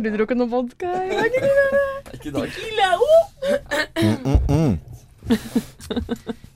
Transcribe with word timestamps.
aldri 0.00 0.12
drukket 0.16 0.40
noe 0.40 0.48
vodka 0.50 0.90
i 1.04 1.10
dag. 1.14 1.30
Ikke 2.16 2.28
i 2.28 2.34
dag. 2.34 2.48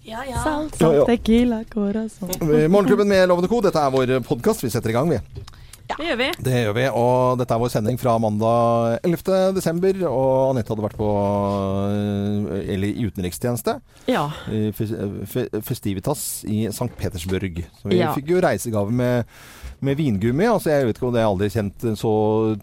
Ja, 0.05 0.21
ja. 0.29 0.37
Salt, 0.45 0.77
Ja, 0.81 0.93
ja. 0.93 1.01
salt, 1.01 1.07
tequila, 1.09 1.63
corazon. 1.73 2.29
Morgenklubben 2.71 3.09
med 3.09 3.29
Lovende 3.29 3.49
Co. 3.49 3.61
Dette 3.65 3.81
er 3.81 3.91
vår 3.95 4.19
podkast. 4.27 4.65
Vi 4.65 4.71
setter 4.73 4.91
i 4.93 4.97
gang, 4.97 5.09
vi. 5.11 5.19
Det 5.85 6.01
gjør 6.01 6.17
vi. 6.17 6.27
Det 6.45 6.53
gjør 6.65 6.75
vi. 6.77 6.85
Og 6.97 7.39
dette 7.41 7.53
er 7.57 7.61
vår 7.61 7.73
sending 7.73 7.99
fra 8.01 8.15
mandag 8.21 8.99
11. 9.05 9.53
desember. 9.57 9.99
Og 10.09 10.53
Anette 10.55 10.73
hadde 10.73 10.85
vært 10.85 10.97
på 11.01 11.09
eh, 11.89 12.73
Eller 12.75 12.89
i 12.89 13.05
utenrikstjeneste. 13.09 13.77
Ja. 14.09 14.27
i 14.53 14.71
Fes- 14.77 14.95
Fe- 15.29 15.49
Festivitas 15.65 16.25
i 16.49 16.65
St. 16.73 16.89
Petersburg. 17.01 17.65
Så 17.83 17.89
vi 17.93 18.01
Ja. 18.01 18.13
fikk 18.17 18.29
jo 18.33 18.41
reisegave 18.45 18.91
med, 18.93 19.25
med 19.85 19.99
vingummi. 20.01 20.47
Altså 20.51 20.71
jeg 20.73 20.87
vet 20.89 20.97
ikke 20.99 21.07
om 21.11 21.15
jeg 21.19 21.25
har 21.27 21.33
aldri 21.35 21.49
kjent 21.55 21.87
så 22.01 22.13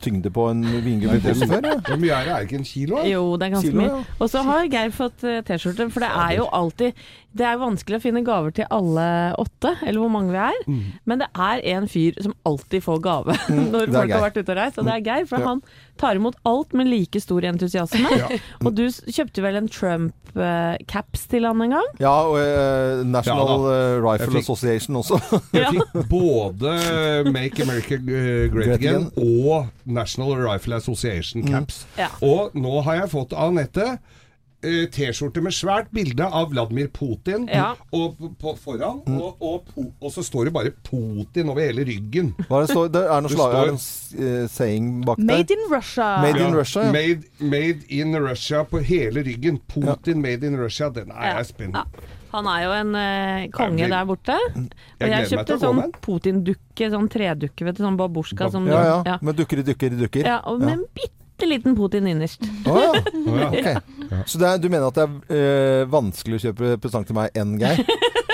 tyngde 0.04 0.32
på 0.34 0.48
en 0.52 0.64
vingummipose 0.86 1.48
før. 1.48 1.62
Ja. 1.70 1.76
Hvor 1.88 2.00
mye 2.02 2.16
er 2.18 2.26
det? 2.28 2.34
Er 2.34 2.38
det 2.42 2.50
ikke 2.50 2.60
en 2.62 2.68
kilo? 2.72 3.02
Jo, 3.08 3.24
det 3.38 3.48
er 3.48 3.56
ganske 3.56 3.72
Kilo, 3.72 3.82
mye. 3.82 3.90
ja. 4.02 4.18
Og 4.20 4.30
så 4.34 4.44
har 4.48 4.70
Geir 4.74 4.94
fått 4.96 5.24
eh, 5.28 5.42
T-skjorte, 5.48 5.90
for 5.94 6.04
det 6.06 6.12
er 6.26 6.38
jo 6.40 6.48
alltid 6.62 7.04
Det 7.34 7.46
er 7.48 7.60
vanskelig 7.62 8.00
å 8.00 8.04
finne 8.04 8.22
gaver 8.28 8.52
til 8.58 8.66
alle 8.76 9.06
åtte, 9.40 9.70
eller 9.88 10.02
hvor 10.04 10.10
mange 10.12 10.34
vi 10.34 10.42
er. 10.44 10.58
Mm. 10.68 10.82
Men 11.08 11.22
det 11.24 11.30
er 11.32 11.62
en 11.78 11.88
fyr 11.88 12.18
som 12.26 12.34
alltid 12.46 12.84
får 12.84 13.00
gave 13.06 13.36
når 13.50 13.86
er 13.88 13.94
folk 13.94 14.10
Geir. 14.10 14.16
har 14.18 14.26
vært 14.26 14.40
ute 14.42 14.52
og 14.52 14.58
reist, 14.60 14.78
og 14.82 14.90
det 14.90 14.98
er 14.98 15.06
Geir. 15.08 15.28
For 15.30 15.40
Ja. 15.40 15.48
han 15.54 15.62
tar 16.02 16.18
imot 16.20 16.36
alt 16.50 16.74
med 16.74 16.88
like 16.92 17.20
stor 17.22 17.46
entusiasme. 17.46 18.10
Og 18.66 18.74
du 18.76 18.88
kjøpte 18.90 19.42
vel 19.46 19.56
en 19.60 19.68
Trump-caps 20.36 21.28
til 21.32 21.46
han 21.46 21.62
en 21.62 21.76
gang? 21.76 21.90
Ja, 22.02 22.14
og 22.26 22.38
uh, 22.40 23.02
National 23.08 23.66
Ja 23.68 23.76
eh, 23.76 23.98
Rifle 24.04 24.32
fikk- 24.36 24.44
Association 24.46 24.96
også. 25.02 25.20
Jeg 25.56 25.72
fikk 25.78 26.10
både 26.10 26.74
Make 27.32 27.62
America 27.64 27.96
eh, 27.96 28.02
Great 28.04 28.56
Great 28.56 28.76
Again 28.80 29.08
Again. 29.12 29.46
og 29.46 29.68
National 29.86 30.36
Rifle 30.42 30.76
Association 30.82 31.44
caps. 31.48 31.86
Ja. 32.00 32.10
Og 32.26 32.56
nå 32.58 32.82
har 32.86 33.02
jeg 33.04 33.12
fått 33.14 33.34
av 33.38 33.52
Anette 33.52 33.86
eh, 33.94 34.00
T-skjorte 34.62 35.42
med 35.42 35.54
svært 35.58 35.88
bilde 35.96 36.26
av 36.28 36.52
Vladimir 36.54 36.88
Putin 36.94 37.48
Ja. 37.50 37.72
og 37.92 38.18
på, 38.20 38.30
på 38.42 38.54
foran, 38.62 39.02
og, 39.08 39.42
og, 39.42 39.66
po- 39.74 39.88
og 40.02 40.12
så 40.14 40.22
står 40.24 40.46
det 40.50 40.54
bare 40.54 40.72
Putin 40.86 41.50
over 41.50 41.62
hele 41.66 41.86
ryggen. 41.88 42.34
Hva 42.50 42.62
er 42.62 42.68
det, 42.68 42.76
står, 42.76 42.92
det 42.94 43.04
er 43.08 43.26
noe 43.26 43.34
slag, 43.34 43.56
står- 43.56 43.66
er 43.66 43.74
en 43.74 44.44
eh, 44.44 44.48
saying 44.54 44.90
bak 45.08 45.18
der. 45.18 45.26
Made 45.32 45.52
in 45.58 45.66
Russia. 45.74 46.10
Made 46.22 46.40
in 46.46 46.56
Russia, 46.56 46.84
ja. 46.88 46.92
Made, 46.92 47.24
made 47.40 47.86
in 47.90 48.16
Russia 48.22 48.64
på 48.70 48.84
hele 48.86 49.24
ryggen. 49.26 49.58
Putin 49.68 50.22
made 50.22 50.44
in 50.48 50.58
Russia. 50.62 50.90
Den 50.90 51.10
er 51.12 51.32
Ja. 51.32 51.38
jeg 51.42 51.46
spent 51.56 51.76
Ja. 51.76 51.84
Han 52.32 52.46
er 52.48 52.62
jo 52.64 52.72
en 52.72 52.94
eh, 52.96 53.48
konge 53.52 53.90
der 53.92 54.06
borte. 54.08 54.32
Og 54.56 54.70
Jeg 55.02 55.10
jeg, 55.12 55.26
kjøpte 55.34 55.58
sånn. 55.60 55.82
Putin-dukke, 56.00 56.88
sånn 56.94 57.10
tredukke, 57.12 57.66
vet 57.68 57.76
du, 57.76 57.84
sånn 57.84 57.98
babusjka 58.00 58.48
som 58.54 58.70
Ja, 58.72 58.84
ja. 58.88 59.02
ja. 59.06 59.18
Med 59.22 59.36
dukker 59.36 59.60
i 59.60 59.66
dukker 59.68 59.92
i 59.92 60.00
dukker. 60.00 60.24
Ja, 60.30 60.38
og 60.48 60.62
med 60.64 60.78
en 60.78 60.86
bitte 60.96 61.50
liten 61.50 61.76
Putin 61.76 62.08
innerst. 62.08 62.46
Oh, 62.70 62.80
ja. 62.80 63.50
Ja. 63.74 63.82
Ok. 64.12 64.26
Så 64.28 64.38
det 64.42 64.48
er, 64.50 64.58
du 64.60 64.68
mener 64.70 64.88
at 64.92 64.96
det 65.00 65.04
er 65.08 65.12
øh, 65.38 65.92
vanskelig 65.92 66.36
å 66.40 66.44
kjøpe 66.50 66.76
presang 66.84 67.06
til 67.08 67.16
meg 67.16 67.32
enn 67.38 67.58
Geir? 67.62 67.80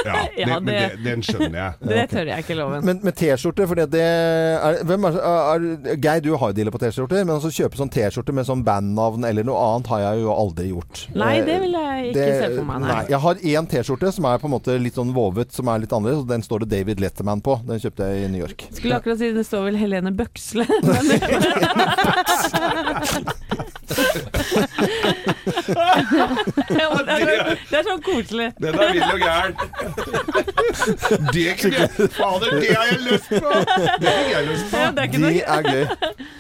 Ja, 0.08 0.14
det, 0.38 0.40
Ja, 0.40 0.60
men 0.62 0.66
det- 0.70 0.76
det, 0.94 1.04
den 1.04 1.24
skjønner 1.26 1.58
jeg. 1.58 1.72
Det 1.90 2.04
tør 2.14 2.30
jeg 2.30 2.44
ikke 2.46 2.56
loven. 2.56 2.86
Men 2.86 3.00
med 3.04 3.16
T-skjorte, 3.18 3.66
for 3.68 3.76
det 3.76 4.00
er, 4.00 4.78
hvem 4.88 5.04
er, 5.10 5.18
er, 5.20 5.66
Geir, 6.00 6.22
du 6.24 6.30
har 6.40 6.54
jo 6.54 6.56
dealer 6.56 6.72
på 6.72 6.80
T-skjorter, 6.80 7.26
men 7.26 7.34
altså 7.36 7.50
kjøpe 7.52 7.76
sånn 7.82 7.92
T-skjorte 7.92 8.32
med 8.38 8.48
sånn 8.48 8.62
bandnavn 8.64 9.26
eller 9.28 9.44
noe 9.50 9.58
annet 9.66 9.90
har 9.92 10.04
jeg 10.06 10.22
jo 10.24 10.32
aldri 10.32 10.70
gjort. 10.70 11.02
Nei, 11.18 11.34
Eh, 11.42 11.46
det 11.50 11.58
vil 11.66 11.76
jeg 11.76 12.06
ikke 12.06 12.14
det- 12.22 12.38
se 12.40 12.48
for 12.56 12.70
meg. 12.70 12.86
Nei. 12.86 13.02
Jeg 13.12 13.20
har 13.26 13.36
én 13.52 13.68
T-skjorte 13.74 14.14
som 14.16 14.30
er 14.32 14.40
på 14.40 14.48
en 14.48 14.56
måte 14.56 14.78
litt 14.80 14.96
sånn 15.02 15.12
vovet, 15.18 15.52
som 15.58 15.68
er 15.74 15.84
litt 15.84 15.92
annerledes. 15.98 16.24
og 16.24 16.32
Den 16.32 16.46
står 16.46 16.64
det 16.64 16.70
David 16.78 17.04
Letterman 17.04 17.42
på. 17.44 17.58
Den 17.68 17.80
kjøpte 17.84 18.08
jeg 18.08 18.24
i 18.24 18.32
New 18.32 18.46
York. 18.46 18.64
Skulle 18.80 19.02
akkurat 19.02 19.20
si 19.20 19.34
det 19.36 19.44
står 19.50 19.68
vel 19.68 19.82
Helene 19.82 20.14
Bøksle. 20.16 20.64
Det, 25.98 26.82
er 26.82 26.90
så, 26.94 27.58
det 27.70 27.78
er 27.80 27.84
så 27.84 27.96
koselig. 28.06 28.52
Den 28.58 28.76
er 28.76 28.92
vill 28.92 29.04
og 29.04 29.20
gæren. 29.20 29.54
Det 31.34 31.62
kunne 31.62 31.76
jeg 31.80 31.90
Fader, 32.18 32.60
det 32.60 32.76
har 32.78 32.86
jeg 32.92 33.00
lyst 33.12 33.30
på! 33.30 33.50
Det 34.02 34.10
har 34.10 34.40
jeg 34.40 34.48
lyst 34.48 34.66
på. 34.72 34.78
Ja, 34.78 34.92
det 34.92 35.00
er 35.00 35.04
ikke 35.04 35.18
Det 35.18 35.44
er 35.48 35.62
gøy. 35.62 35.86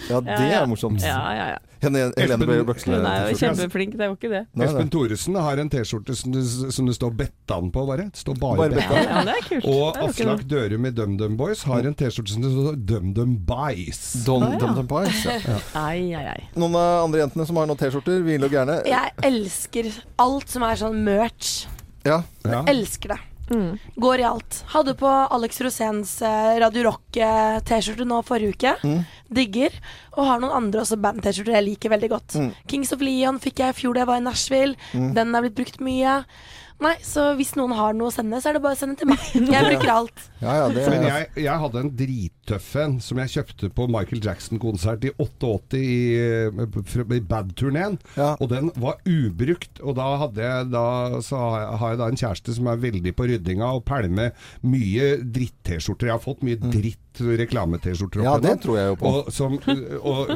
Ja, 0.09 0.19
det 0.19 0.53
er 0.53 0.66
morsomt. 0.66 1.01
Ja, 1.03 1.31
ja, 1.31 1.47
ja. 1.50 1.56
Helene, 1.81 2.11
Helene 2.17 2.63
Bøksle. 2.67 2.97
Hun 2.97 3.05
er 3.05 3.29
jo 3.31 3.38
kjempeflink, 3.38 3.91
det 3.97 4.05
er 4.05 4.09
jo 4.11 4.15
ikke 4.17 4.31
det. 4.31 4.41
Nei, 4.57 4.65
Espen. 4.67 4.89
Thoresen 4.93 5.35
har 5.45 5.61
en 5.61 5.69
T-skjorte 5.69 6.15
som, 6.17 6.31
det- 6.33 6.73
som 6.73 6.85
det 6.89 6.95
står 6.97 7.13
Bettan 7.19 7.71
på, 7.71 7.83
bare. 7.88 8.07
Det 8.09 8.21
står 8.23 8.39
bare, 8.41 8.57
Bare 8.57 8.69
Bettan. 8.77 8.97
Ja, 8.97 9.03
ja, 9.03 9.23
det 9.27 9.35
er 9.35 9.47
kult. 9.49 9.65
Og 9.65 9.97
Aslak. 10.07 10.43
Dørum 10.47 10.85
i 10.85 10.91
DumDum 10.91 11.38
Boys 11.38 11.63
har 11.69 11.85
en 11.85 11.93
T-skjorte 11.93 12.33
som 12.33 12.41
det 12.41 12.51
står 12.55 12.75
DumDum 12.89 13.38
Bies. 13.45 14.01
Don, 14.25 14.43
ah, 14.43 14.51
ja. 14.53 14.59
Dum 14.59 14.75
Dum 14.75 14.88
Pies, 14.88 15.23
ja. 15.25 15.38
Ai, 15.88 16.13
ai, 16.17 16.25
ai. 16.33 16.41
Noen 16.55 16.75
av 16.75 17.05
andre 17.05 17.25
jentene 17.25 17.45
som 17.47 17.55
har 17.61 17.69
noen 17.69 17.77
T-skjorter, 17.77 18.21
ville 18.25 18.45
og 18.49 18.51
gærne. 18.57 18.81
Jeg 18.88 19.13
elsker 19.23 19.91
alt 20.19 20.49
som 20.49 20.63
er 20.63 20.75
sånn 20.81 21.01
merch. 21.05 21.65
Ja. 22.07 22.23
Ja. 22.47 22.63
Elsker 22.71 23.13
det. 23.15 23.19
Mm. 23.50 23.78
Går 23.96 24.22
i 24.22 24.25
alt. 24.28 24.59
Hadde 24.74 24.96
på 25.00 25.08
Alex 25.08 25.62
Roséns 25.63 26.18
eh, 26.25 26.58
Radio 26.63 26.84
Rock-T-skjorte 26.90 28.08
nå 28.08 28.19
forrige 28.28 28.56
uke. 28.58 28.75
Mm. 28.84 29.02
Digger. 29.40 29.80
Og 30.18 30.28
har 30.28 30.44
noen 30.44 30.56
andre 30.58 30.84
også 30.84 31.00
band-T-skjorter 31.03 31.57
jeg 31.59 31.68
liker 31.69 31.94
veldig 31.96 32.12
godt. 32.12 32.38
Mm. 32.38 32.52
Kings 32.68 32.94
of 32.96 33.03
Leon 33.06 33.41
fikk 33.44 33.63
jeg 33.63 33.75
i 33.75 33.80
fjor 33.81 33.96
da 33.96 34.03
jeg 34.03 34.12
var 34.12 34.22
i 34.22 34.28
Nashville. 34.28 34.78
Den 34.94 35.36
er 35.36 35.46
blitt 35.46 35.59
brukt 35.59 35.84
mye. 35.84 36.22
Nei, 36.83 36.93
så 37.01 37.31
hvis 37.38 37.55
noen 37.57 37.73
har 37.73 37.95
noe 37.97 38.11
å 38.11 38.13
sende, 38.13 38.38
så 38.41 38.51
er 38.51 38.57
det 38.57 38.61
bare 38.61 38.77
å 38.77 38.79
sende 38.79 38.99
til 38.99 39.09
meg. 39.09 39.21
Jeg 39.55 39.65
bruker 39.65 39.91
alt. 39.93 40.25
Ja, 40.38 40.53
ja, 40.59 40.65
det 40.69 40.83
Men 40.93 41.05
jeg, 41.07 41.29
jeg 41.41 41.61
hadde 41.63 41.81
en 41.81 41.89
drittøff 41.97 42.67
en 42.77 42.97
som 43.01 43.17
jeg 43.17 43.31
kjøpte 43.33 43.69
på 43.73 43.88
Michael 43.89 44.21
Jackson-konsert 44.21 45.07
i 45.09 45.11
88 45.17 45.79
i, 45.79 45.95
eh, 46.21 47.07
i 47.17 47.21
Bad-turneen. 47.31 47.97
Ja. 48.13 48.35
Og 48.38 48.51
den 48.51 48.69
var 48.77 48.99
ubrukt. 49.09 49.81
Og 49.81 49.97
da, 49.97 50.11
hadde 50.21 50.45
jeg, 50.45 50.69
da 50.75 50.85
så 51.25 51.41
har 51.41 51.57
jeg, 51.63 51.81
har 51.81 51.95
jeg 51.95 52.01
da 52.03 52.11
en 52.11 52.21
kjæreste 52.21 52.57
som 52.59 52.69
er 52.69 52.85
veldig 52.85 53.15
på 53.17 53.27
ryddinga 53.31 53.71
og 53.79 53.83
pælmer 53.89 54.53
mye 54.61 55.15
dritt-T-skjorter. 55.25 56.11
Jeg 56.11 56.19
har 56.19 56.23
fått 56.23 56.45
mye 56.45 56.61
dritt 56.61 57.01
reklame-T-skjorter. 57.17 58.21
Mm. 58.21 58.25
Ja, 58.25 58.38
det 58.38 58.61
tror 58.61 58.77
jeg 58.77 58.91
jo 58.91 58.97
på. 59.01 59.09
Og 59.09 59.31
som, 59.33 59.57
og, 60.01 60.33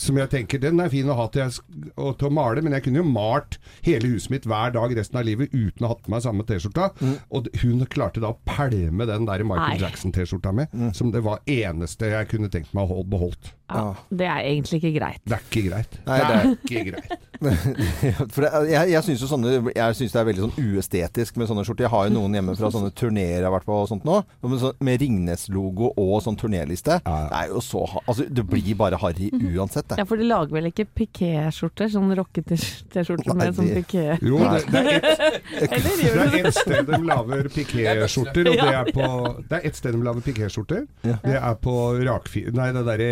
som 0.00 0.20
jeg 0.20 0.32
tenker, 0.32 0.62
den 0.62 0.80
er 0.80 0.92
fin 0.92 1.10
å 1.10 1.16
ha 1.18 1.28
til, 1.32 1.44
jeg, 1.44 1.92
og 1.96 2.16
til 2.20 2.30
å 2.30 2.34
male, 2.34 2.64
men 2.64 2.76
jeg 2.76 2.86
kunne 2.86 3.02
jo 3.02 3.08
malt 3.08 3.58
hele 3.84 4.14
huset 4.14 4.32
mitt 4.32 4.48
hver 4.48 4.72
dag 4.76 4.96
resten 4.96 5.20
av 5.20 5.26
livet 5.28 5.52
uten 5.52 5.81
å 5.84 5.90
ha 5.90 5.94
hatt 5.96 6.04
på 6.06 6.12
meg 6.14 6.22
samme 6.24 6.44
T-skjorta. 6.48 6.90
Mm. 7.00 7.16
Og 7.38 7.48
hun 7.62 7.86
klarte 7.86 8.20
da 8.22 8.32
å 8.32 8.38
pælme 8.48 9.06
den 9.08 9.26
der 9.28 9.44
Michael 9.44 9.80
Jackson-T-skjorta 9.86 10.52
mi, 10.54 10.66
Mm. 10.72 10.94
som 10.94 11.10
det 11.12 11.22
var 11.24 11.40
eneste 11.46 12.08
jeg 12.12 12.28
kunne 12.28 12.48
tenkt 12.52 12.72
meg 12.74 12.88
å 12.90 13.02
beholdt. 13.04 13.52
Ja, 13.72 13.94
det 14.12 14.26
er 14.28 14.42
egentlig 14.44 14.82
ikke 14.82 14.98
greit. 14.98 15.20
Det 15.24 15.32
er 15.38 15.44
ikke 15.48 15.62
greit. 15.70 15.94
Nei, 16.06 16.18
det 16.18 16.26
det 16.28 16.34
er 16.34 16.42
er- 16.42 16.56
ikke 16.60 16.82
greit. 16.92 17.28
For 18.32 18.44
det, 18.44 18.50
jeg, 18.70 18.90
jeg 18.92 19.02
syns 19.02 20.12
det 20.12 20.20
er 20.20 20.26
veldig 20.28 20.42
sånn 20.44 20.58
uestetisk 20.60 21.38
med 21.40 21.48
sånne 21.50 21.64
skjorter. 21.66 21.86
Jeg 21.88 21.90
har 21.94 22.06
jo 22.06 22.12
noen 22.14 22.36
hjemme 22.36 22.54
fra 22.58 22.68
sånne 22.70 22.92
turneer 22.94 23.40
jeg 23.40 23.46
har 23.48 23.54
vært 23.54 23.66
på 23.66 23.74
og 23.80 23.88
sånt 23.90 24.04
nå. 24.06 24.18
Med, 24.44 24.62
med 24.86 25.00
Ringnes-logo 25.02 25.88
og 25.98 26.12
sånn 26.22 26.36
turnéliste. 26.38 27.00
Ja, 27.00 27.16
ja. 27.24 27.30
Det 27.32 27.40
er 27.40 27.54
jo 27.54 27.62
så 27.64 27.82
Altså, 28.06 28.26
det 28.28 28.44
blir 28.46 28.76
bare 28.78 28.98
harry 29.02 29.30
uansett, 29.32 29.88
det. 29.90 29.98
Ja, 29.98 30.04
for 30.06 30.20
de 30.20 30.28
lager 30.28 30.54
vel 30.54 30.68
ikke 30.70 30.86
piké-skjorter? 31.00 31.90
Sånn 31.92 32.12
rockete-skjorter 32.18 33.34
med 33.40 33.56
sånn 33.56 33.72
piké 33.80 34.04
Jo, 34.22 34.38
det, 34.38 34.62
det 34.70 34.82
er 34.82 35.38
ett 35.66 35.71
Eller 35.72 35.96
det 35.96 36.06
gjør 36.06 36.18
er 36.22 36.30
du 36.30 36.36
det? 36.36 36.42
ett 36.46 36.58
sted 36.58 36.86
de 36.92 36.98
lager 37.08 37.48
pikéskjorter, 37.56 38.50
og 38.52 38.60
det 38.62 38.74
er 38.78 38.90
på 38.92 39.06
Det 39.48 39.58
er 39.58 39.66
ett 39.70 39.78
sted 39.78 39.96
de 39.96 40.02
lager 40.06 40.24
pikéskjorter. 40.26 40.82
Ja. 41.08 41.16
Det 41.24 41.36
er 41.38 41.54
på 41.62 41.74
rakfi... 42.06 42.44
Nei, 42.52 42.68
det 42.76 42.82
derre 42.86 43.10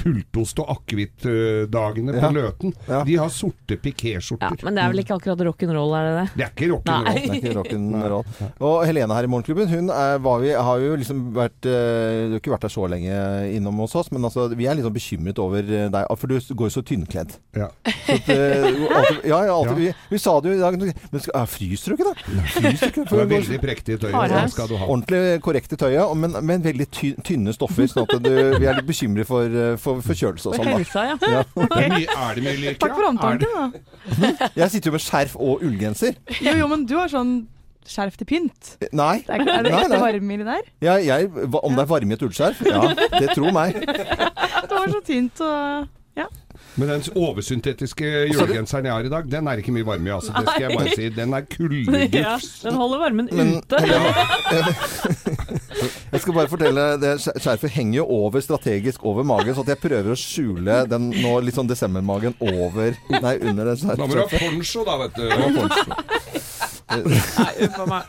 pultost- 0.00 0.60
og 0.62 0.70
akevittdagene 0.76 2.14
på 2.16 2.22
Ja. 2.24 2.30
Løten. 2.34 2.74
De 3.06 3.16
har 3.20 3.28
sorte 3.32 3.76
Ja, 3.76 3.80
pikéskjorter. 3.84 4.64
men 4.64 4.74
det 4.76 4.82
er 4.84 4.92
vel 4.92 5.02
ikke 5.04 5.16
akkurat 5.18 5.38
rock'n'roll, 5.48 5.94
er 5.98 6.04
det 6.08 6.14
det? 6.18 6.28
Det 6.34 6.44
er 6.44 6.52
ikke 6.54 7.54
rock'n'roll. 7.54 8.24
Og 8.60 8.84
Helene 8.86 9.14
her 9.14 9.24
i 9.26 9.30
Morgenklubben, 9.30 9.68
hun 9.70 9.90
er, 9.90 10.18
var 10.24 10.40
vi, 10.42 10.50
har 10.54 10.78
jo 10.82 10.96
liksom 11.00 11.22
vært 11.36 11.66
eh, 11.68 12.28
Du 12.28 12.34
har 12.36 12.40
ikke 12.42 12.54
vært 12.54 12.66
der 12.66 12.72
så 12.74 12.86
lenge 12.90 13.14
innom 13.54 13.78
hos 13.84 13.94
oss, 13.98 14.10
men 14.14 14.24
altså, 14.24 14.48
vi 14.54 14.66
er 14.68 14.74
litt 14.78 14.86
sånn 14.86 14.94
bekymret 14.96 15.38
over 15.42 15.62
eh, 15.64 15.88
deg, 15.92 16.08
for 16.18 16.30
du 16.30 16.38
går 16.54 16.70
jo 16.70 16.74
så 16.78 16.82
tynnkledd. 16.86 17.36
Ja. 17.56 17.68
Så 18.04 18.18
at, 18.18 18.28
eh, 18.32 18.68
alltid, 18.68 19.20
ja, 19.32 19.40
ja, 19.48 19.54
alltid, 19.54 19.72
Ja. 19.74 19.74
Vi, 19.74 19.88
vi 20.10 20.18
sa 20.22 20.36
det 20.40 20.52
jo 20.52 20.58
i 20.58 20.60
dag 20.62 20.76
Men 20.78 21.20
skal, 21.22 21.46
fryser 21.50 21.93
du 21.93 21.93
ikke, 21.96 22.10
det? 22.10 22.16
Du 22.64 22.68
ikke? 22.70 23.04
Er 23.20 23.30
veldig 23.30 23.58
prektig 23.62 23.96
i 23.96 24.00
tøyet. 24.02 24.14
Hardhaus. 24.14 24.50
Det 24.50 24.54
skal 24.56 24.68
du 24.70 24.76
ha. 24.80 24.88
ordentlig 24.88 25.22
korrekt 25.44 25.74
i 25.74 25.78
tøyet, 25.80 26.16
men, 26.20 26.36
men 26.50 26.64
veldig 26.64 26.86
ty, 26.94 27.14
tynne 27.26 27.54
stoffer. 27.56 27.88
Sånn 27.90 28.06
at 28.08 28.22
du, 28.24 28.30
vi 28.60 28.68
er 28.68 28.78
litt 28.78 28.88
bekymret 28.88 29.28
for, 29.28 29.48
eh, 29.64 29.74
for 29.80 30.04
forkjølelse 30.04 30.52
og 30.52 30.58
sånn. 30.58 30.70
helsa, 30.74 31.06
ja. 31.12 31.16
Ja. 31.38 31.42
Okay. 31.64 32.04
er 32.04 32.36
det 32.36 32.44
mye 32.44 32.58
lykke? 32.60 32.80
Takk 32.82 32.94
for 32.94 33.08
omtanken, 33.08 33.56
da. 33.56 34.48
Jeg 34.60 34.70
sitter 34.74 34.90
jo 34.92 34.94
med 34.98 35.02
skjerf 35.04 35.34
og 35.40 35.64
ullgenser. 35.64 36.16
Jo, 36.44 36.54
jo, 36.60 36.68
men 36.70 36.84
du 36.88 36.94
har 36.98 37.10
sånn 37.12 37.34
skjerf 37.88 38.16
til 38.20 38.28
pynt. 38.28 38.76
Nei. 38.96 39.18
Det 39.26 39.34
er, 39.34 39.42
er 39.42 39.66
det 39.66 39.72
Nei, 39.74 39.82
ekte 39.82 40.20
i 40.20 40.38
det 40.40 40.46
der? 40.48 40.70
Ja, 40.84 40.94
jeg, 41.02 41.28
om 41.28 41.76
det 41.76 41.84
er 41.84 41.90
varme 41.90 42.14
i 42.14 42.16
et 42.16 42.24
ullskjerf? 42.24 42.62
Ja, 42.68 42.86
det 43.18 43.34
tror 43.34 43.52
meg. 43.54 43.76
Det 43.84 44.72
var 44.72 44.88
så 44.92 45.02
tynt 45.04 45.44
og 45.44 45.90
ja. 46.18 46.28
Men 46.74 46.88
den 46.90 47.04
oversyntetiske 47.14 48.08
julegenseren 48.32 48.88
jeg 48.88 48.94
har 48.96 49.06
i 49.06 49.10
dag, 49.12 49.28
den 49.30 49.46
er 49.46 49.60
ikke 49.62 49.74
mye 49.76 49.86
varme 49.86 50.10
i. 50.10 50.12
Altså. 50.16 50.32
Det 50.34 50.48
skal 50.48 50.64
jeg 50.66 50.78
bare 50.78 50.94
si. 50.98 51.08
Den 51.14 51.36
er 51.36 51.44
Ja, 52.24 52.34
den 52.64 52.74
holder 52.80 52.98
varmen 53.04 53.28
Men 53.30 53.56
ute. 53.58 53.76
Ja. 53.86 54.00
Jeg 56.14 56.20
skal 56.22 56.34
bare 56.36 56.48
fortelle, 56.48 56.82
det 57.02 57.16
skjerfet 57.20 57.72
henger 57.74 57.96
jo 57.98 58.04
over 58.06 58.40
strategisk 58.40 59.02
over 59.04 59.26
magen, 59.26 59.54
så 59.56 59.64
at 59.64 59.72
jeg 59.74 59.80
prøver 59.82 60.14
å 60.14 60.18
skjule 60.18 60.76
den 60.88 61.08
nå 61.10 61.32
litt 61.42 61.56
sånn 61.58 61.66
desembermagen 61.68 62.36
over 62.38 62.94
Nei, 63.10 63.34
under 63.42 63.72
det 63.72 63.74
Da 63.82 64.06
må 64.06 64.14
du 64.14 64.22
ha 64.22 64.28
poncho, 64.30 64.84
da, 64.86 64.94
vet 65.02 65.18
du. 65.18 66.43
Nei, 67.02 67.52
uff 67.66 67.78
a 67.80 67.86
meg. 67.88 68.08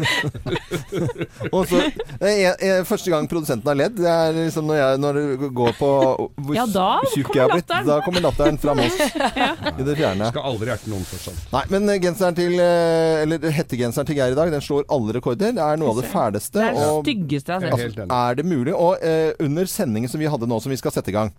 Og 1.56 1.66
så, 1.70 1.82
det 2.22 2.32
er, 2.32 2.56
er, 2.60 2.84
første 2.88 3.12
gang 3.14 3.28
produsenten 3.32 3.70
har 3.72 3.80
ledd, 3.80 3.98
det 4.00 4.10
er 4.12 4.38
liksom 4.38 4.68
når, 4.70 4.80
jeg, 4.80 5.02
når 5.04 5.20
det 5.20 5.50
går 5.60 5.74
på 5.80 5.92
hvor 5.96 6.58
Ja, 6.58 6.66
da 6.70 6.88
tjukk 7.14 7.32
jeg 7.36 7.44
har 7.46 7.54
blitt. 7.54 7.72
Da 7.88 8.00
kommer 8.06 8.26
latteren 8.26 8.60
fra 8.62 8.76
ja. 8.86 9.52
I 9.72 9.86
det 9.86 9.98
fjerne. 9.98 10.30
Skal 10.34 10.50
aldri 10.52 10.74
erte 10.76 10.92
noen 10.92 11.08
for 11.08 11.22
sånn. 11.28 11.40
Nei, 11.54 11.64
men 11.74 11.96
genseren 12.04 12.38
til 12.38 12.60
eh, 12.60 13.24
Eller 13.24 13.50
hettegenseren 13.56 14.08
til 14.08 14.20
Geir 14.20 14.36
i 14.36 14.38
dag, 14.38 14.52
den 14.54 14.64
slår 14.64 14.88
alle 14.94 15.18
rekorder. 15.18 15.56
Det 15.56 15.66
er 15.66 15.82
noe 15.82 15.94
av 15.96 16.02
det 16.02 16.12
fæleste. 16.12 16.60
Det 16.60 16.70
er 16.70 16.78
det 16.80 16.92
styggeste 17.02 17.56
jeg 17.56 17.66
har 17.66 17.82
sett. 17.82 18.00
Altså. 18.06 18.22
Er 18.22 18.40
det 18.40 18.48
mulig? 18.48 18.76
Og 18.76 19.04
eh, 19.04 19.32
under 19.44 19.70
sendingen 19.70 20.12
som 20.12 20.22
vi 20.22 20.30
hadde 20.32 20.50
nå, 20.50 20.62
som 20.64 20.74
vi 20.74 20.80
skal 20.82 20.94
sette 20.96 21.14
i 21.14 21.18
gang 21.18 21.34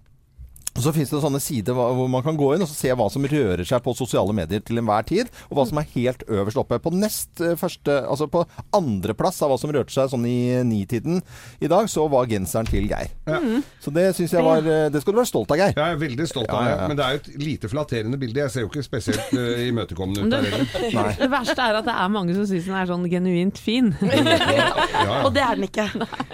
så 0.83 0.93
finnes 0.95 1.11
det 1.13 1.21
sånne 1.23 1.41
sider 1.43 1.77
hvor 1.77 2.09
man 2.11 2.25
kan 2.25 2.37
gå 2.39 2.53
inn 2.55 2.65
og 2.65 2.71
se 2.71 2.93
hva 2.93 3.09
som 3.13 3.25
rører 3.27 3.65
seg 3.67 3.83
på 3.85 3.95
sosiale 3.97 4.35
medier 4.37 4.63
til 4.65 4.81
enhver 4.81 5.07
tid, 5.09 5.31
og 5.49 5.59
hva 5.59 5.67
som 5.69 5.81
er 5.81 5.89
helt 5.95 6.25
øverst 6.29 6.61
oppe. 6.61 6.79
På 6.83 6.93
nest 6.95 7.41
eh, 7.45 7.57
første, 7.59 7.99
altså 8.05 8.29
på 8.31 8.45
andreplass 8.77 9.41
av 9.45 9.53
hva 9.53 9.59
som 9.61 9.73
rørte 9.75 9.95
seg 9.95 10.11
sånn 10.13 10.27
i 10.29 10.63
nitiden 10.67 11.23
i 11.65 11.71
dag, 11.71 11.89
så 11.91 12.07
var 12.13 12.29
genseren 12.31 12.69
til 12.69 12.89
Geir. 12.91 13.13
Ja. 13.29 13.41
Så 13.83 13.93
det 13.95 14.09
syns 14.19 14.35
jeg 14.35 14.45
var 14.45 14.65
eh, 14.67 14.87
Det 14.93 15.03
skal 15.03 15.15
du 15.15 15.21
være 15.21 15.31
stolt 15.31 15.53
av, 15.55 15.61
Geir. 15.61 15.75
Jeg 15.77 15.97
er 15.97 16.01
veldig 16.01 16.29
stolt 16.31 16.51
av 16.51 16.63
Ja, 16.63 16.71
ja, 16.71 16.77
ja. 16.83 16.89
men 16.91 16.99
det 16.99 17.07
er 17.07 17.17
jo 17.17 17.23
et 17.23 17.31
lite 17.43 17.71
flatterende 17.73 18.21
bilde. 18.21 18.43
Jeg 18.45 18.55
ser 18.55 18.67
jo 18.67 18.71
ikke 18.71 18.85
spesielt 18.87 19.35
uh, 19.37 19.63
imøtekommende 19.67 20.27
ut 20.27 20.35
der 20.35 20.49
heller. 20.51 21.13
Det 21.27 21.31
verste 21.33 21.63
er 21.63 21.79
at 21.81 21.87
det 21.87 21.95
er 21.97 22.11
mange 22.13 22.35
som 22.37 22.47
syns 22.49 22.67
den 22.69 22.77
er 22.77 22.89
sånn 22.91 23.07
genuint 23.11 23.61
fin. 23.63 23.93
Ja, 24.27 24.73
ja. 25.07 25.17
Og 25.27 25.33
det 25.35 25.43
er 25.43 25.59
den 25.59 25.67
ikke. 25.67 25.85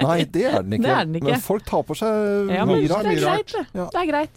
Nei, 0.02 0.16
det 0.30 0.44
er 0.48 0.62
den 0.64 0.76
ikke. 0.76 0.84
Det 0.84 0.92
er 0.94 1.06
den 1.06 1.16
ikke. 1.18 1.32
Men 1.32 1.42
folk 1.44 1.64
tar 1.66 1.82
på 1.86 1.96
seg 1.98 2.52
Ja, 2.52 2.64
men 2.68 2.78
mye 2.78 2.88
det 2.88 2.98
er 2.98 3.18
greit. 3.20 3.54
Ja. 3.74 3.86
Det 3.92 4.00
er 4.00 4.08
greit. 4.08 4.31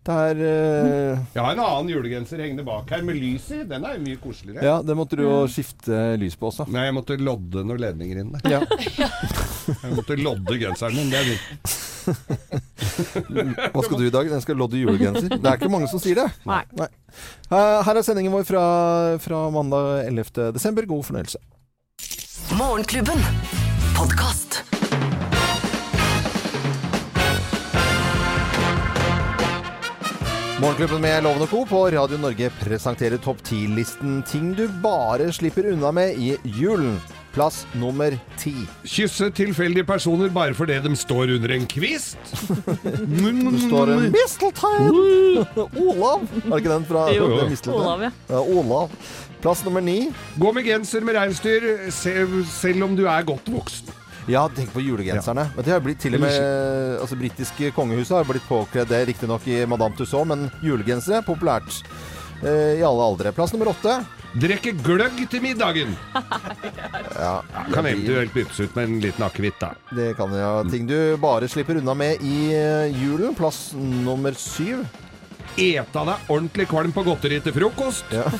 Det 0.00 0.14
er 0.16 0.38
eh, 0.40 1.18
Jeg 1.34 1.42
har 1.44 1.52
en 1.52 1.60
annen 1.60 1.90
julegenser 1.92 2.40
hengende 2.40 2.64
bak 2.64 2.88
her 2.94 3.02
med 3.04 3.18
lys 3.20 3.50
i. 3.52 3.60
Den 3.68 3.84
er 3.84 3.98
jo 3.98 4.04
mye 4.06 4.20
koseligere. 4.22 4.64
Ja, 4.64 4.78
det 4.80 4.96
måtte 4.96 5.18
du 5.20 5.26
jo 5.26 5.34
skifte 5.52 5.98
lys 6.20 6.38
på 6.40 6.48
også. 6.48 6.64
Nei, 6.72 6.86
jeg 6.88 6.96
måtte 6.96 7.18
lodde 7.20 7.66
noen 7.68 7.82
ledninger 7.84 8.22
inn 8.22 8.32
der. 8.38 8.56
Ja. 8.56 8.60
Jeg 9.84 9.94
måtte 9.94 10.16
lodde 10.18 10.56
genseren 10.60 10.96
min. 10.96 11.12
Det 11.12 11.20
er 11.20 11.28
fint. 11.30 11.76
Hva 13.74 13.84
skal 13.84 14.00
du 14.00 14.06
i 14.06 14.12
dag? 14.14 14.30
Den 14.32 14.42
skal 14.44 14.58
lodde 14.58 14.80
julegenser. 14.80 15.28
Det 15.36 15.44
er 15.44 15.60
ikke 15.60 15.72
mange 15.72 15.90
som 15.92 16.02
sier 16.02 16.22
det. 16.22 16.28
Nei. 16.48 16.62
Nei. 16.80 16.88
Her 17.52 17.92
er 17.92 18.06
sendingen 18.06 18.34
vår 18.34 18.46
fra, 18.48 18.64
fra 19.22 19.44
mandag 19.54 20.06
11. 20.08 20.50
desember. 20.56 20.88
God 20.90 21.06
fornøyelse. 21.10 21.42
Morgenklubben. 22.58 23.20
Podkast. 23.94 24.49
Morgenklubben 30.60 31.00
med 31.00 31.22
Loven 31.24 31.42
og 31.44 31.48
Co. 31.48 31.62
på 31.68 31.78
Radio 31.94 32.18
Norge 32.20 32.50
presenterer 32.60 33.20
topp 33.22 33.38
10-listen 33.46 34.18
ting 34.28 34.50
du 34.58 34.66
bare 34.82 35.30
slipper 35.32 35.70
unna 35.72 35.92
med 35.96 36.18
i 36.20 36.34
julen. 36.58 36.98
Plass 37.32 37.62
nummer 37.78 38.12
ti. 38.40 38.52
Kysse 38.90 39.28
tilfeldige 39.38 39.86
personer 39.86 40.32
bare 40.34 40.52
fordi 40.58 40.76
de 40.82 40.92
står 40.98 41.30
under 41.36 41.54
en 41.54 41.64
kvist. 41.70 42.18
Det 42.90 43.62
står 43.62 43.92
en 43.94 44.08
Misteltein! 44.12 44.90
Olav! 45.78 46.26
Er 46.26 46.50
det 46.50 46.58
ikke 46.60 46.74
den 46.74 46.88
fra 46.90 47.06
Jo, 47.14 47.30
er 47.38 47.48
Mistletoe? 47.52 47.80
Olav, 47.84 48.04
ja. 48.08 48.12
Ja, 48.34 48.42
Olav. 48.42 48.92
Plass 49.40 49.62
nummer 49.64 49.80
ni. 49.80 50.10
Gå 50.42 50.52
med 50.52 50.66
genser 50.68 51.06
med 51.06 51.16
reinsdyr 51.16 51.86
se- 51.94 52.26
selv 52.50 52.84
om 52.90 52.98
du 52.98 53.06
er 53.08 53.24
godt 53.30 53.48
voksen. 53.54 53.94
Ja, 54.30 54.44
tenk 54.54 54.70
på 54.74 54.82
julegenserne. 54.84 55.48
Men 55.56 55.66
det 55.66 55.72
har 55.74 55.82
blitt 55.82 56.00
til 56.02 56.14
og 56.18 56.22
med 56.22 56.36
Altså, 57.00 57.18
britiske 57.18 57.72
kongehuset 57.74 58.20
har 58.20 58.28
blitt 58.28 58.46
påkledd 58.48 58.90
det, 58.92 59.02
riktignok 59.10 59.46
i 59.50 59.62
Madame 59.66 59.96
Tussauds, 59.98 60.28
men 60.30 60.48
julegensere 60.64 61.22
populært 61.26 61.82
eh, 62.44 62.78
i 62.78 62.84
alle 62.86 63.06
aldre. 63.10 63.32
Plass 63.36 63.54
nummer 63.56 63.72
åtte. 63.72 63.98
Drikke 64.38 64.76
gløgg 64.84 65.24
til 65.30 65.42
middagen. 65.42 65.96
Ja, 67.20 67.42
Kan 67.74 67.84
eventuelt 67.84 68.32
byttes 68.32 68.60
ut 68.62 68.76
med 68.78 68.86
en 68.86 69.00
liten 69.02 69.24
akevitt, 69.26 69.58
da. 69.60 69.74
det 69.92 70.14
kan 70.16 70.30
ja. 70.32 70.62
Ting 70.70 70.86
du 70.88 70.94
bare 71.20 71.48
slipper 71.50 71.76
unna 71.76 71.92
med 71.98 72.22
i 72.24 72.54
eh, 72.56 72.94
julen. 73.02 73.34
Plass 73.36 73.74
nummer 73.76 74.32
syv. 74.38 74.86
Eta 75.60 76.04
deg 76.06 76.30
ordentlig 76.30 76.68
kvalm 76.70 76.94
på 76.94 77.02
godteri 77.04 77.40
til 77.44 77.52
frokost. 77.56 78.08
Ja. 78.14 78.30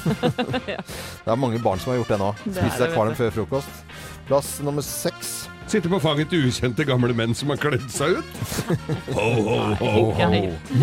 Det 1.27 1.29
er 1.35 1.37
mange 1.37 1.61
barn 1.61 1.83
som 1.83 1.93
har 1.93 2.01
gjort 2.01 2.15
det 2.15 2.21
nå. 2.23 2.31
Er 2.47 2.57
Spist 2.63 2.81
seg 2.81 2.95
kvalm 2.95 3.19
før 3.19 3.35
frokost. 3.35 3.83
Plass 4.31 4.55
nummer 4.65 4.87
seks. 4.87 5.50
Sitte 5.71 5.87
på 5.93 6.01
fanget 6.03 6.31
til 6.33 6.49
ukjente 6.49 6.83
gamle 6.89 7.15
menn 7.15 7.35
som 7.39 7.53
har 7.53 7.59
kledd 7.63 7.85
seg 7.95 8.17
ut. 8.19 8.39
Ho, 9.17 9.27
ho, 9.39 9.59
ho, 9.79 9.91
ho. 10.19 10.31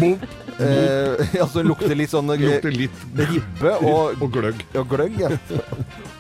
Mop. 0.01 0.27
Eh, 0.57 1.35
altså 1.37 1.61
lukter 1.61 1.91
litt 1.93 2.09
sånn 2.09 2.31
eh, 2.33 2.39
Lukter 2.41 2.73
litt 2.73 3.01
ribbe 3.13 3.75
og, 3.85 4.15
og 4.25 4.31
gløgg. 4.33 4.63
og 4.79 4.87
gløgg. 4.89 5.19
Ja. 5.21 5.29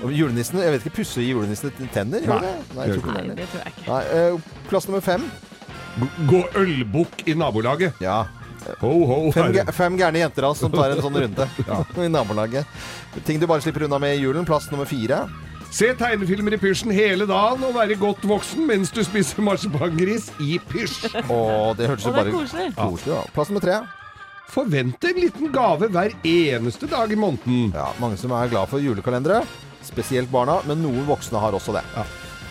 Og 0.05 0.11
julenissen 0.13 0.59
Jeg 0.61 0.75
vet 0.75 0.83
ikke, 0.85 0.93
pusser 0.99 1.23
julenissene 1.25 1.87
tenner? 1.95 2.21
Gjør 2.21 2.43
Nei. 2.43 2.51
det? 2.51 2.75
Nei, 2.77 2.85
jeg 2.85 2.99
tror 2.99 3.01
ikke 3.01 3.15
Nei, 3.15 3.23
det. 3.39 3.47
tror 3.49 3.63
jeg 3.63 3.73
ikke. 3.73 3.87
Nei, 3.87 4.03
eh, 4.19 4.61
plass 4.69 4.85
nummer 4.91 5.01
fem. 5.07 5.25
Gå 6.29 6.43
ølbukk 6.61 7.25
i 7.25 7.33
nabolaget. 7.41 7.97
Ja. 8.05 8.19
Ho, 8.83 8.91
ho, 9.09 9.17
Fem, 9.33 9.47
herre. 9.47 9.63
gæ- 9.65 9.73
fem 9.79 9.97
gærne 10.03 10.21
jenter 10.21 10.45
altså, 10.51 10.67
som 10.67 10.77
tar 10.77 10.93
en 10.93 11.01
sånn 11.01 11.17
runde 11.23 11.49
i 12.05 12.13
nabolaget. 12.13 12.77
Ting 13.25 13.41
du 13.41 13.49
bare 13.49 13.65
slipper 13.65 13.87
unna 13.89 13.97
med 14.05 14.19
i 14.19 14.21
julen. 14.21 14.45
Plass 14.45 14.69
nummer 14.69 14.85
fire. 14.85 15.23
Se 15.71 15.89
tegnefilmer 15.99 16.55
i 16.55 16.59
pysjen 16.61 16.93
hele 16.95 17.27
dagen 17.29 17.63
og 17.67 17.75
være 17.75 17.97
godt 17.99 18.23
voksen 18.27 18.65
mens 18.69 18.89
du 18.95 19.01
spiser 19.05 19.43
marsipangris 19.45 20.29
i 20.41 20.57
pysj. 20.71 21.09
Og 21.27 21.77
det 21.77 21.89
hørtes 21.91 22.07
jo 22.07 22.13
Og 22.13 22.15
det 22.15 22.23
er 22.23 22.23
bare 22.23 22.33
koselig. 22.33 22.67
koselig 22.77 23.13
da. 23.13 23.21
Plass 23.35 23.51
nummer 23.51 23.65
tre. 23.65 23.77
Forvente 24.47 25.09
en 25.11 25.19
liten 25.21 25.51
gave 25.53 25.89
hver 25.91 26.15
eneste 26.25 26.87
dag 26.89 27.11
i 27.11 27.19
måneden. 27.19 27.73
Ja, 27.75 27.89
mange 28.01 28.17
som 28.17 28.31
er 28.31 28.47
glad 28.49 28.71
for 28.71 28.79
julekalendere. 28.81 29.43
Spesielt 29.85 30.31
barna, 30.31 30.61
men 30.67 30.81
noen 30.81 31.03
voksne 31.07 31.39
har 31.43 31.53
også 31.55 31.75
det. 31.75 31.83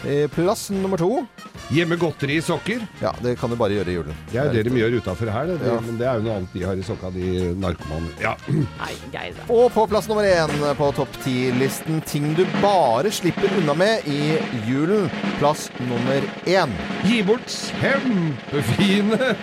Eh, 0.06 0.28
Plass 0.30 0.68
nummer 0.70 0.96
to. 1.00 1.26
Gjemme 1.68 1.96
godteri 1.98 2.36
i 2.38 2.42
sokker. 2.44 2.84
Ja, 3.02 3.10
det 3.22 3.34
kan 3.40 3.50
du 3.50 3.56
bare 3.58 3.74
gjøre 3.74 3.90
i 3.90 3.96
julen. 3.96 4.18
Det 4.30 4.38
er 4.38 4.46
jo 4.46 4.52
det 4.54 4.62
de 4.68 4.78
gjør 4.78 4.94
utafor 5.00 5.30
her, 5.34 5.48
det. 5.50 5.66
Ja. 5.66 5.80
men 5.82 5.98
det 5.98 6.06
er 6.06 6.20
jo 6.20 6.26
noe 6.28 6.36
annet 6.38 6.54
de 6.54 6.62
har 6.62 6.78
i 6.78 6.84
sokka, 6.86 7.10
de 7.10 7.32
narkomane. 7.58 8.12
Ja. 8.22 8.36
Nei, 8.54 9.24
Og 9.50 9.72
på 9.74 9.86
plass 9.90 10.06
nummer 10.06 10.28
én 10.28 10.52
på 10.78 10.90
topp 10.94 11.18
ti-listen 11.24 11.98
ting 12.06 12.36
du 12.38 12.44
bare 12.62 13.10
slipper 13.10 13.50
unna 13.58 13.74
med 13.74 14.06
i 14.06 14.36
julen. 14.68 15.10
Plass 15.40 15.66
nummer 15.88 16.22
én. 16.46 16.70
Gi 17.08 17.22
bort 17.26 17.50
kjempefine 17.80 19.34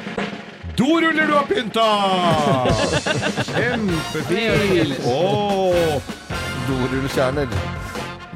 doruller 0.78 1.28
du 1.28 1.34
har 1.36 1.46
pynta! 1.46 1.90
Kjempefine 3.52 4.96
Åh. 5.06 6.02
Dorullkjerner. 6.68 7.83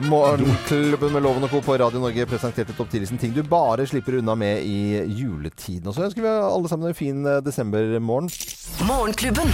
Morgenklubben 0.06 1.14
med 1.14 1.24
Loven 1.26 1.44
og 1.44 1.50
Co. 1.50 1.62
på 1.66 1.78
Radio 1.82 2.00
Norge 2.00 2.26
presenterte 2.30 2.76
topp 2.78 2.92
10-listen 2.94 3.18
ting 3.18 3.34
du 3.34 3.42
bare 3.42 3.88
slipper 3.90 4.20
unna 4.20 4.36
med 4.38 4.62
i 4.62 5.02
juletiden. 5.18 5.90
Og 5.90 5.98
så 5.98 6.06
ønsker 6.06 6.22
vi 6.22 6.30
alle 6.30 6.70
sammen 6.70 6.92
en 6.92 6.98
fin 6.98 7.26
eh, 7.26 7.42
desembermorgen. 7.42 8.30
Morgenklubben. 8.86 9.50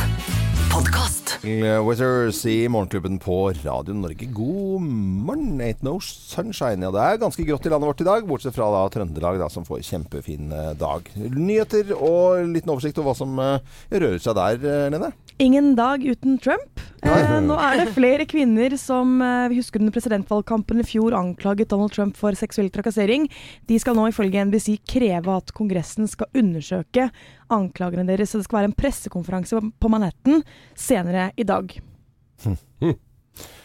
Podkast. 0.74 1.23
Wizards 1.42 2.46
i 2.46 2.70
Morgenklubben 2.70 3.20
på 3.20 3.54
Radio 3.64 3.94
Norge. 3.94 4.26
God 4.26 4.82
morgen. 4.82 5.62
Ain't 5.62 5.82
no 5.82 6.00
sunshine. 6.00 6.86
Ja, 6.86 6.92
det 6.94 7.02
er 7.02 7.22
ganske 7.22 7.46
grått 7.48 7.66
i 7.66 7.72
landet 7.74 7.90
vårt 7.90 8.04
i 8.04 8.08
dag, 8.08 8.28
bortsett 8.28 8.56
fra 8.56 8.70
da 8.74 8.86
Trøndelag, 8.94 9.42
da, 9.42 9.50
som 9.50 9.66
får 9.66 9.82
kjempefin 9.88 10.54
eh, 10.54 10.72
dag. 10.80 11.10
Nyheter 11.18 11.96
og 11.98 12.46
liten 12.54 12.74
oversikt 12.74 13.02
over 13.02 13.12
hva 13.12 13.18
som 13.18 13.40
eh, 13.42 13.78
rører 13.96 14.22
seg 14.24 14.38
der, 14.40 14.90
Lene. 14.94 15.14
Ingen 15.42 15.74
dag 15.76 16.04
uten 16.06 16.38
Trump. 16.38 16.80
Eh, 17.04 17.32
nå 17.44 17.56
er 17.60 17.80
det 17.82 17.94
flere 17.96 18.26
kvinner 18.30 18.76
som 18.80 19.18
eh, 19.20 19.48
vi 19.52 19.58
husker 19.58 19.82
under 19.82 19.94
presidentvalgkampen 19.96 20.80
i 20.80 20.86
fjor 20.88 21.16
anklaget 21.18 21.72
Donald 21.74 21.92
Trump 21.96 22.16
for 22.20 22.38
seksuell 22.38 22.70
trakassering. 22.72 23.26
De 23.68 23.80
skal 23.82 23.98
nå 23.98 24.06
ifølge 24.12 24.46
NBC 24.46 24.78
kreve 24.88 25.40
at 25.42 25.52
Kongressen 25.58 26.08
skal 26.08 26.30
undersøke 26.38 27.10
anklagene 27.54 28.06
deres. 28.08 28.32
Så 28.32 28.40
det 28.40 28.48
skal 28.48 28.62
være 28.62 28.72
en 28.72 28.78
pressekonferanse 28.78 29.60
på 29.82 29.92
Manhattan 29.92 30.46
senere 30.78 31.23
i 31.36 31.46
dag. 31.48 31.74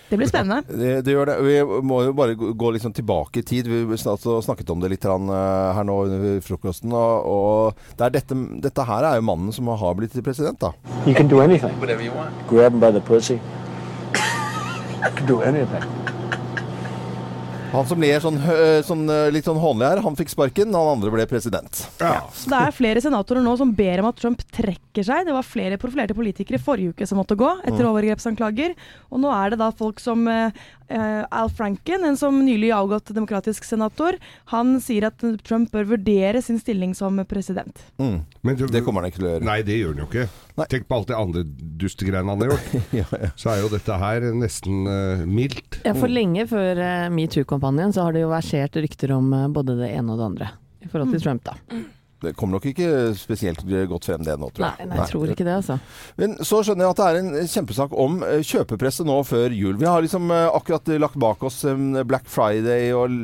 Det 0.09 0.17
blir 0.17 0.29
spennende. 0.31 0.63
Det, 0.81 0.93
det 1.05 1.13
gjør 1.13 1.29
det. 1.29 1.37
Vi 1.45 1.57
må 1.85 2.01
jo 2.07 2.15
bare 2.17 2.37
gå 2.39 2.53
gå 2.57 2.71
litt 2.73 2.85
sånn 2.85 2.97
tilbake 2.97 3.43
i 3.43 3.47
tid. 3.47 3.69
Vi 3.69 3.99
snak- 4.01 4.25
snakket 4.45 4.71
om 4.73 4.81
det 4.81 4.89
litt 4.95 5.05
eh, 5.05 5.75
her 5.77 5.85
nå 5.85 5.99
under 6.07 6.41
frokosten. 6.45 6.95
Og, 6.97 7.29
og 7.29 7.97
det 7.99 8.07
er 8.09 8.15
dette, 8.17 8.39
dette 8.65 8.89
her 8.89 9.05
er 9.11 9.21
jo 9.21 9.27
mannen 9.29 9.53
som 9.53 9.69
har 9.69 9.99
blitt 9.99 10.17
president, 10.25 10.61
da. 10.65 10.73
You 11.05 11.15
can 11.15 11.29
do 11.29 11.43
anything. 11.45 11.77
Whatever 11.83 12.03
you 12.03 12.15
want. 12.17 12.33
Grab 12.49 12.73
him 12.73 12.81
by 12.81 12.93
the 12.93 13.05
pussy. 13.05 13.41
You 14.99 15.13
can 15.15 15.27
do 15.27 15.43
anything. 15.43 15.85
Han 17.73 17.87
som 17.89 18.01
ler 18.01 18.23
sånn, 18.23 18.39
sånn 18.87 19.05
eh, 19.13 19.27
litt 19.35 19.49
sånn 19.49 19.59
hånlig 19.61 19.87
her, 19.91 20.01
han 20.05 20.17
fikk 20.17 20.33
sparken, 20.33 20.73
han 20.73 20.93
andre 20.95 21.13
ble 21.13 21.27
president. 21.29 21.83
Ja. 22.01 22.23
Så 22.33 22.49
det 22.53 22.61
er 22.65 22.77
flere 22.77 23.03
senatorer 23.05 23.45
nå 23.45 23.55
som 23.61 23.75
ber 23.77 24.03
om 24.03 24.09
at 24.09 24.21
Trump 24.21 24.43
trekker 24.57 25.05
seg. 25.05 25.29
Det 25.29 25.37
var 25.37 25.47
flere 25.47 25.79
profilerte 25.81 26.17
politikere 26.17 26.63
forrige 26.63 26.97
uke 26.97 27.09
som 27.09 27.21
måtte 27.21 27.37
gå 27.39 27.51
etter 27.69 27.89
overgrepsanklager. 27.91 28.77
Og 29.13 29.23
nå 29.23 29.33
er 29.35 29.53
det 29.53 29.61
da 29.61 29.69
folk 29.77 30.01
som 30.03 30.25
eh, 30.89 30.97
eh, 30.99 31.25
Al 31.31 31.51
Franken, 31.51 32.05
en 32.05 32.17
som 32.17 32.39
nylig 32.45 32.71
avgått 32.75 33.13
demokratisk 33.15 33.65
senator, 33.65 34.17
han 34.53 34.81
sier 34.81 35.09
at 35.09 35.23
Trump 35.45 35.73
bør 35.73 35.85
vurdere 35.95 36.43
sin 36.43 36.59
stilling 36.59 36.95
som 36.95 37.19
president. 37.29 37.85
Mm. 37.99 38.21
Men 38.43 38.57
du- 38.57 38.67
Det 38.67 38.85
kommer 38.85 39.03
han 39.03 39.11
ikke 39.11 39.21
til 39.21 39.29
å 39.29 39.33
gjøre. 39.37 39.45
Nei, 39.45 39.63
det 39.63 39.79
gjør 39.81 39.95
han 39.95 40.03
jo 40.05 40.09
ikke. 40.11 40.29
Nei. 40.59 40.67
Tenk 40.67 40.89
på 40.89 40.97
alt 40.97 41.09
det 41.09 41.17
andre 41.17 41.45
dustegreiene 41.45 42.29
han 42.29 42.41
har 42.41 42.49
gjort. 42.55 42.73
Ja, 42.99 43.05
ja. 43.13 43.31
Så 43.37 43.51
er 43.53 43.61
jo 43.63 43.69
dette 43.69 43.99
her 43.99 44.21
nesten 44.35 44.87
uh, 44.89 45.27
mildt. 45.27 45.81
Ja, 45.85 45.95
for 45.95 46.09
lenge 46.09 46.47
før 46.51 46.81
uh, 46.81 47.09
metoo-kampanjen 47.15 47.93
så 47.95 48.09
har 48.09 48.13
det 48.17 48.25
jo 48.25 48.33
versert 48.33 48.75
rykter 48.81 49.13
om 49.17 49.31
både 49.55 49.77
det 49.79 49.93
ene 49.95 50.13
og 50.13 50.19
det 50.19 50.27
andre. 50.33 50.51
I 50.83 50.89
forhold 50.89 51.13
til 51.13 51.23
Trump, 51.23 51.45
da. 51.45 51.57
Det 52.21 52.33
kommer 52.35 52.57
nok 52.59 52.65
ikke 52.73 52.89
spesielt 53.15 53.61
godt 53.91 54.09
frem 54.09 54.25
det 54.27 54.35
nå, 54.41 54.49
tror 54.51 54.65
Nei, 54.67 54.73
jeg. 54.81 54.89
nei, 54.91 54.97
jeg 54.99 55.11
tror 55.13 55.31
ikke 55.31 55.45
det, 55.47 55.53
altså. 55.61 55.77
Men 56.19 56.33
så 56.43 56.61
skjønner 56.67 56.89
jeg 56.89 56.95
at 56.95 56.99
det 56.99 57.07
er 57.09 57.19
en 57.21 57.51
kjempesak 57.53 57.93
om 58.05 58.17
eh, 58.27 58.41
kjøpepresset 58.43 59.07
nå 59.07 59.19
før 59.29 59.55
jul. 59.55 59.77
Vi 59.79 59.87
har 59.87 60.03
liksom 60.03 60.31
eh, 60.35 60.49
akkurat 60.59 60.91
lagt 60.99 61.19
bak 61.23 61.45
oss 61.47 61.61
eh, 61.69 61.79
Black 62.09 62.27
Friday 62.27 62.91
og 62.97 63.15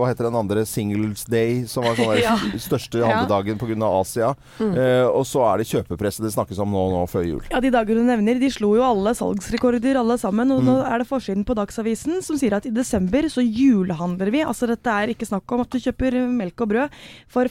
hva 0.00 0.08
heter 0.10 0.26
den 0.26 0.38
andre 0.40 0.64
Singles 0.66 1.22
Day, 1.30 1.62
som 1.70 1.86
var 1.86 1.94
sånn 1.94 2.16
Ja. 2.26 2.34
største 2.58 3.04
handledagen 3.06 3.60
pga. 3.60 3.76
Asia. 4.00 4.32
Eh, 4.60 5.06
og 5.06 5.22
så 5.30 5.44
er 5.46 5.62
det 5.62 5.68
kjøpepresset 5.70 6.26
det 6.26 6.32
snakkes 6.34 6.58
om 6.62 6.74
nå, 6.74 6.82
nå 6.96 7.04
før 7.10 7.22
jul. 7.28 7.44
Ja, 7.52 7.60
De 7.62 7.70
dager 7.70 7.94
du 8.00 8.02
nevner, 8.06 8.40
de 8.42 8.50
slo 8.50 8.72
jo 8.76 8.82
alle 8.84 9.14
salgsrekorder 9.14 10.00
alle 10.02 10.18
sammen. 10.20 10.50
Og 10.56 10.64
nå 10.66 10.74
er 10.82 11.00
det 11.04 11.08
forsiden 11.08 11.46
på 11.46 11.54
Dagsavisen 11.58 12.18
som 12.26 12.38
sier 12.40 12.58
at 12.58 12.66
i 12.66 12.74
desember 12.74 13.30
så 13.30 13.44
julehandler 13.46 14.34
vi. 14.34 14.42
Altså 14.42 14.66
dette 14.70 14.90
er 14.90 15.14
ikke 15.14 15.28
snakk 15.30 15.46
om 15.54 15.62
at 15.64 15.70
du 15.70 15.78
kjøper 15.80 16.18
melk 16.34 16.66
og 16.66 16.72
brød 16.74 16.98
for 17.30 17.46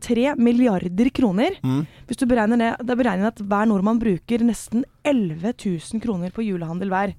56,3 0.00 0.34
milliarder 0.38 1.10
kroner. 1.10 1.58
Hvis 2.08 2.20
du 2.20 2.26
beregner 2.26 2.60
det, 2.60 2.72
det 2.84 2.90
er 2.94 3.00
beregnet 3.00 3.32
at 3.32 3.44
hver 3.44 3.66
nordmann 3.70 4.00
bruker 4.02 4.44
nesten 4.44 4.84
11 5.04 5.54
000 5.64 6.02
kroner 6.04 6.30
på 6.34 6.44
julehandel 6.46 6.92
hver. 6.92 7.14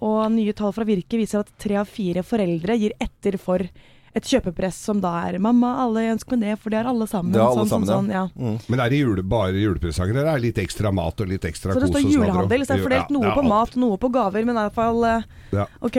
Og 0.00 0.20
nye 0.32 0.52
tall 0.56 0.72
fra 0.72 0.84
Virke 0.88 1.20
viser 1.20 1.40
at 1.44 1.50
tre 1.60 1.76
av 1.76 1.88
fire 1.88 2.22
foreldre 2.24 2.76
gir 2.80 2.96
etter 3.00 3.36
for 3.40 3.66
et 4.10 4.26
kjøpepress 4.26 4.74
som 4.74 4.98
da 5.00 5.12
er 5.28 5.38
'mamma, 5.38 5.68
alle 5.84 6.02
ønsker 6.10 6.34
meg 6.34 6.40
det, 6.40 6.54
for 6.58 6.70
det 6.70 6.80
er 6.80 6.88
alle 6.90 7.06
sammen'. 7.06 7.30
Det 7.30 7.38
er 7.38 7.46
alle 7.46 7.62
sånn, 7.62 7.68
sammen, 7.68 7.86
sånn, 7.86 8.08
ja. 8.10 8.26
sånn, 8.26 8.58
ja. 8.58 8.58
Men 8.68 8.80
er 8.80 8.90
det 8.90 8.98
jule, 8.98 9.22
bare 9.22 9.54
julepresanger, 9.54 10.16
eller 10.16 10.32
er 10.32 10.40
det 10.40 10.46
litt 10.48 10.58
ekstra 10.58 10.90
mat 10.92 11.20
og 11.20 11.28
litt 11.30 11.46
ekstra 11.46 11.72
kos? 11.72 11.78
Så 11.78 11.86
det 11.86 11.92
kos 11.92 12.02
står 12.02 12.12
julehandel, 12.16 12.64
så 12.66 12.74
det 12.74 12.80
er 12.80 12.88
fordelt 12.88 13.10
noe 13.14 13.34
på 13.36 13.44
mat, 13.46 13.76
noe 13.76 13.96
på 14.02 14.10
gaver, 14.10 14.44
men 14.44 14.56
i 14.56 14.64
hvert 14.64 14.74
fall 14.74 15.04
eh, 15.04 15.22
Ja. 15.52 15.66
Ok, 15.80 15.96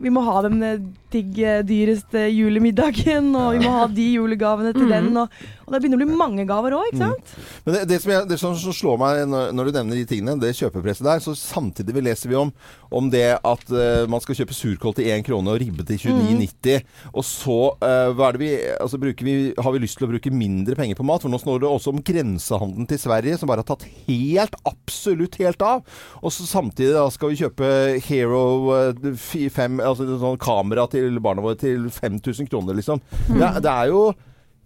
vi 0.00 0.12
må 0.12 0.22
ha 0.26 0.40
den 0.46 0.60
eh, 0.64 0.82
digg, 1.12 1.38
eh, 1.42 1.62
dyreste 1.66 2.26
julemiddagen, 2.32 3.32
og 3.36 3.56
vi 3.56 3.64
må 3.64 3.72
ha 3.74 3.86
de 3.90 4.06
julegavene 4.16 4.72
til 4.76 4.90
den, 4.90 5.10
og, 5.20 5.32
og 5.66 5.74
det 5.74 5.80
begynner 5.82 6.00
å 6.00 6.02
bli 6.02 6.18
mange 6.18 6.46
gaver 6.48 6.76
òg, 6.78 6.90
ikke 6.90 7.02
sant? 7.02 7.34
Men 7.66 7.76
det, 7.76 7.82
det, 7.90 8.00
som, 8.02 8.12
jeg, 8.14 8.28
det 8.30 8.38
som, 8.40 8.56
slår 8.56 9.00
meg 9.00 9.22
når, 9.30 9.50
når 9.56 9.68
du 9.70 9.78
nevner 9.78 10.00
de 10.00 10.06
tingene, 10.10 10.36
det 10.40 10.54
kjøpepresset 10.58 11.06
der, 11.06 11.22
så 11.24 11.34
samtidig 11.38 11.96
vi 11.96 12.04
leser 12.06 12.32
vi 12.32 12.38
om, 12.40 12.52
om 12.90 13.10
det 13.12 13.26
at 13.36 13.70
uh, 13.70 14.06
man 14.10 14.22
skal 14.22 14.40
kjøpe 14.40 14.56
surkål 14.56 14.96
til 14.98 15.10
1 15.14 15.24
krone 15.26 15.52
og 15.52 15.60
ribbe 15.62 15.84
til 15.86 16.00
29,90. 16.10 16.88
Og 17.12 17.26
så 17.26 17.58
uh, 17.78 18.10
hva 18.16 18.30
er 18.30 18.38
det 18.38 18.42
vi, 18.42 18.50
altså 18.80 18.98
vi, 19.00 19.36
har 19.54 19.74
vi 19.74 19.82
lyst 19.84 20.00
til 20.00 20.08
å 20.08 20.10
bruke 20.10 20.32
mindre 20.34 20.74
penger 20.78 20.98
på 20.98 21.06
mat? 21.06 21.22
For 21.22 21.32
nå 21.32 21.38
snår 21.42 21.62
det 21.62 21.70
også 21.70 21.94
om 21.94 22.02
grensehandelen 22.02 22.88
til 22.90 23.02
Sverige, 23.02 23.38
som 23.38 23.50
bare 23.50 23.62
har 23.62 23.70
tatt 23.70 23.86
helt, 24.08 24.58
absolutt 24.66 25.38
helt 25.42 25.62
av. 25.66 25.84
Og 26.22 26.34
så 26.34 26.48
samtidig 26.50 26.96
da 26.96 27.06
skal 27.14 27.30
vi 27.30 27.40
kjøpe 27.44 27.70
Hero 28.08 28.42
eh, 28.74 29.14
fi- 29.20 29.48
fem, 29.54 29.78
altså 29.92 30.18
sånn 30.22 30.38
kamera 30.40 30.88
til 30.90 31.20
barna 31.20 31.42
våre 31.44 31.58
til 31.60 31.88
5000 31.90 32.48
kroner, 32.50 32.74
liksom. 32.80 33.00
Det, 33.28 33.42
er- 33.42 33.60
det 33.60 33.70
er 33.76 33.86
jo 33.92 34.02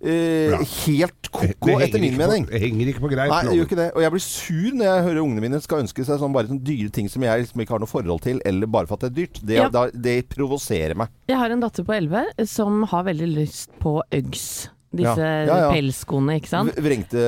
eh, 0.05 0.59
helt 0.85 1.31
ko-ko, 1.33 1.79
etter 1.81 2.01
min 2.03 2.13
på- 2.15 2.21
mening. 2.21 2.47
Det 2.51 2.61
henger 2.61 2.91
ikke 2.93 3.01
på 3.05 3.11
greip. 3.13 3.31
Nei, 3.33 3.41
jeg 3.49 3.59
gjør 3.59 3.69
ikke 3.69 3.79
det. 3.81 3.87
Og 3.97 4.03
jeg 4.05 4.13
blir 4.15 4.25
sur 4.25 4.75
når 4.77 4.85
jeg 4.91 5.05
hører 5.09 5.23
ungene 5.23 5.41
mine 5.47 5.61
skal 5.65 5.81
ønske 5.85 6.05
seg 6.05 6.21
sånn 6.21 6.35
bare 6.35 6.51
sånn 6.51 6.61
dyre 6.67 6.91
ting 6.93 7.09
som 7.09 7.23
jeg 7.25 7.45
liksom 7.47 7.61
ikke 7.65 7.77
har 7.77 7.83
noe 7.85 7.91
forhold 7.91 8.23
til, 8.27 8.41
eller 8.45 8.67
bare 8.71 8.87
for 8.91 8.99
at 9.01 9.07
det 9.07 9.11
er 9.13 9.19
dyrt. 9.23 9.41
Det, 9.45 9.55
Ja. 9.57 9.69
da, 9.73 9.87
det 9.91 10.29
provoserer 10.29 10.95
meg. 10.97 11.09
Jeg 11.29 11.37
har 11.41 11.51
en 11.51 11.61
datter 11.65 11.85
på 11.89 11.95
11 11.97 12.47
som 12.47 12.83
har 12.93 13.05
veldig 13.05 13.31
lyst 13.35 13.71
på 13.81 14.01
Uggs. 14.13 14.69
Disse 14.95 15.25
Ja, 15.25 15.45
ja, 15.49 15.59
ja. 15.65 15.71
pelsskoene, 15.75 16.39
ikke 16.41 16.51
sant? 16.51 16.77
Vrengte 16.85 17.25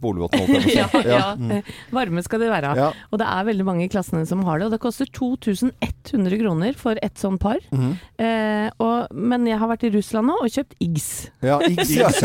Polvotten, 0.00 0.44
holdt 0.46 0.68
jeg 0.68 0.78
ja, 0.78 0.86
på 0.90 1.00
å 1.00 1.04
si. 1.04 1.10
ja. 1.16 1.28
Mm. 1.36 1.62
Varme 1.98 2.24
skal 2.26 2.44
de 2.44 2.50
være. 2.52 2.72
Ja. 2.78 2.90
Og 3.10 3.20
det 3.22 3.28
er 3.30 3.48
veldig 3.50 3.66
mange 3.68 3.84
i 3.86 3.90
klassene 3.92 4.24
som 4.28 4.44
har 4.48 4.60
det. 4.60 4.68
Og 4.68 4.74
det 4.74 4.80
koster 4.82 5.08
2100 5.10 6.40
kroner 6.40 6.78
for 6.78 7.00
et 7.04 7.16
sånn 7.20 7.38
par. 7.40 7.60
Mm. 7.74 7.92
eh, 8.22 8.68
og, 8.80 9.12
men 9.14 9.46
jeg 9.48 9.60
har 9.60 9.70
vært 9.70 9.86
i 9.88 9.92
Russland 9.94 10.30
nå 10.30 10.36
og 10.40 10.50
kjøpt 10.50 10.74
Iggs. 10.84 11.08
Ja, 11.44 11.60
Iggs, 11.66 11.90
ja. 11.96 12.10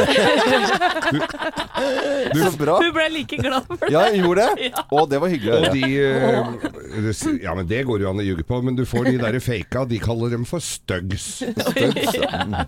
Så 2.36 2.52
bra. 2.60 2.78
Hun 2.82 2.92
ble 2.96 3.08
like 3.14 3.38
glad 3.40 3.66
for 3.68 3.80
det. 3.82 3.92
Ja, 3.94 4.06
jeg 4.12 4.24
gjorde 4.24 4.48
det. 4.56 4.72
Å, 4.86 5.06
det 5.10 5.20
var 5.22 5.32
hyggelig 5.32 5.54
Og 5.56 5.76
de 5.76 5.84
eh, 6.00 7.42
Ja, 7.44 7.56
men 7.58 7.68
det 7.70 7.84
går 7.88 8.04
jo 8.04 8.12
an 8.12 8.22
å 8.22 8.26
ljuge 8.26 8.46
på. 8.48 8.60
Men 8.66 8.78
du 8.78 8.86
får 8.88 9.10
de 9.10 9.18
der 9.22 9.40
faka, 9.44 9.86
de 9.90 10.00
kaller 10.02 10.36
dem 10.36 10.46
for 10.48 10.64
stuggs. 10.64 11.44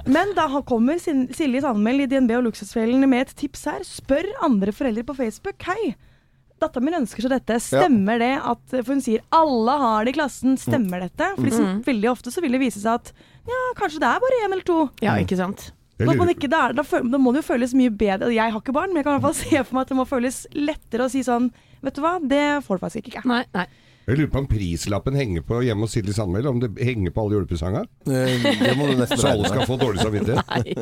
Men 0.07 0.33
da 0.37 0.47
kommer 0.67 0.99
Silje 1.01 1.61
Sandmæl 1.63 2.05
i 2.05 2.09
DNB 2.17 2.33
og 2.39 2.47
Luksusfellen 2.49 3.05
med 3.09 3.27
et 3.27 3.33
tips 3.37 3.65
her. 3.69 3.85
Spør 3.85 4.27
andre 4.45 4.73
foreldre 4.75 5.05
på 5.07 5.15
Facebook. 5.17 5.61
Hei, 5.69 5.93
datteren 6.61 6.87
min 6.87 6.99
ønsker 7.03 7.25
seg 7.25 7.35
dette. 7.35 7.59
Stemmer 7.63 8.19
det 8.21 8.33
at 8.41 8.61
For 8.73 8.95
hun 8.95 9.03
sier 9.05 9.23
alle 9.35 9.77
har 9.83 10.05
det 10.07 10.15
i 10.15 10.17
klassen. 10.17 10.57
Stemmer 10.59 11.05
dette? 11.05 11.31
Fordi 11.37 11.53
så, 11.53 11.65
veldig 11.85 12.11
ofte 12.11 12.33
så 12.33 12.43
vil 12.43 12.57
det 12.57 12.63
vise 12.65 12.81
seg 12.81 12.97
at 12.97 13.13
ja, 13.47 13.63
kanskje 13.79 14.01
det 14.03 14.09
er 14.09 14.23
bare 14.23 14.43
én 14.43 14.51
eller 14.51 14.67
to. 14.67 14.79
Ja, 15.05 15.15
ikke 15.21 15.39
sant? 15.39 15.69
Da, 15.97 16.13
man 16.13 16.29
ikke, 16.29 16.49
da, 16.51 16.67
da, 16.77 16.83
da 16.85 17.17
må 17.17 17.31
det 17.33 17.41
jo 17.41 17.47
føles 17.47 17.73
mye 17.77 17.89
bedre. 17.89 18.29
Jeg 18.29 18.53
har 18.53 18.61
ikke 18.61 18.75
barn, 18.75 18.91
men 18.91 19.01
jeg 19.01 19.07
kan 19.07 19.15
i 19.15 19.21
hvert 19.21 19.29
fall 19.29 19.39
se 19.45 19.63
for 19.63 19.77
meg 19.77 19.85
at 19.85 19.93
det 19.93 19.97
må 19.97 20.05
føles 20.09 20.43
lettere 20.57 21.07
å 21.07 21.13
si 21.13 21.23
sånn 21.25 21.51
Vet 21.77 21.93
du 21.93 22.01
hva, 22.01 22.15
det 22.17 22.65
får 22.65 22.79
du 22.79 22.81
faktisk 22.81 23.09
ikke. 23.11 23.21
Nei, 23.29 23.43
nei. 23.53 23.67
Jeg 24.07 24.21
lurer 24.21 24.29
på 24.31 24.39
om 24.39 24.45
prislappen 24.47 25.17
henger 25.19 25.43
på 25.43 25.57
hjemme 25.65 25.83
hos 25.83 25.91
Silje 25.97 26.13
Sandmæl, 26.15 26.45
om 26.47 26.61
det 26.61 26.69
henger 26.79 27.11
på 27.11 27.25
alle 27.25 27.35
julepresangene? 27.35 27.89
Eh, 28.07 28.45
Det 28.61 28.75
må 28.79 28.85
du 28.87 28.93
nesten 29.01 29.19
Så 29.19 29.33
alle 29.33 29.49
skal 29.51 29.65
få 29.67 29.75
dårlig 29.81 29.99
samvittighet? 29.99 30.47
nei. 30.53 30.77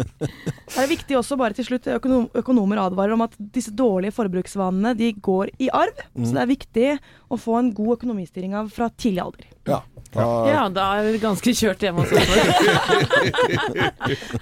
Det 0.70 0.84
er 0.84 0.92
viktig 0.92 1.18
også 1.18 1.38
bare 1.42 1.58
til 1.58 1.66
slutt, 1.66 1.90
økonom, 1.96 2.28
økonomer 2.38 2.84
advarer 2.84 3.16
om 3.18 3.24
at 3.26 3.34
disse 3.40 3.74
dårlige 3.74 4.14
forbruksvanene 4.14 4.94
de 5.00 5.10
går 5.26 5.56
i 5.58 5.72
arv. 5.74 6.04
Så 6.22 6.36
det 6.38 6.44
er 6.44 6.52
viktig 6.54 6.88
å 7.36 7.42
få 7.42 7.60
en 7.60 7.74
god 7.76 7.98
økonomistyring 8.00 8.56
av 8.58 8.72
fra 8.74 8.90
tidlig 8.96 9.22
alder. 9.26 9.46
Ja. 9.70 9.82
Da, 10.16 10.26
Ja, 10.48 10.62
da 10.72 10.84
er 11.00 11.10
det 11.12 11.20
ganske 11.24 11.52
kjørt 11.58 11.82
hjemme 11.84 12.06
hos 12.06 12.12
oss. 12.16 12.28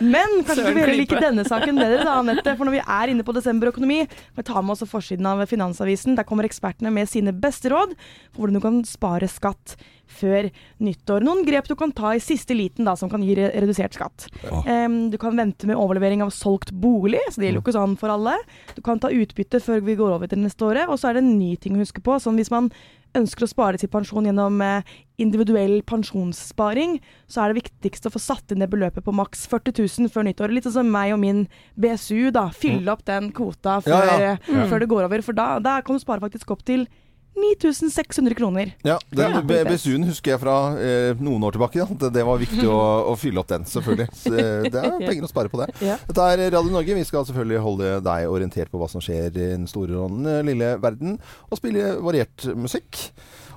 Men 0.03 0.43
kanskje 0.45 0.67
vi 0.67 0.83
heller 0.83 0.99
liker 0.99 1.21
denne 1.23 1.45
saken 1.47 1.79
bedre, 1.79 2.03
da, 2.05 2.19
Anette. 2.19 2.53
For 2.59 2.67
når 2.67 2.75
vi 2.77 2.83
er 2.83 3.13
inne 3.13 3.25
på 3.25 3.33
desemberøkonomi, 3.35 3.99
vi 4.37 4.45
tar 4.45 4.61
med 4.61 4.75
oss 4.75 4.85
forsiden 4.89 5.25
av 5.29 5.41
Finansavisen. 5.49 6.17
Der 6.19 6.27
kommer 6.29 6.45
ekspertene 6.47 6.91
med 6.93 7.09
sine 7.09 7.33
beste 7.33 7.71
råd 7.73 7.95
for 7.97 8.43
hvordan 8.43 8.59
du 8.59 8.63
kan 8.67 8.81
spare 8.87 9.29
skatt 9.31 9.77
før 10.07 10.49
nyttår. 10.83 11.23
Noen 11.25 11.45
grep 11.47 11.67
du 11.67 11.75
kan 11.79 11.91
ta 11.95 12.11
i 12.13 12.21
siste 12.21 12.53
liten 12.53 12.85
da, 12.85 12.93
som 12.99 13.09
kan 13.09 13.23
gi 13.25 13.35
re- 13.39 13.51
redusert 13.63 13.95
skatt. 13.97 14.27
Em, 14.69 15.09
du 15.09 15.17
kan 15.17 15.35
vente 15.39 15.65
med 15.69 15.75
overlevering 15.79 16.21
av 16.21 16.29
solgt 16.35 16.71
bolig, 16.71 17.21
så 17.31 17.39
det 17.41 17.47
gjelder 17.49 17.61
jo 17.61 17.65
ikke 17.65 17.77
sånn 17.77 17.95
for 17.97 18.13
alle. 18.13 18.35
Du 18.75 18.81
kan 18.85 18.99
ta 19.01 19.09
utbytte 19.09 19.61
før 19.63 19.81
vi 19.81 19.95
går 19.97 20.13
over 20.17 20.27
til 20.29 20.43
neste 20.43 20.67
året. 20.67 20.87
Og 20.91 20.99
så 21.01 21.09
er 21.09 21.17
det 21.17 21.23
en 21.25 21.37
ny 21.39 21.55
ting 21.57 21.75
å 21.77 21.81
huske 21.81 22.03
på. 22.03 22.19
Sånn 22.21 22.37
hvis 22.37 22.51
man 22.53 22.69
ønsker 23.13 23.45
å 23.45 23.49
spare 23.49 23.77
til 23.77 23.89
pensjon 23.93 24.25
gjennom 24.25 24.55
eh, 24.65 24.81
individuell 25.21 25.83
pensjonssparing, 25.85 26.95
så 27.29 27.43
er 27.43 27.51
det 27.53 27.61
viktigst 27.63 28.07
å 28.09 28.11
få 28.13 28.21
satt 28.21 28.53
inn 28.53 28.61
det 28.63 28.69
beløpet 28.71 29.05
på 29.05 29.13
maks 29.15 29.45
40 29.51 29.75
000 30.05 30.09
før 30.13 30.25
nyttår. 30.27 30.53
Litt 30.53 30.65
sånn 30.67 30.79
som 30.81 30.89
meg 30.93 31.13
og 31.13 31.21
min 31.21 31.43
BSU, 31.77 32.31
da. 32.33 32.47
Fylle 32.55 32.93
opp 32.93 33.03
den 33.05 33.31
kvota 33.35 33.79
før, 33.85 34.09
Ja, 34.09 34.17
ja. 34.21 34.33
eh, 34.49 34.67
før 34.69 34.81
det 34.83 34.89
går 34.93 35.07
over. 35.09 35.21
For 35.25 35.37
da, 35.37 35.59
da 35.63 35.79
kan 35.85 35.97
du 35.97 36.03
spare 36.03 36.23
faktisk 36.25 36.51
opp 36.55 36.63
til 36.67 36.87
9600 37.35 38.35
kroner. 38.37 38.73
ja, 38.85 38.99
den 39.09 39.31
Ja. 39.33 39.41
BSU-en 39.41 40.03
husker 40.07 40.31
jeg 40.35 40.39
fra 40.43 40.55
eh, 40.77 41.15
noen 41.19 41.43
år 41.43 41.55
tilbake. 41.55 41.79
Ja. 41.81 41.87
Det, 41.89 42.11
det 42.13 42.23
var 42.27 42.37
viktig 42.41 42.67
å, 42.69 42.79
å 43.11 43.15
fylle 43.19 43.41
opp 43.41 43.49
den, 43.49 43.65
selvfølgelig. 43.65 44.07
Så, 44.13 44.33
eh, 44.37 44.69
det 44.69 44.79
er 44.83 44.97
penger 45.09 45.25
å 45.27 45.31
spare 45.31 45.49
på 45.51 45.59
det. 45.63 45.69
Ja. 45.81 45.97
Dette 46.07 46.27
er 46.33 46.43
Radio 46.53 46.73
Norge. 46.73 46.97
Vi 46.99 47.05
skal 47.09 47.25
selvfølgelig 47.27 47.61
holde 47.65 47.93
deg 48.05 48.29
orientert 48.29 48.71
på 48.71 48.81
hva 48.81 48.89
som 48.91 49.01
skjer 49.03 49.27
i 49.31 49.35
den 49.57 49.67
store 49.69 49.97
og 49.97 50.13
den 50.13 50.29
eh, 50.29 50.43
lille 50.53 50.73
verden, 50.83 51.17
og 51.49 51.59
spille 51.59 51.95
variert 52.05 52.47
musikk. 52.55 53.09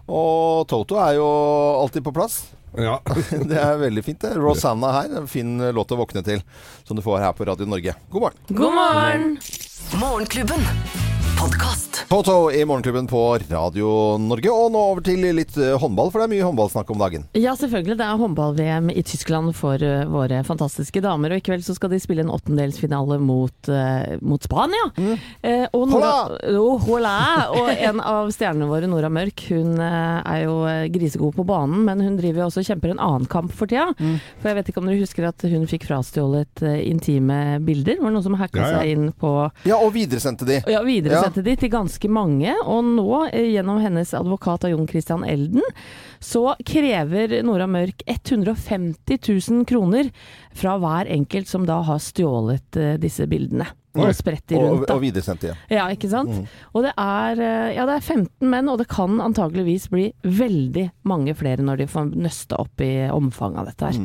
Og 0.07 0.65
Toto 0.71 1.01
er 1.03 1.17
jo 1.19 1.27
alltid 1.83 2.05
på 2.07 2.15
plass. 2.15 2.45
Ja. 2.77 2.99
Det 3.51 3.57
er 3.57 3.79
veldig 3.81 4.03
fint, 4.05 4.21
det. 4.21 4.35
Rosanna 4.37 4.91
her. 5.01 5.15
Fin 5.31 5.57
låt 5.73 5.93
å 5.95 5.99
våkne 6.01 6.23
til, 6.27 6.43
som 6.85 6.97
du 6.99 7.03
får 7.05 7.23
her 7.25 7.33
på 7.37 7.47
Radio 7.49 7.69
Norge. 7.69 7.97
God 8.13 8.29
morgen. 8.29 8.43
God 8.53 8.77
morgen! 8.77 9.29
Morgenklubben. 10.01 10.65
Podkast. 11.97 12.09
Toto 12.09 12.51
i 12.53 12.65
Morgenklubben 12.65 13.07
på 13.07 13.39
Radio 13.51 14.19
Norge. 14.19 14.51
Og 14.51 14.73
nå 14.73 14.81
over 14.93 15.03
til 15.05 15.23
litt 15.37 15.57
eh, 15.61 15.75
håndball, 15.81 16.11
for 16.13 16.21
det 16.21 16.27
er 16.27 16.33
mye 16.35 16.47
håndballsnakk 16.47 16.91
om 16.93 17.01
dagen. 17.01 17.25
Ja, 17.37 17.55
selvfølgelig. 17.57 17.97
Det 18.01 18.07
er 18.07 18.21
håndball-VM 18.21 18.91
i 18.93 19.03
Tyskland 19.07 19.53
for 19.57 19.81
eh, 19.83 20.05
våre 20.11 20.43
fantastiske 20.47 21.01
damer. 21.05 21.33
Og 21.37 21.41
i 21.41 21.45
kveld 21.47 21.65
så 21.67 21.77
skal 21.77 21.93
de 21.93 22.01
spille 22.03 22.25
en 22.25 22.33
åttendelsfinale 22.33 23.19
mot, 23.23 23.71
eh, 23.73 24.17
mot 24.21 24.43
Spania. 24.45 24.89
Eh, 25.43 25.67
og, 25.73 25.87
Nora, 25.91 26.13
oh, 26.57 26.81
hola! 26.87 27.15
og 27.57 27.71
en 27.73 28.01
av 28.03 28.31
stjernene 28.35 28.69
våre, 28.71 28.89
Nora 28.91 29.11
Mørk, 29.13 29.47
hun 29.53 29.77
er 29.81 30.43
jo 30.45 30.57
grisegod 30.93 31.37
på 31.37 31.45
banen, 31.49 31.85
men 31.87 32.03
hun 32.05 32.17
driver 32.19 32.45
jo 32.45 32.49
også 32.51 32.63
og 32.65 32.69
kjemper 32.71 32.93
en 32.95 33.03
annen 33.03 33.29
kamp 33.31 33.53
for 33.57 33.71
tida. 33.71 33.93
For 34.41 34.51
jeg 34.51 34.59
vet 34.59 34.71
ikke 34.73 34.83
om 34.83 34.89
dere 34.91 35.01
husker 35.03 35.29
at 35.29 35.45
hun 35.49 35.67
fikk 35.71 35.87
frastjålet 35.89 36.63
intime 36.83 37.39
bilder? 37.67 38.01
Var 38.01 38.11
det 38.11 38.17
noen 38.17 38.27
som 38.27 38.37
hacka 38.41 38.61
Ja, 38.61 38.69
ja. 38.73 38.81
seg 38.81 38.93
inn 38.95 39.11
på 39.17 39.33
Ja, 39.69 39.79
og 39.79 39.93
videresendte 39.95 40.49
de. 40.49 40.61
ja, 40.73 40.83
videresendte 40.87 41.45
de 41.47 41.57
til 41.61 41.73
ganske 41.87 42.11
mange, 42.11 42.53
og 42.67 42.85
nå, 42.85 43.31
eh, 43.31 43.53
gjennom 43.55 43.79
hennes 43.81 44.13
advokat 44.15 44.65
av 44.65 44.71
Jon 44.71 44.89
Christian 44.89 45.25
Elden, 45.25 45.63
så 46.19 46.57
krever 46.67 47.43
Nora 47.47 47.67
Mørk 47.67 48.03
150 48.07 49.19
000 49.51 49.65
kroner 49.67 50.11
fra 50.53 50.77
hver 50.79 51.07
enkelt 51.07 51.49
som 51.49 51.67
da 51.67 51.83
har 51.87 51.99
stjålet 52.03 52.77
eh, 52.77 52.97
disse 52.99 53.27
bildene. 53.27 53.69
Og 53.97 54.11
spredt 54.13 54.51
de 54.51 54.59
rundt, 54.61 54.85
da. 54.85 54.93
og 54.93 55.01
videresendt 55.01 55.47
igjen. 55.47 55.61
Ja, 55.73 55.87
ikke 55.89 56.11
sant? 56.13 56.51
Og 56.77 56.83
det 56.85 56.93
er, 57.01 57.39
eh, 57.41 57.77
ja, 57.79 57.87
det 57.89 57.95
er 57.97 58.05
15 58.05 58.51
menn, 58.51 58.69
og 58.69 58.83
det 58.83 58.91
kan 58.93 59.21
antageligvis 59.25 59.89
bli 59.93 60.11
veldig 60.23 60.91
mange 61.09 61.33
flere 61.39 61.65
når 61.65 61.81
de 61.81 61.87
får 61.89 62.11
nøste 62.13 62.59
opp 62.61 62.83
i 62.85 63.09
omfanget 63.09 63.63
av 63.63 63.71
dette 63.71 63.93
her. 63.93 64.03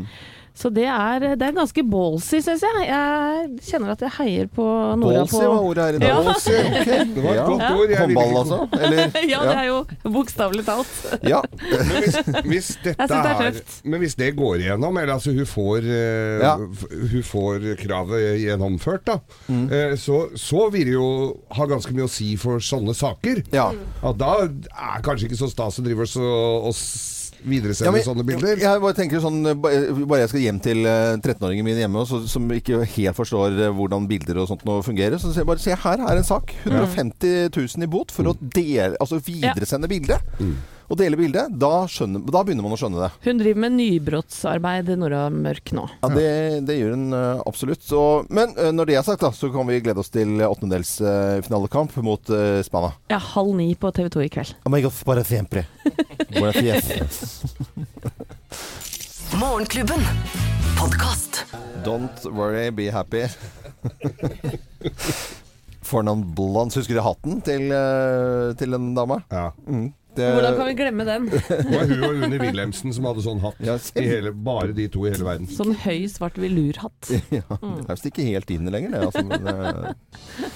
Så 0.53 0.69
det 0.73 0.83
er, 0.85 1.23
det 1.39 1.45
er 1.47 1.53
ganske 1.55 1.83
ballsy, 1.87 2.41
syns 2.43 2.61
jeg. 2.65 2.81
Jeg 2.87 3.51
kjenner 3.65 3.93
at 3.93 4.01
jeg 4.03 4.11
heier 4.17 4.49
på 4.51 4.65
Nora 4.99 5.21
Ballsy 5.23 5.37
på 5.39 5.47
var 5.47 5.63
ordet 5.69 5.85
her 5.85 5.95
i 5.95 6.01
dag. 6.01 6.09
Ja. 6.11 6.17
Ballsy, 6.25 6.55
ok. 6.59 6.91
Det 7.15 7.23
var 7.23 7.31
et 7.31 7.39
Ja. 7.39 7.45
godt 7.47 7.63
ord. 7.71 7.93
Håndball, 8.01 8.35
altså? 8.41 8.57
Eller? 8.79 9.15
Ja, 9.31 9.39
det 9.47 9.55
er 9.61 9.67
jo 9.69 9.77
bokstavelig 10.17 10.65
talt. 10.67 10.93
Ja. 11.31 11.39
Men 11.71 11.95
hvis, 12.03 12.19
hvis 12.51 12.69
dette 12.83 13.07
det 13.07 13.19
er 13.21 13.45
er, 13.47 13.61
men 13.85 13.99
hvis 14.03 14.15
det 14.19 14.31
går 14.37 14.55
igjennom, 14.65 14.97
eller 15.01 15.13
altså 15.15 15.33
hun 15.35 15.45
får, 15.49 15.87
uh, 15.87 16.43
Ja. 16.43 16.55
hun 16.57 17.23
får 17.31 17.69
kravet 17.81 18.27
gjennomført, 18.43 19.05
da, 19.07 19.17
Mm. 19.47 19.65
uh, 19.71 19.95
så, 19.97 20.19
så 20.37 20.67
vil 20.73 20.85
det 20.91 20.93
jo 20.97 21.07
ha 21.55 21.65
ganske 21.69 21.93
mye 21.95 22.05
å 22.09 22.11
si 22.11 22.35
for 22.39 22.59
sånne 22.63 22.93
saker. 22.97 23.43
Ja. 23.55 23.69
At 24.03 24.17
da 24.21 24.35
er 24.45 25.01
kanskje 25.05 25.29
ikke 25.29 25.39
så 25.45 25.49
stas 25.51 25.79
å 25.79 25.85
drive 25.85 26.05
og 26.21 26.73
så- 27.41 27.49
videresende 27.49 27.85
Ja, 27.87 27.91
men- 27.91 28.03
sånne 28.05 28.25
bilder. 28.25 28.57
Jeg 28.61 28.81
bare 28.81 28.93
tenker 28.93 29.19
sånn 29.19 29.39
eh, 29.49 29.53
Bare 30.05 30.19
jeg 30.21 30.29
skal 30.29 30.41
hjem 30.41 30.59
til 30.61 30.85
eh, 30.85 31.17
13-åringen 31.17 31.63
min 31.63 31.77
hjemme, 31.77 31.99
også, 32.05 32.27
som 32.29 32.47
ikke 32.49 32.85
helt 32.85 33.15
forstår 33.17 33.57
eh, 33.67 33.71
hvordan 33.73 34.07
bilder 34.07 34.37
og 34.43 34.47
sånt 34.47 34.63
nå 34.65 34.81
fungerer, 34.85 35.17
så 35.17 35.31
sier 35.31 35.41
jeg 35.43 35.49
bare 35.49 35.59
se 35.59 35.75
her 35.75 35.99
er 36.05 36.17
en 36.17 36.23
sak. 36.23 36.53
150 36.65 37.49
000 37.55 37.83
i 37.83 37.87
bot 37.87 38.11
for 38.11 38.23
å 38.31 38.35
dele, 38.39 38.95
altså 39.01 39.19
videresende 39.23 39.89
bildet. 39.89 40.21
Og 40.91 40.97
dele 40.99 41.15
bildet. 41.15 41.53
Da, 41.55 41.85
skjønner, 41.87 42.19
da 42.27 42.41
begynner 42.43 42.65
man 42.65 42.73
å 42.75 42.77
skjønne 42.79 42.99
det. 42.99 43.07
Hun 43.23 43.37
driver 43.39 43.61
med 43.63 43.71
nybrottsarbeid, 43.77 44.89
Nora 44.99 45.21
Mørk, 45.31 45.71
nå. 45.77 45.85
Ja, 46.01 46.09
det, 46.11 46.25
det 46.67 46.75
gjør 46.75 46.91
hun 46.97 47.05
eh, 47.15 47.43
absolutt. 47.47 47.85
Så, 47.87 48.01
men 48.27 48.51
eh, 48.59 48.73
når 48.75 48.85
det 48.89 48.97
er 48.99 49.05
sagt, 49.07 49.23
da, 49.23 49.31
så 49.35 49.47
kan 49.53 49.67
vi 49.69 49.79
glede 49.85 50.03
oss 50.03 50.11
til 50.11 50.41
åttendelsfinalekamp 50.43 51.95
mot 52.03 52.33
uh, 52.35 52.59
Spania. 52.67 52.91
Ja, 53.13 53.19
halv 53.31 53.55
ni 53.55 53.69
på 53.79 53.91
TV 53.95 54.09
2 54.11 54.25
i 54.25 54.29
kveld. 54.35 54.51
Oh 54.67 54.71
para 55.05 55.23
siempre. 55.23 55.63
bare 56.35 56.53
siempre. 56.53 56.99
Morgenklubben. 59.39 59.99
Podkast. 60.79 61.45
Don't 61.85 62.25
worry, 62.35 62.69
be 62.69 62.91
happy. 62.91 63.27
Fornavn 65.81 66.35
Blondes. 66.35 66.75
Husker 66.75 66.95
du 66.95 67.01
hatten 67.03 67.41
til, 67.45 67.71
eh, 67.71 68.53
til 68.59 68.77
en 68.77 68.93
dame? 68.95 69.21
Ja. 69.31 69.51
Mm. 69.67 69.91
Det, 70.15 70.25
Hvordan 70.35 70.57
kan 70.57 70.67
vi 70.67 70.73
glemme 70.75 71.05
den? 71.07 71.27
Det 71.31 71.59
var 71.71 71.85
hun 71.87 72.01
og 72.03 72.17
Unni 72.25 72.39
Wilhelmsen 72.41 72.91
som 72.95 73.05
hadde 73.07 73.23
sånn 73.23 73.39
hatt. 73.43 73.61
Ja, 73.63 73.77
I 73.95 74.07
hele, 74.09 74.33
bare 74.35 74.73
de 74.75 74.89
to 74.91 75.05
i 75.07 75.13
hele 75.13 75.23
verden. 75.27 75.47
Sånn 75.47 75.71
høy, 75.85 76.03
svart 76.11 76.39
velurhatt. 76.41 77.11
Ja, 77.37 77.45
det 77.47 77.85
er 77.85 77.93
visst 77.93 78.09
ikke 78.11 78.25
helt 78.27 78.51
inn 78.51 78.67
lenger, 78.73 78.97
det. 78.97 79.05
Altså, 79.07 79.23
men, 79.23 79.47
uh... 79.47 80.49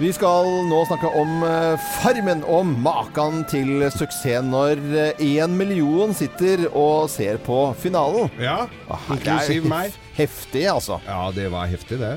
vi 0.00 0.10
skal 0.12 0.50
nå 0.68 0.80
snakke 0.90 1.12
om 1.20 1.44
eh, 1.46 1.86
Farmen, 2.00 2.42
og 2.50 2.66
maken 2.82 3.44
til 3.48 3.86
suksess 3.94 4.42
når 4.44 4.82
én 5.22 5.54
million 5.56 6.12
sitter 6.16 6.66
og 6.72 7.06
ser 7.12 7.38
på 7.46 7.60
finalen. 7.80 8.26
Ja, 8.42 8.64
Ah, 8.90 9.06
inklusiv 9.14 9.66
meg. 9.70 9.94
Heftig, 10.16 10.62
altså. 10.70 10.96
Ja, 11.06 11.30
det 11.36 11.50
var 11.52 11.66
heftig, 11.68 11.98
det. 12.00 12.12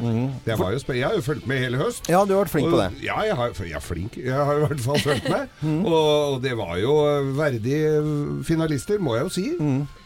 det 0.45 0.55
var 0.59 0.71
jo 0.71 0.79
spe 0.79 0.95
jeg 0.95 1.07
har 1.09 1.17
jo 1.19 1.23
fulgt 1.25 1.45
med 1.49 1.59
hele 1.59 1.77
høst. 1.81 2.07
Ja, 2.07 2.21
du 2.25 2.31
har 2.35 2.45
vært 2.45 2.53
flink 2.53 2.69
på 2.71 2.79
det. 2.79 2.89
Ja, 3.03 3.17
jeg, 3.27 3.35
har, 3.35 3.51
jeg 3.59 3.75
er 3.75 3.83
flink. 3.83 4.15
Jeg 4.23 4.33
har 4.49 4.55
i 4.55 4.65
hvert 4.65 4.83
fall 4.85 4.99
fulgt 5.09 5.27
med. 5.29 5.51
og, 5.83 5.95
og 6.33 6.37
det 6.43 6.53
var 6.59 6.77
jo 6.79 6.93
verdige 7.35 8.43
finalister, 8.47 8.99
må 9.03 9.17
jeg 9.17 9.27
jo 9.27 9.33
si. 9.35 9.47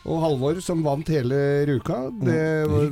Og 0.03 0.17
Halvor 0.19 0.57
som 0.59 0.81
vant 0.83 1.07
hele 1.13 1.38
ruka. 1.69 2.00
Det 2.27 2.39
var, 2.67 2.88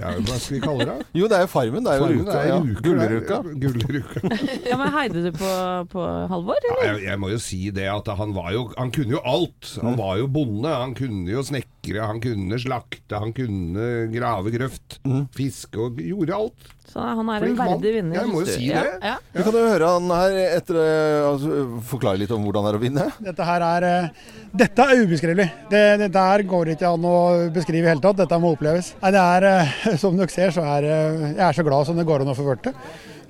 ja, 0.00 0.14
Hva 0.26 0.38
skal 0.42 0.56
vi 0.56 0.62
kalle 0.64 0.86
det? 0.88 0.96
Jo, 1.14 1.28
det 1.30 1.36
er 1.38 1.44
jo 1.44 1.50
Farmen. 1.52 1.84
Det 1.86 1.92
er 1.92 2.00
jo 2.00 2.06
Farmen 2.06 2.24
ruka. 2.24 2.40
er 2.40 2.48
Ja. 2.48 2.56
Gullruka. 2.82 3.38
Gullruka. 3.62 4.22
Ja, 4.66 4.78
men 4.80 4.90
Heide 4.96 5.22
du 5.28 5.30
på, 5.36 5.52
på 5.92 6.06
Halvor, 6.32 6.58
Ja, 6.72 6.78
jeg, 6.88 7.04
jeg 7.06 7.20
må 7.22 7.30
jo 7.30 7.38
si 7.42 7.60
det 7.76 7.86
at 7.92 8.10
han 8.18 8.34
var 8.34 8.50
jo 8.56 8.64
Han 8.80 8.90
kunne 8.94 9.14
jo 9.14 9.22
alt. 9.22 9.76
Han 9.84 9.94
var 10.00 10.16
jo 10.18 10.26
bonde. 10.32 10.72
Han 10.74 10.96
kunne 10.98 11.30
jo 11.30 11.44
snekre, 11.86 12.06
han 12.06 12.20
kunne 12.20 12.58
slakte, 12.58 13.18
han 13.18 13.32
kunne 13.32 14.10
grave 14.12 14.50
grøft, 14.54 14.98
fiske 15.34 15.78
og 15.78 16.00
gjorde 16.00 16.34
alt. 16.34 16.72
Så 16.86 17.00
han 17.02 17.28
er 17.28 17.34
en 17.36 17.42
Flink 17.42 17.58
mann. 17.58 17.70
verdig 17.74 17.92
vinner. 17.96 18.16
Jeg 18.20 18.30
må 18.30 18.40
jo 18.42 18.46
si 18.46 18.68
det. 18.70 18.82
Ja. 19.02 19.16
Vi 19.34 19.42
kan 19.42 19.52
jo 19.58 19.64
høre 19.66 19.88
han 19.90 20.10
her 20.14 20.36
etter 20.56 20.76
eh, 20.78 21.26
altså, 21.26 21.80
Forklare 21.90 22.20
litt 22.20 22.30
om 22.30 22.44
hvordan 22.46 22.64
det 22.64 22.70
er 22.70 22.78
å 22.78 22.82
vinne. 22.82 23.06
Dette 23.26 23.46
her 23.48 23.64
er 23.66 23.86
eh, 23.88 24.20
Dette 24.54 24.86
er 24.86 25.02
ubeskrivelig. 25.02 25.48
Det, 25.70 25.82
dette 26.04 26.26
her 26.28 26.44
går 26.46 26.72
ikke 26.76 26.92
an 26.94 27.08
å 27.10 27.16
beskrive 27.54 27.88
i 27.88 27.90
hele 27.90 28.04
tatt. 28.04 28.20
Dette 28.22 28.38
må 28.40 28.54
oppleves. 28.54 28.94
Nei, 29.02 29.12
det 29.16 29.24
er, 29.24 29.48
eh, 29.50 29.96
Som 30.02 30.16
dere 30.16 30.32
ser, 30.32 30.54
så 30.54 30.64
er 30.76 30.86
jeg 30.86 31.42
er 31.48 31.58
så 31.58 31.66
glad 31.66 31.90
som 31.90 31.98
det 31.98 32.06
går 32.06 32.22
an 32.22 32.32
å 32.32 32.38
få 32.38 32.46
vært 32.46 32.70
det. 32.70 32.76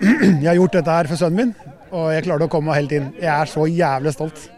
Jeg 0.05 0.51
har 0.51 0.59
gjort 0.61 0.77
dette 0.77 0.99
her 0.99 1.09
for 1.09 1.17
sønnen 1.17 1.41
min, 1.41 1.73
og 1.97 2.11
jeg 2.13 2.27
klarte 2.27 2.45
å 2.45 2.53
komme 2.53 2.69
meg 2.69 2.83
helt 2.83 2.93
inn. 2.99 3.09
Jeg 3.17 3.33
er 3.33 3.49
så 3.49 3.65
jævlig 3.65 4.13
stolt. 4.13 4.51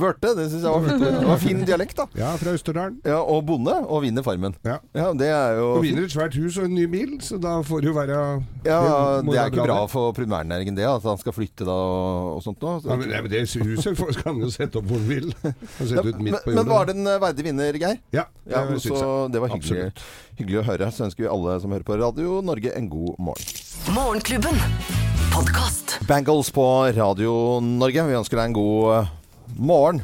Vørte, 0.00 0.32
det 0.38 0.46
syns 0.50 0.64
jeg 0.64 0.72
var 0.72 0.84
fint. 0.86 1.04
Det 1.20 1.26
var 1.28 1.40
fin 1.42 1.62
dialekt, 1.68 1.96
da. 1.98 2.06
Ja, 2.18 2.30
fra 2.40 2.54
Østerdalen. 2.56 2.98
Ja, 3.06 3.18
og 3.22 3.44
bonde, 3.48 3.74
og 3.86 4.02
vinner 4.04 4.24
Farmen. 4.26 4.54
Ja. 4.66 4.78
Ja, 4.96 5.10
det 5.16 5.28
er 5.32 5.58
jo 5.60 5.66
Og 5.76 5.82
vinner 5.84 6.06
et 6.08 6.14
svært 6.14 6.36
hus 6.40 6.58
og 6.60 6.66
en 6.68 6.74
ny 6.76 6.86
bil, 6.90 7.16
så 7.24 7.38
da 7.42 7.58
får 7.66 7.84
det 7.84 7.90
jo 7.90 7.94
være 7.96 8.18
Ja, 8.66 8.80
det 9.24 9.36
er 9.38 9.50
ikke 9.52 9.64
bra 9.66 9.78
det. 9.84 9.90
for 9.92 10.12
primærnæringen 10.16 10.76
det, 10.78 10.86
at 10.90 11.02
han 11.06 11.18
skal 11.20 11.36
flytte 11.36 11.66
da 11.68 11.76
og, 11.76 12.36
og 12.38 12.42
sånt 12.44 12.60
noe. 12.64 12.80
Ja, 12.84 12.96
men, 13.00 13.10
ja, 13.14 13.22
men 13.24 13.30
det 13.32 13.44
huset 13.50 13.96
får- 13.98 14.16
kan 14.22 14.34
han 14.34 14.42
jo 14.44 14.50
sette 14.54 14.80
opp 14.80 14.88
hvor 14.90 14.98
han 15.00 15.08
vil. 15.08 15.30
Ja, 15.40 16.00
ut 16.00 16.14
men, 16.14 16.24
midt 16.30 16.42
på 16.44 16.54
men 16.56 16.68
var 16.70 16.86
det 16.90 16.96
en 16.98 17.08
verdig 17.22 17.46
vinner, 17.50 17.80
Geir? 17.80 17.98
Ja, 18.14 18.26
Ja, 18.50 18.64
det 18.66 18.80
syns 18.82 19.00
jeg. 19.00 19.32
det 19.32 19.40
var 19.44 19.52
hyggelig, 19.54 19.92
hyggelig 20.40 20.60
å 20.62 20.66
høre. 20.72 20.90
Så 20.92 21.06
ønsker 21.06 21.26
vi 21.26 21.30
alle 21.30 21.60
som 21.62 21.70
hører 21.74 21.86
på 21.86 21.98
Radio 22.00 22.40
Norge 22.42 22.74
en 22.76 22.88
god 22.90 23.14
morgen. 23.18 23.56
Morgenklubben. 23.94 25.19
Podkast. 25.32 25.98
Bangles 26.08 26.50
på 26.54 26.64
Radio 26.96 27.32
Norge. 27.64 28.02
Vi 28.08 28.16
ønsker 28.18 28.40
deg 28.40 28.50
en 28.50 28.56
god 28.56 28.94
eh, 28.96 29.12
morgen. 29.58 30.00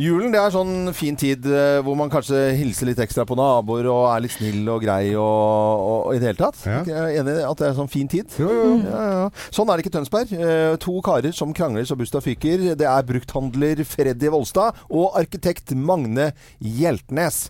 Julen 0.00 0.32
det 0.34 0.40
er 0.42 0.50
sånn 0.50 0.88
fin 0.96 1.14
tid 1.18 1.44
eh, 1.46 1.76
hvor 1.86 1.94
man 1.98 2.10
kanskje 2.10 2.40
hilser 2.58 2.88
litt 2.88 2.98
ekstra 3.04 3.22
på 3.28 3.36
naboer 3.38 3.86
og 3.92 4.08
er 4.10 4.24
litt 4.24 4.34
snill 4.34 4.66
og 4.72 4.82
grei 4.82 5.12
og, 5.12 5.22
og, 5.22 5.98
og 6.08 6.16
i 6.16 6.20
det 6.22 6.32
hele 6.32 6.40
tatt. 6.40 6.58
Ja. 6.66 6.80
Jeg 6.88 6.98
er 6.98 7.20
enig 7.20 7.36
i 7.38 7.46
at 7.46 7.62
det 7.62 7.68
er 7.68 7.76
sånn 7.78 7.92
fin 7.92 8.10
tid. 8.10 8.34
Jo, 8.40 8.50
jo, 8.50 8.66
jo. 8.72 8.76
Ja, 8.88 9.04
ja. 9.12 9.48
Sånn 9.54 9.70
er 9.70 9.78
det 9.78 9.84
ikke 9.86 9.94
i 9.94 9.96
Tønsberg. 10.00 10.34
Eh, 10.38 10.74
to 10.82 10.96
karer 11.06 11.36
som 11.36 11.54
krangler 11.54 11.86
så 11.86 11.98
busta 12.00 12.22
fyker. 12.24 12.70
Det 12.78 12.88
er 12.90 13.08
brukthandler 13.10 13.84
Freddy 13.86 14.32
Volstad 14.34 14.82
og 14.90 15.18
arkitekt 15.20 15.76
Magne 15.78 16.32
Hjeltnes. 16.58 17.44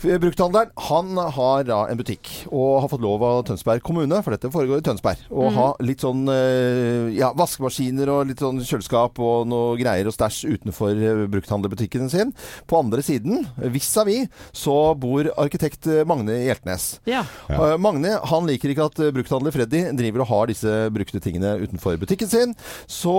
Brukthandleren 0.00 0.70
han 0.88 1.18
har 1.36 1.64
da 1.68 1.80
en 1.90 1.98
butikk 1.98 2.28
og 2.48 2.82
har 2.82 2.88
fått 2.92 3.02
lov 3.04 3.22
av 3.26 3.42
Tønsberg 3.48 3.82
kommune, 3.84 4.20
for 4.24 4.34
dette 4.34 4.50
foregår 4.52 4.80
i 4.80 4.84
Tønsberg, 4.86 5.24
å 5.28 5.50
ha 5.54 5.66
litt 5.84 6.04
sånn 6.04 6.24
eh, 6.32 7.10
ja, 7.16 7.30
vaskemaskiner 7.36 8.10
og 8.12 8.30
litt 8.30 8.42
sånn 8.42 8.62
kjøleskap 8.64 9.20
og 9.20 9.48
noe 9.50 9.74
greier 9.80 10.08
og 10.08 10.14
stæsj 10.16 10.54
utenfor 10.54 10.94
eh, 10.96 11.24
brukthandlerbutikken 11.32 12.10
sin. 12.12 12.32
På 12.70 12.80
andre 12.80 13.04
siden, 13.04 13.44
vis-à-vis, 13.60 14.30
så 14.56 14.76
bor 14.98 15.28
arkitekt 15.40 15.88
eh, 15.90 16.02
Magne 16.08 16.38
Hjeltnes. 16.46 16.88
Ja. 17.08 17.24
Ja. 17.50 17.76
Magne 17.80 18.16
han 18.30 18.48
liker 18.48 18.72
ikke 18.72 18.88
at 18.90 19.02
brukthandler 19.14 19.54
Freddy 19.54 19.84
driver 19.98 20.24
og 20.24 20.30
har 20.32 20.50
disse 20.50 20.74
brukte 20.94 21.20
tingene 21.22 21.56
utenfor 21.60 21.98
butikken 22.00 22.30
sin. 22.30 22.56
Så 22.90 23.14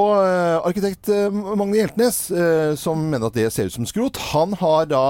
arkitekt 0.61 1.11
Magne 1.31 1.81
Hjeltnes, 1.81 2.23
som 2.81 3.05
mener 3.11 3.29
at 3.29 3.37
det 3.37 3.49
ser 3.53 3.69
ut 3.69 3.75
som 3.75 3.87
skrot, 3.89 4.19
han 4.31 4.55
har 4.59 4.89
da 4.91 5.05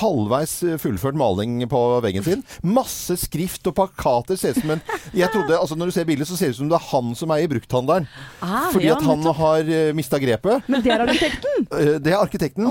halvveis 0.00 0.46
halvveis 0.46 0.82
fullført 0.86 1.18
maling 1.18 1.58
på 1.70 1.82
veggen 2.04 2.24
sin. 2.26 2.42
Masse 2.62 3.16
skrift 3.20 3.66
og 3.66 3.74
plakater. 3.76 4.38
Ser 4.38 4.54
ut 4.54 4.62
som 4.62 4.72
en 4.76 4.82
Jeg 5.16 5.30
trodde, 5.34 5.58
altså 5.58 5.76
Når 5.76 5.90
du 5.90 5.94
ser 5.98 6.06
bildet, 6.08 6.28
så 6.30 6.36
ser 6.38 6.50
det 6.52 6.56
ut 6.56 6.60
som 6.62 6.70
det 6.70 6.78
er 6.78 6.86
han 6.92 7.12
som 7.18 7.34
eier 7.34 7.50
brukthandelen. 7.50 8.06
Ah, 8.40 8.70
Fordi 8.72 8.86
ja, 8.88 8.94
at 8.96 9.04
han 9.06 9.20
nettopp. 9.24 9.40
har 9.42 9.70
uh, 9.72 9.92
mista 9.98 10.20
grepet. 10.22 10.68
Men 10.70 10.84
det 10.86 10.94
er 10.94 11.04
arkitekten! 11.06 11.52
Eh, 11.76 11.96
Det 12.04 12.12
er 12.12 12.20
arkitekten. 12.20 12.66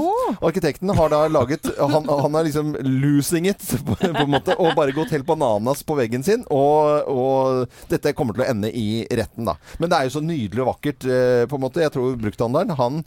Arkitekten 0.46 0.92
har 0.96 1.10
da 1.12 1.24
laget 1.28 1.68
Han, 1.80 2.06
han 2.08 2.36
er 2.40 2.46
liksom 2.48 2.76
losing 2.86 3.48
it, 3.50 3.62
på, 3.88 3.96
på 3.98 4.24
en 4.24 4.32
måte, 4.32 4.56
og 4.62 4.76
bare 4.78 4.94
gått 4.96 5.12
helt 5.16 5.26
bananas 5.28 5.82
på 5.84 5.98
veggen 5.98 6.24
sin. 6.24 6.46
Og, 6.54 7.10
og 7.12 7.90
dette 7.92 8.14
kommer 8.16 8.38
til 8.38 8.46
å 8.46 8.50
ende 8.54 8.72
i 8.72 9.04
retten, 9.10 9.46
da. 9.50 9.58
Men 9.82 9.92
det 9.92 9.98
er 10.00 10.08
jo 10.10 10.16
så 10.18 10.24
nydelig 10.24 10.64
og 10.64 10.70
vakkert, 10.76 11.06
eh, 11.10 11.44
på 11.52 11.58
en 11.60 11.66
måte. 11.66 11.84
Jeg 11.84 11.94
tror 11.96 12.16
brukthandelen, 12.22 12.76
han 12.80 13.02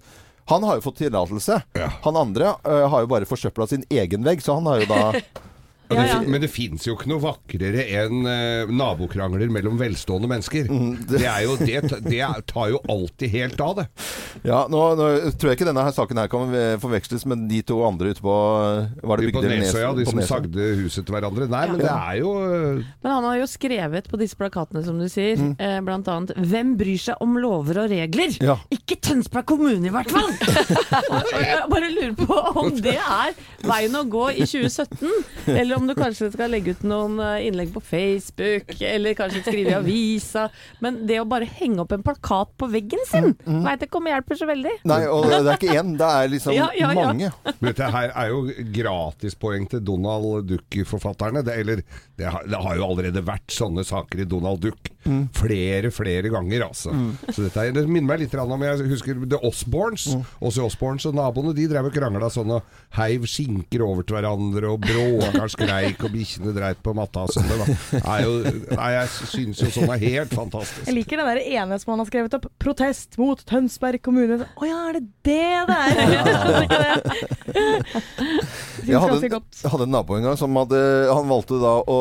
han 0.49 0.65
har 0.65 0.79
jo 0.79 0.85
fått 0.89 1.03
tillatelse. 1.03 1.61
Han 2.03 2.17
andre 2.17 2.55
uh, 2.65 2.87
har 2.89 3.05
jo 3.05 3.11
bare 3.11 3.29
forsøpla 3.29 3.67
sin 3.69 3.85
egen 3.93 4.25
vegg, 4.25 4.41
så 4.45 4.57
han 4.57 4.69
har 4.71 4.81
jo 4.83 4.89
da 4.89 5.03
Ja, 5.91 6.05
Ja, 6.09 6.19
det, 6.21 6.29
Men 6.29 6.41
det 6.45 6.51
fins 6.53 6.85
jo 6.87 6.95
ikke 6.97 7.09
noe 7.09 7.23
vakrere 7.23 7.85
enn 8.03 8.27
uh, 8.27 8.69
nabokrangler 8.71 9.49
mellom 9.53 9.79
velstående 9.81 10.29
mennesker. 10.31 10.69
Mm, 10.69 11.07
det, 11.09 11.23
er 11.25 11.45
jo, 11.47 11.57
det, 11.57 11.81
det 12.05 12.21
tar 12.51 12.69
jo 12.75 12.81
alltid 12.93 13.31
helt 13.33 13.61
av, 13.65 13.77
det. 13.81 13.87
Ja, 14.45 14.67
nå, 14.71 14.83
nå 14.99 15.07
tror 15.41 15.51
jeg 15.53 15.59
ikke 15.59 15.67
denne 15.71 15.83
her 15.87 15.95
saken 15.97 16.21
her 16.21 16.29
kan 16.31 16.53
eh, 16.55 16.75
forveksles 16.83 17.25
med 17.27 17.47
de 17.51 17.63
to 17.67 17.81
andre 17.87 18.13
ute 18.15 18.23
på 18.23 18.35
Var 19.03 19.23
det 19.23 19.33
På 19.33 19.41
Bygdøy 19.43 19.57
Nesøya, 19.63 19.91
de 19.97 20.05
som 20.07 20.21
sagde 20.29 20.69
huset 20.83 21.07
til 21.09 21.15
hverandre. 21.17 21.49
Nei, 21.51 21.65
men 21.73 21.81
det 21.83 21.91
er 21.91 22.19
jo 22.21 22.35
eh, 22.45 22.85
Men 23.03 23.11
han 23.17 23.27
har 23.31 23.41
jo 23.41 23.49
skrevet 23.51 24.11
på 24.13 24.21
disse 24.21 24.39
plakatene, 24.39 24.85
som 24.87 25.01
du 25.01 25.09
sier, 25.11 25.37
Mm. 25.39 25.53
eh, 25.61 25.79
blant 25.85 26.09
annet 26.11 26.33
'Hvem 26.37 26.77
bryr 26.81 26.99
seg 26.99 27.21
om 27.25 27.37
lover 27.39 27.83
og 27.85 27.91
regler?' 27.93 28.37
Ja. 28.43 28.57
Ikke 28.75 28.97
Tønsberg 29.01 29.47
kommune, 29.47 29.87
i 29.87 29.93
hvert 29.93 30.11
fall! 30.11 30.31
Jeg 31.49 31.65
bare 31.71 31.91
lurer 31.95 32.15
på 32.19 32.39
om 32.63 32.71
det 32.83 32.97
er 32.99 33.35
veien 33.67 33.95
å 33.99 34.05
gå 34.09 34.29
i 34.35 34.47
2017, 34.47 35.09
eller 35.55 35.78
om 35.79 35.87
du 35.89 35.95
kanskje 35.97 36.29
skal 36.35 36.51
legge 36.53 36.75
ut 36.77 36.83
noen 36.87 37.17
eh, 37.25 37.47
innlegg 37.49 37.71
på 37.75 37.83
Facebook, 37.85 38.75
eller 38.85 39.17
kanskje 39.19 39.43
skrive 39.47 39.73
i 39.73 39.77
avisa. 39.79 40.49
Men 40.85 41.01
det 41.09 41.21
å 41.23 41.27
bare 41.29 41.49
henge 41.59 41.83
opp 41.85 41.95
en 41.97 42.05
plakat 42.07 42.53
på 42.59 42.69
veggen 42.73 43.03
sin, 43.09 43.33
Mm, 43.49 43.63
veit 43.65 43.83
ikke 43.85 43.99
om 44.01 44.07
det 44.07 44.13
hjelper 44.13 44.39
så 44.41 44.47
veldig. 44.49 44.73
Nei, 44.89 44.99
og 45.09 45.27
det 45.31 45.39
er 45.41 45.57
ikke 45.57 45.77
én, 45.81 45.95
det 46.01 46.09
er 46.19 46.31
liksom 46.33 46.55
Ja, 46.59 46.69
ja, 46.77 46.91
ja. 46.93 47.05
mange. 47.09 47.31
Men 47.47 47.69
Dette 47.71 47.89
her 47.95 48.13
er 48.13 48.31
jo 48.33 48.41
gratispoeng 48.75 49.69
til 49.71 49.83
Donald 49.85 50.49
Duck-forfatterne. 50.51 51.43
Det, 51.47 51.57
eller, 51.63 51.83
det 52.19 52.29
har, 52.33 52.45
det 52.49 52.61
har 52.65 52.79
jo 52.81 52.87
allerede 52.91 53.23
vært 53.27 53.55
sånne 53.55 53.85
saker 53.89 54.25
i 54.25 54.29
Donald 54.29 54.63
Duck. 54.65 54.91
Flere, 55.39 55.91
flere 55.95 56.31
ganger, 56.33 56.67
altså. 56.69 56.93
Så 57.29 57.45
dette 57.45 57.65
er, 57.65 57.73
det 57.77 57.85
minner 57.89 58.15
meg 58.15 58.23
litt 58.25 58.35
om 58.39 58.65
Jeg 58.67 58.91
husker 58.93 59.23
The 59.29 59.41
Osborns. 59.47 60.09
Også 60.41 60.67
Osborns 60.67 61.07
og 61.09 61.17
naboene 61.19 61.55
de 61.57 61.69
drev 61.71 61.89
og 61.91 61.95
krangla 61.95 62.31
sånn 62.33 62.53
og 62.59 62.63
heiv 62.99 63.27
skinker 63.29 63.85
over 63.85 64.07
til 64.07 64.19
hverandre, 64.19 64.73
og 64.73 64.83
bråka 64.85 65.49
skreik, 65.53 66.03
og 66.05 66.15
bikkjene 66.15 66.55
dreit 66.57 66.83
på 66.85 66.95
matta 66.97 67.27
og 67.27 67.35
sånn. 67.35 67.49
Det 67.49 67.57
nei, 68.75 68.91
jeg 68.95 69.09
syns 69.33 69.63
jo 69.65 69.71
sånn 69.75 69.93
er 69.95 70.05
helt 70.05 70.35
fantastisk. 70.35 70.87
Jeg 70.89 70.97
liker 71.01 71.23
den 71.23 71.31
der 71.33 71.43
ene 71.45 71.79
som 71.81 71.95
han 71.95 72.05
har 72.05 72.11
skrevet 72.11 72.39
opp. 72.39 72.49
'Protest 72.59 73.19
mot 73.21 73.39
Tønsberg 73.49 74.01
kommune'. 74.05 74.47
Å 74.59 74.69
ja, 74.69 74.79
er 74.89 74.99
det 74.99 75.07
det 75.27 75.49
det 75.69 75.79
er? 75.79 75.93
Jeg 78.89 79.01
hadde, 79.03 79.41
hadde 79.69 79.85
en 79.85 79.93
nabo 79.93 80.17
en 80.17 80.25
gang 80.25 80.37
som 80.39 80.55
hadde 80.57 80.79
Han 81.11 81.29
valgte 81.31 81.59
da 81.61 81.75
å 81.83 81.99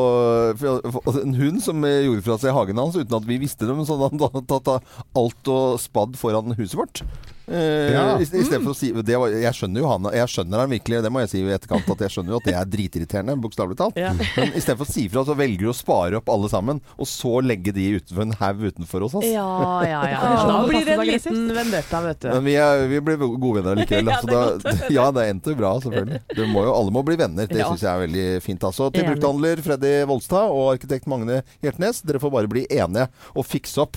En 1.24 1.34
hund 1.38 1.60
som 1.64 1.84
gjorde 1.84 2.24
fra 2.26 2.38
seg 2.40 2.54
hagen 2.56 2.80
hans 2.80 2.97
uten 3.02 3.18
at 3.18 3.26
vi 3.28 3.40
visste 3.40 3.66
det, 3.68 3.74
men 3.76 3.86
så 3.88 3.96
hadde 4.00 4.30
han 4.34 4.48
tatt 4.48 4.70
alt 5.18 5.50
og 5.54 5.80
spadd 5.82 6.18
foran 6.20 6.56
huset 6.58 6.78
vårt. 6.80 7.02
Eh, 7.48 7.92
Ja. 7.94 8.18
i, 8.20 8.22
i 8.28 8.42
for 8.44 8.72
å 8.72 8.76
si 8.76 8.90
det 8.92 9.16
var, 9.16 9.32
Jeg 9.32 9.54
skjønner 9.56 9.80
jo 9.80 9.88
han 9.88 10.08
Jeg 10.12 10.28
skjønner 10.28 10.60
han 10.60 10.70
virkelig, 10.72 10.98
det 11.02 11.10
må 11.14 11.22
jeg 11.24 11.30
si 11.32 11.38
i 11.40 11.52
etterkant, 11.54 11.88
at 11.94 12.02
jeg 12.04 12.12
skjønner 12.12 12.34
jo 12.34 12.40
at 12.42 12.48
det 12.48 12.54
er 12.58 12.66
dritirriterende, 12.68 13.36
bokstavelig 13.40 13.78
talt. 13.80 13.96
Ja. 13.96 14.10
Men 14.36 14.52
istedenfor 14.58 14.84
å 14.84 14.90
si 14.92 15.06
ifra, 15.08 15.22
så 15.24 15.36
velger 15.38 15.64
du 15.64 15.70
å 15.72 15.76
spare 15.76 16.18
opp 16.20 16.28
alle 16.32 16.50
sammen, 16.52 16.82
og 16.98 17.08
så 17.08 17.38
legge 17.44 17.72
de 17.72 17.86
utenfor 17.98 18.26
en 18.26 18.34
haug 18.42 18.60
utenfor 18.68 19.06
hos 19.06 19.14
oss. 19.20 19.24
Ja, 19.28 19.46
ja, 19.88 20.02
ja. 20.12 20.20
Ja, 20.28 20.34
Da 20.44 20.58
det 20.60 20.68
blir 20.72 20.84
det 20.84 20.96
en 20.98 21.06
liten 21.08 21.40
vendetta, 21.56 22.02
vet 22.04 22.20
du. 22.20 22.28
Men 22.34 22.44
vi, 22.44 22.56
er, 22.60 22.84
vi 22.92 23.00
blir 23.08 23.16
gode 23.24 23.62
venner 23.62 23.80
likevel. 23.80 24.08
Ja, 24.12 24.18
altså, 24.18 24.28
det 24.28 24.72
er 24.74 24.82
da, 24.82 24.90
ja, 24.98 25.06
det 25.16 25.24
endte 25.32 25.54
bra, 25.58 25.72
selvfølgelig. 25.84 26.20
Det 26.36 26.48
må 26.52 26.66
jo, 26.66 26.74
alle 26.76 26.92
må 26.94 27.02
bli 27.06 27.16
venner. 27.20 27.48
Det 27.48 27.58
Ja. 27.62 27.70
syns 27.72 27.84
jeg 27.86 27.92
er 27.94 28.04
veldig 28.06 28.26
fint. 28.44 28.64
Altså. 28.68 28.90
Til 28.92 29.08
brukthandler 29.08 29.62
Freddy 29.64 29.94
Volstad 30.10 30.52
og 30.52 30.74
arkitekt 30.76 31.08
Magne 31.10 31.40
Hjertnes, 31.64 32.02
dere 32.04 32.20
får 32.22 32.34
bare 32.34 32.50
bli 32.50 32.66
enige 32.68 33.08
og 33.34 33.46
fikse 33.48 33.80
opp. 33.86 33.96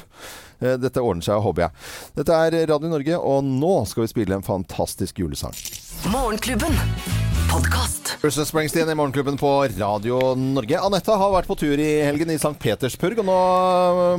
Eh, 0.62 0.78
Dette 0.82 1.02
ordner 1.04 1.26
seg, 1.26 1.42
håper 1.44 1.68
jeg. 1.68 1.90
Dette 2.22 2.38
er 2.46 2.60
Radio 2.72 2.94
Norge, 2.94 3.18
og 3.20 3.44
nå 3.48 3.74
skal 3.90 4.06
vi 4.06 4.14
spille 4.14 4.38
en 4.38 4.46
fantastisk 4.46 5.20
julesang. 5.24 5.58
Morgenklubben. 6.14 7.21
Podkast. 7.52 8.18
Bruce 8.22 8.46
Springsteen 8.46 8.90
i 8.90 8.96
Morgenklubben 8.96 9.36
på 9.38 9.50
Radio 9.80 10.20
Norge. 10.40 10.78
Anette 10.80 11.16
har 11.20 11.32
vært 11.34 11.48
på 11.50 11.56
tur 11.60 11.80
i 11.82 11.88
helgen 12.06 12.30
i 12.32 12.38
St. 12.40 12.54
Petersburg, 12.62 13.20
og 13.20 13.28
nå 13.28 13.36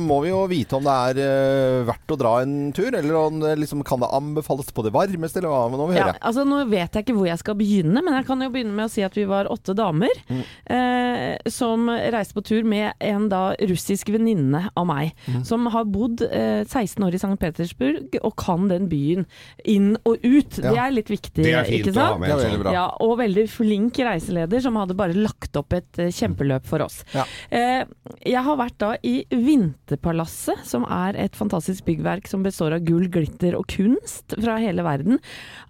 må 0.03 0.17
vi 0.21 0.29
jo 0.29 0.41
vite 0.51 0.75
om 0.77 0.85
det 0.85 0.93
er 1.07 1.19
eh, 1.23 1.77
verdt 1.87 2.13
å 2.13 2.17
dra 2.19 2.33
en 2.43 2.53
tur, 2.75 2.91
eller 2.93 3.17
om 3.17 3.39
det 3.41 3.55
liksom, 3.63 3.81
kan 3.87 4.03
det 4.03 4.09
anbefales 4.13 4.69
på 4.75 4.85
det 4.85 4.91
varmeste, 4.93 5.39
eller 5.41 5.49
hva? 5.53 5.63
Men 5.71 5.81
nå 5.81 5.87
vil 5.89 5.95
vi 5.97 6.01
Ja, 6.03 6.09
høre. 6.11 6.21
altså 6.29 6.45
Nå 6.45 6.59
vet 6.69 6.93
jeg 6.99 7.05
ikke 7.07 7.15
hvor 7.17 7.29
jeg 7.31 7.41
skal 7.41 7.57
begynne, 7.57 8.03
men 8.05 8.17
jeg 8.19 8.27
kan 8.29 8.43
jo 8.45 8.51
begynne 8.53 8.75
med 8.77 8.85
å 8.89 8.93
si 8.93 9.05
at 9.07 9.17
vi 9.17 9.25
var 9.29 9.49
åtte 9.53 9.75
damer 9.81 10.13
Mm. 10.29 10.43
eh, 10.77 11.49
som 11.49 11.87
reiste 11.89 12.37
på 12.37 12.43
tur 12.45 12.63
med 12.69 12.93
en 13.01 13.29
da 13.33 13.55
russisk 13.65 14.13
venninne 14.13 14.67
av 14.77 14.85
meg, 14.85 15.13
Mm. 15.25 15.41
som 15.47 15.65
har 15.73 15.85
bodd 15.89 16.21
eh, 16.21 16.63
16 16.69 17.01
år 17.07 17.13
i 17.17 17.21
St. 17.23 17.33
Petersburg 17.39 18.19
og 18.21 18.35
kan 18.37 18.67
den 18.69 18.87
byen 18.91 19.25
inn 19.65 19.95
og 20.05 20.19
ut. 20.23 20.59
Det 20.61 20.77
er 20.77 20.91
litt 20.91 21.07
viktig, 21.09 21.41
Det 21.43 21.53
er 21.53 21.63
fint 21.63 21.87
ikke 21.87 21.97
å 21.97 22.11
ha 22.13 22.17
med. 22.19 22.29
Det 22.29 22.45
veldig 22.51 22.61
bra. 22.65 22.71
Ja, 22.73 22.87
og 22.99 23.17
veldig 23.23 23.45
flink 23.51 23.99
reiseleder 24.03 24.63
som 24.63 24.77
hadde 24.79 24.97
bare 24.97 25.17
lagt 25.17 25.57
opp 25.59 25.75
et 25.77 26.01
eh, 26.01 26.11
kjempeløp 26.13 26.67
for 26.67 26.83
oss. 26.85 27.01
Ja. 27.15 27.25
Eh, 27.53 27.83
jeg 28.27 28.43
har 28.45 28.59
vært 28.59 28.77
da 28.83 28.93
i 29.05 29.15
Vinterpalasset, 29.31 30.63
som 30.67 30.85
er 30.87 31.17
et 31.19 31.37
fantastisk 31.37 31.85
byggverk 31.87 32.29
som 32.29 32.45
består 32.45 32.77
av 32.77 32.85
gull, 32.87 33.07
glitter 33.11 33.57
og 33.59 33.67
kunst 33.71 34.35
fra 34.37 34.59
hele 34.61 34.85
verden. 34.85 35.19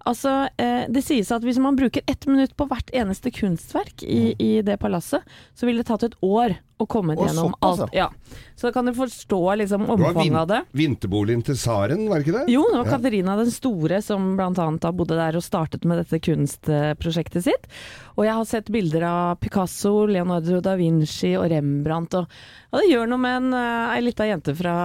Altså, 0.08 0.44
eh, 0.60 0.84
det 0.92 1.04
sies 1.06 1.32
at 1.34 1.44
hvis 1.46 1.62
man 1.62 1.78
bruker 1.78 2.04
ett 2.10 2.28
minutt 2.30 2.56
på 2.58 2.68
hvert 2.70 2.92
eneste 2.94 3.32
kunstverk 3.34 4.04
i, 4.06 4.34
i 4.38 4.52
det 4.66 4.78
palasset, 4.82 5.24
så 5.54 5.68
vil 5.68 5.80
det 5.80 5.88
tatt 5.90 6.06
et 6.06 6.18
år 6.24 6.58
å 6.84 6.90
kommet 6.90 7.18
og 7.18 7.28
gjennom 7.28 7.54
alt. 7.64 7.88
Ja. 7.96 8.10
Så 8.54 8.68
da 8.68 8.72
kan 8.76 8.86
du 8.86 8.94
forstå 8.94 9.40
liksom 9.60 9.88
omfanget 9.90 10.36
av 10.38 10.48
det. 10.50 10.60
vinterboligen 10.76 11.42
til 11.44 11.56
tsaren, 11.58 12.04
var 12.08 12.20
det 12.20 12.26
ikke 12.26 12.38
det? 12.38 12.52
Jo, 12.52 12.62
det 12.70 12.80
var 12.82 12.90
Katarina 12.92 13.36
den 13.40 13.50
store 13.54 14.00
som 14.04 14.34
annet 14.38 14.86
bodde 14.94 15.18
der 15.18 15.38
og 15.38 15.44
startet 15.44 15.86
med 15.88 16.02
dette 16.02 16.20
kunstprosjektet 16.22 17.46
sitt. 17.46 17.68
Og 18.14 18.28
jeg 18.28 18.36
har 18.38 18.46
sett 18.46 18.70
bilder 18.70 19.06
av 19.08 19.38
Picasso, 19.42 20.04
Leonardo 20.06 20.60
da 20.62 20.76
Vinci 20.78 21.32
og 21.38 21.48
Rembrandt. 21.50 22.14
Og, 22.20 22.36
og 22.70 22.78
det 22.80 22.90
gjør 22.92 23.10
noe 23.10 23.22
med 23.24 23.38
en, 23.40 23.48
eh, 23.58 23.94
ei 23.96 24.04
lita 24.04 24.28
jente 24.28 24.54
fra 24.54 24.76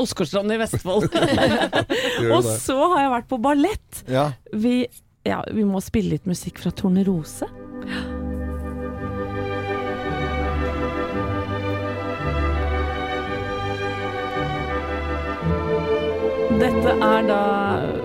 Åsgårdstrand 0.00 0.52
i 0.52 0.60
Vestfold. 0.60 1.08
Og 2.34 2.44
så 2.44 2.76
har 2.92 3.06
jeg 3.06 3.14
vært 3.16 3.30
på 3.32 3.40
ballett. 3.44 4.04
Ja. 4.10 4.30
Vi, 4.52 4.82
ja, 5.24 5.40
vi 5.48 5.64
må 5.68 5.80
spille 5.84 6.16
litt 6.16 6.28
musikk 6.28 6.60
fra 6.64 6.74
Tornerose. 6.74 7.48
Dette 16.54 16.92
er 17.02 17.24
da 17.26 17.38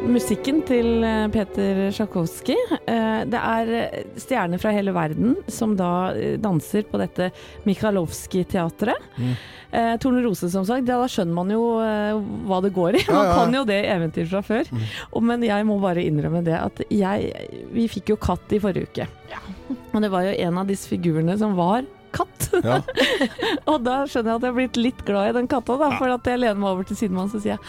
musikken 0.09 0.61
til 0.67 1.03
eh, 1.05 1.27
Peter 1.33 1.89
Sjakowski. 1.93 2.55
Eh, 2.89 3.21
Det 3.29 3.39
er 3.39 3.71
eh, 3.77 4.07
stjerner 4.19 4.61
fra 4.61 4.71
hele 4.73 4.93
verden 4.95 5.35
som 5.51 5.75
da 5.77 6.11
danser 6.41 6.87
på 6.89 6.99
dette 7.01 7.29
Mikhalovskij-teatret. 7.67 9.05
Eh, 9.69 9.93
Tornerose, 10.01 10.49
som 10.49 10.65
sagt. 10.65 10.89
Ja, 10.89 10.97
da 11.01 11.07
skjønner 11.11 11.37
man 11.37 11.53
jo 11.53 11.61
hva 12.49 12.61
det 12.65 12.73
går 12.73 12.97
i. 12.97 13.03
Man 13.11 13.19
ja, 13.19 13.27
ja. 13.29 13.37
kan 13.37 13.59
jo 13.59 13.63
det 13.69 13.79
eventyr 13.93 14.27
fra 14.31 14.41
før. 14.45 14.73
Mm. 14.73 15.29
men 15.29 15.45
jeg 15.45 15.69
må 15.69 15.77
bare 15.83 16.03
innrømme 16.05 16.41
det 16.45 16.57
at 16.57 16.81
jeg 16.89 17.29
Vi 17.75 17.87
fikk 17.91 18.15
jo 18.15 18.19
katt 18.19 18.49
i 18.55 18.61
forrige 18.63 18.89
uke. 18.89 19.09
Og 19.93 20.01
det 20.01 20.09
var 20.13 20.25
jo 20.25 20.33
en 20.47 20.57
av 20.57 20.69
disse 20.69 20.89
figurene 20.89 21.37
som 21.37 21.53
var 21.57 21.85
katt. 22.15 22.49
Ja. 22.63 22.79
og 23.71 23.83
da 23.85 24.01
skjønner 24.09 24.33
jeg 24.33 24.39
at 24.39 24.45
jeg 24.45 24.49
har 24.49 24.57
blitt 24.57 24.79
litt 24.79 25.03
glad 25.07 25.31
i 25.31 25.35
den 25.39 25.49
katta, 25.51 25.77
da. 25.79 25.91
For 25.99 26.11
at 26.13 26.29
jeg 26.29 26.41
lener 26.41 26.59
meg 26.59 26.71
over 26.73 26.87
til 26.89 26.99
siden 26.99 27.19
av 27.19 27.29
og 27.29 27.43
sier 27.43 27.55
jeg, 27.55 27.61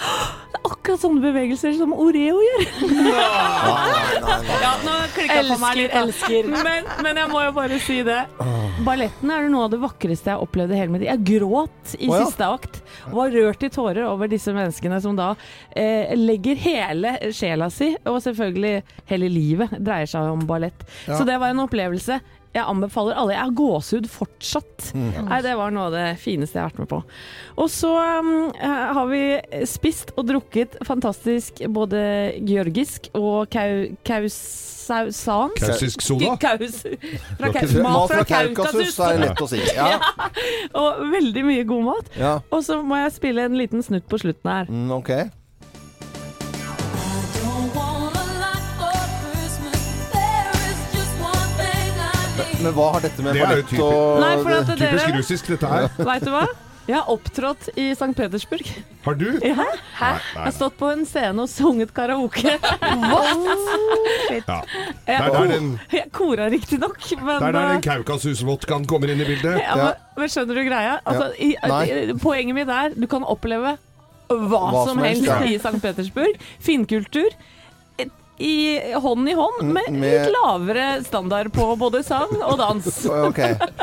det 0.50 0.58
er 0.58 0.70
akkurat 0.70 1.02
sånne 1.02 1.22
bevegelser 1.24 1.76
som 1.78 1.92
Oreo 1.94 2.40
gjør. 2.44 2.64
ja, 4.64 4.72
nå 4.84 4.96
klikka 5.14 5.38
på 5.50 5.58
meg 5.62 5.78
litt. 5.78 5.94
elsker. 6.00 6.50
Men, 6.50 6.88
men 7.04 7.20
jeg 7.22 7.32
må 7.32 7.44
jo 7.44 7.54
bare 7.56 7.80
si 7.84 8.00
det. 8.06 8.20
Balletten 8.86 9.32
er 9.34 9.48
noe 9.52 9.66
av 9.68 9.74
det 9.74 9.80
vakreste 9.82 10.30
jeg 10.30 10.38
har 10.38 10.44
opplevd 10.44 10.74
i 10.74 10.80
hele 10.80 10.94
mitt 10.94 11.04
liv. 11.04 11.10
Jeg 11.10 11.40
gråt 11.40 11.94
i 11.98 12.08
oh, 12.08 12.16
ja. 12.16 12.24
siste 12.24 12.48
akt. 12.48 12.80
Og 13.10 13.18
var 13.20 13.34
rørt 13.36 13.64
i 13.66 13.70
tårer 13.72 14.04
over 14.08 14.30
disse 14.30 14.54
menneskene 14.56 15.00
som 15.04 15.18
da 15.18 15.32
eh, 15.76 16.12
legger 16.18 16.60
hele 16.60 17.14
sjela 17.36 17.70
si, 17.72 17.92
og 18.08 18.20
selvfølgelig 18.24 18.74
hele 19.10 19.30
livet, 19.32 19.74
dreier 19.78 20.10
seg 20.10 20.30
om 20.32 20.44
ballett. 20.48 20.84
Ja. 21.06 21.18
Så 21.18 21.26
det 21.28 21.38
var 21.40 21.52
en 21.52 21.64
opplevelse 21.64 22.20
Jeg 22.50 22.64
anbefaler 22.66 23.14
alle. 23.14 23.34
Jeg 23.36 23.44
har 23.44 23.52
gåsehud 23.54 24.06
fortsatt. 24.10 24.88
Nei, 24.98 25.36
det 25.44 25.52
var 25.54 25.70
noe 25.70 25.84
av 25.86 25.92
det 25.94 26.06
fineste 26.18 26.58
jeg 26.58 26.64
har 26.64 26.72
vært 26.72 26.80
med 26.82 26.88
på. 26.90 26.98
Og 27.62 27.68
så 27.70 27.90
um, 27.94 28.30
eh, 28.58 28.88
har 28.96 29.06
vi 29.06 29.20
spist 29.70 30.10
og 30.18 30.26
drukket 30.32 30.74
fantastisk 30.88 31.62
både 31.70 32.00
georgisk 32.42 33.06
og 33.14 33.46
kau, 33.54 33.84
kausausan. 34.08 35.54
Kausisk 35.60 36.02
soda? 36.02 36.34
Kaus, 36.44 36.80
fra, 36.82 36.96
Du 37.38 37.44
har 37.44 37.52
kau, 37.54 37.66
ikke- 37.68 37.84
mat 37.86 38.14
fra 38.16 38.24
Kaukasus 38.32 38.98
er 39.06 39.22
lett 39.28 39.44
å 39.46 39.50
si. 39.50 39.62
Ja. 39.78 39.92
Og 40.74 41.04
veldig 41.14 41.44
mye 41.46 41.64
god 41.70 41.86
mat. 41.92 42.10
ja. 42.18 42.34
Og 42.50 42.64
så 42.66 42.80
må 42.82 42.98
jeg 43.04 43.14
spille 43.14 43.46
en 43.46 43.54
liten 43.58 43.82
snutt 43.86 44.08
på 44.10 44.18
slutten 44.26 44.50
her. 44.50 44.66
Mm, 44.70 44.90
ok. 44.98 45.12
Men 52.62 52.72
hva 52.76 52.88
har 52.96 53.04
dette 53.06 53.22
med 53.24 53.34
Det 53.34 53.40
er 53.40 53.44
jo 53.44 53.52
ballett 53.52 53.70
typisk- 53.70 53.86
og 53.86 54.20
Nei, 54.24 54.34
for 54.42 54.56
at 54.56 54.74
Typisk 54.80 55.14
russisk, 55.20 55.54
dette 55.54 55.70
her. 55.76 55.88
Veit 56.10 56.26
du 56.26 56.32
hva? 56.34 56.48
Jeg 56.90 56.96
har 56.96 57.10
opptrådt 57.12 57.68
i 57.78 57.90
St. 57.94 58.08
Petersburg. 58.18 58.66
Har 59.04 59.14
du? 59.14 59.26
Ja. 59.46 59.54
Nei, 59.54 59.66
Jeg 60.00 60.40
har 60.42 60.54
stått 60.56 60.74
på 60.80 60.88
en 60.90 61.04
scene 61.06 61.44
og 61.44 61.50
sunget 61.52 61.92
karaoke. 61.94 62.56
Ja. 64.30 64.60
Det 65.06 65.14
er 65.14 65.32
der 65.34 65.48
den, 65.50 65.70
Jeg 65.92 66.10
kora 66.14 66.46
riktignok, 66.52 66.98
men 67.18 67.26
det 67.42 67.48
er 67.48 67.52
der 67.56 67.68
den 67.72 67.80
uh, 67.80 67.82
Kaukasus-vodkaen 67.82 68.86
kommer 68.86 69.10
inn 69.10 69.22
i 69.22 69.26
bildet. 69.26 69.58
ja, 69.58 69.74
men, 69.76 70.04
men 70.16 70.30
skjønner 70.30 70.54
du 70.60 70.62
greia? 70.68 70.92
Altså, 71.02 71.30
i, 71.42 71.48
Nei. 71.66 71.80
i, 71.90 72.14
poenget 72.22 72.54
mitt 72.56 72.70
er 72.70 72.94
du 72.94 73.06
kan 73.10 73.26
oppleve 73.26 73.74
hva, 74.30 74.38
Hva 74.46 74.84
som 74.86 74.92
som 74.92 75.02
helst, 75.02 75.26
helst 75.26 75.32
ja. 75.34 75.38
i 75.50 75.58
St. 75.58 75.82
Petersburg. 75.82 76.38
Finnkultur. 76.62 77.34
I 78.40 78.80
hånd 78.96 79.28
i 79.28 79.34
hånd, 79.36 79.58
med, 79.68 79.90
Med- 79.92 80.00
litt 80.00 80.32
lavere 80.32 80.84
standard 81.04 81.50
på 81.52 81.66
både 81.76 82.00
sang 82.06 82.30
og 82.40 82.56
dans. 82.60 82.86
Ok, 83.30 83.38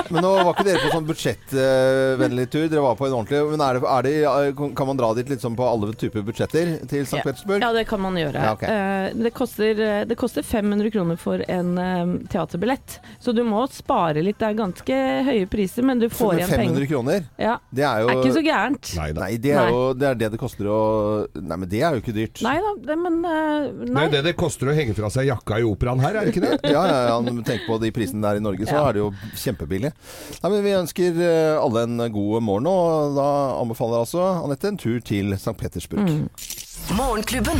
Men 0.10 0.24
nå 0.24 0.32
var 0.40 0.50
ikke 0.56 0.64
dere 0.66 0.80
på 0.82 0.90
sånn 0.96 1.06
budsjettvennlig 1.08 2.48
tur. 2.50 2.66
Dere 2.72 2.82
var 2.82 2.96
på 2.98 3.06
en 3.08 3.14
ordentlig 3.20 3.42
Men 3.52 3.62
er 3.64 3.78
det, 3.78 3.84
er 3.92 4.08
det, 4.08 4.54
kan 4.78 4.90
man 4.90 4.98
dra 4.98 5.12
dit 5.18 5.30
liksom 5.30 5.56
på 5.60 5.68
alle 5.68 5.92
typer 6.00 6.26
budsjetter 6.26 6.72
til 6.90 7.06
St. 7.06 7.22
Petersburg? 7.22 7.62
Ja, 7.62 7.70
det 7.76 7.84
kan 7.90 8.02
man 8.02 8.18
gjøre. 8.18 8.42
Ja, 8.48 8.56
ok. 8.58 8.64
Eh, 8.66 9.06
det, 9.28 9.32
koster, 9.38 9.84
eh, 9.84 10.00
det 10.10 10.18
koster 10.20 10.46
500 10.48 10.90
kroner 10.96 11.20
for 11.22 11.44
en 11.46 11.72
eh, 11.78 12.16
teaterbillett, 12.34 12.98
så 13.22 13.36
du 13.38 13.44
må 13.48 13.62
spare 13.74 14.24
litt. 14.26 14.40
Det 14.42 14.50
er 14.50 14.58
ganske 14.58 14.98
høye 15.30 15.46
priser, 15.52 15.86
men 15.86 16.02
du 16.02 16.08
får 16.10 16.40
igjen 16.40 16.50
penger. 16.56 16.74
500 16.74 16.90
kroner? 16.96 17.30
Ja, 17.42 17.58
Det 17.70 17.86
er 17.86 18.04
jo 18.04 18.10
er 18.10 18.22
ikke 18.24 18.36
så 18.40 18.46
gærent. 18.46 18.94
Nei. 18.98 19.10
Nei, 19.22 19.32
det 19.42 19.54
er 19.54 19.70
jo 19.70 19.86
det, 19.94 20.10
er 20.16 20.20
det 20.26 20.32
det 20.34 20.42
koster 20.42 20.68
å 20.74 20.82
Nei, 21.38 21.56
men 21.62 21.70
det 21.70 21.84
er 21.86 21.94
jo 21.96 22.02
ikke 22.02 22.16
dyrt. 22.18 22.42
Nei 22.46 22.58
da, 22.64 22.74
det, 22.90 22.98
men 23.06 23.22
Nei. 23.22 24.08
Det 24.08 24.08
er 24.08 24.16
det 24.18 24.26
det 24.32 24.34
koster 24.34 24.47
å 24.72 24.76
henge 24.78 24.96
fra 24.98 25.10
seg 25.14 25.28
jakka 25.30 25.60
i 25.60 25.66
operaen 25.68 26.00
her, 26.04 26.16
er 26.16 26.26
det 26.28 26.34
ikke 26.36 26.46
det? 26.46 26.72
Ja, 26.72 26.84
ja, 26.88 26.98
ja, 27.12 27.18
tenker 27.44 27.66
på 27.68 27.80
de 27.82 27.92
prisene 27.96 28.22
der 28.24 28.40
i 28.40 28.44
Norge, 28.44 28.66
så 28.66 28.74
Ja. 28.78 28.88
er 28.90 28.94
det 28.94 29.04
jo 29.04 29.12
kjempebillig. 29.36 29.92
Nei, 30.44 30.50
men 30.52 30.64
Vi 30.64 30.76
ønsker 30.78 31.22
eh, 31.22 31.58
alle 31.62 31.84
en 31.84 31.98
god 32.12 32.44
morgen, 32.44 32.68
og 32.68 33.16
da 33.18 33.28
anbefaler 33.62 33.98
jeg 34.00 34.08
altså 34.08 34.26
Anette 34.46 34.68
en 34.68 34.78
tur 34.78 35.00
til 35.00 35.34
St. 35.34 35.54
Petersburg. 35.58 36.08
Mm. 36.08 36.30
Morgenklubben. 36.98 37.60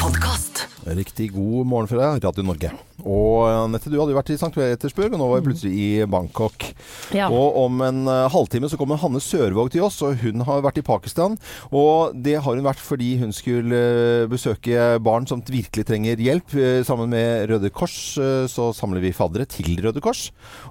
Podcast. 0.00 0.66
Riktig 0.86 1.32
god 1.32 1.66
morgen 1.66 1.88
fra 1.88 2.14
Radio 2.18 2.42
Norge. 2.42 2.72
Og 3.06 3.70
Nette, 3.72 3.90
du 3.90 3.96
hadde 3.98 4.12
jo 4.14 4.18
vært 4.18 4.30
i 4.34 4.36
St. 4.38 4.52
Petersburg, 4.54 5.12
og 5.14 5.20
nå 5.20 5.26
var 5.30 5.40
vi 5.40 5.46
plutselig 5.50 5.72
i 5.74 6.06
Bangkok. 6.10 6.68
Ja. 7.16 7.28
Og 7.32 7.56
om 7.64 7.80
en 7.84 8.02
eh, 8.10 8.28
halvtime 8.32 8.68
så 8.70 8.78
kommer 8.80 9.00
Hanne 9.02 9.20
Sørvåg 9.22 9.72
til 9.74 9.84
oss, 9.86 9.98
og 10.06 10.20
hun 10.22 10.44
har 10.46 10.62
vært 10.64 10.78
i 10.82 10.86
Pakistan. 10.86 11.36
Og 11.74 12.14
det 12.14 12.36
har 12.44 12.54
hun 12.58 12.64
vært 12.66 12.82
fordi 12.82 13.14
hun 13.22 13.34
skulle 13.34 13.78
eh, 14.22 14.26
besøke 14.30 14.96
barn 15.02 15.26
som 15.30 15.42
virkelig 15.46 15.86
trenger 15.88 16.20
hjelp. 16.22 16.54
Eh, 16.54 16.82
Sammen 16.86 17.10
med 17.12 17.48
Røde 17.50 17.70
Kors 17.74 17.96
eh, 18.20 18.44
så 18.50 18.70
samler 18.76 19.02
vi 19.04 19.14
faddere 19.16 19.46
til 19.50 19.74
Røde 19.82 20.02
Kors. 20.04 20.28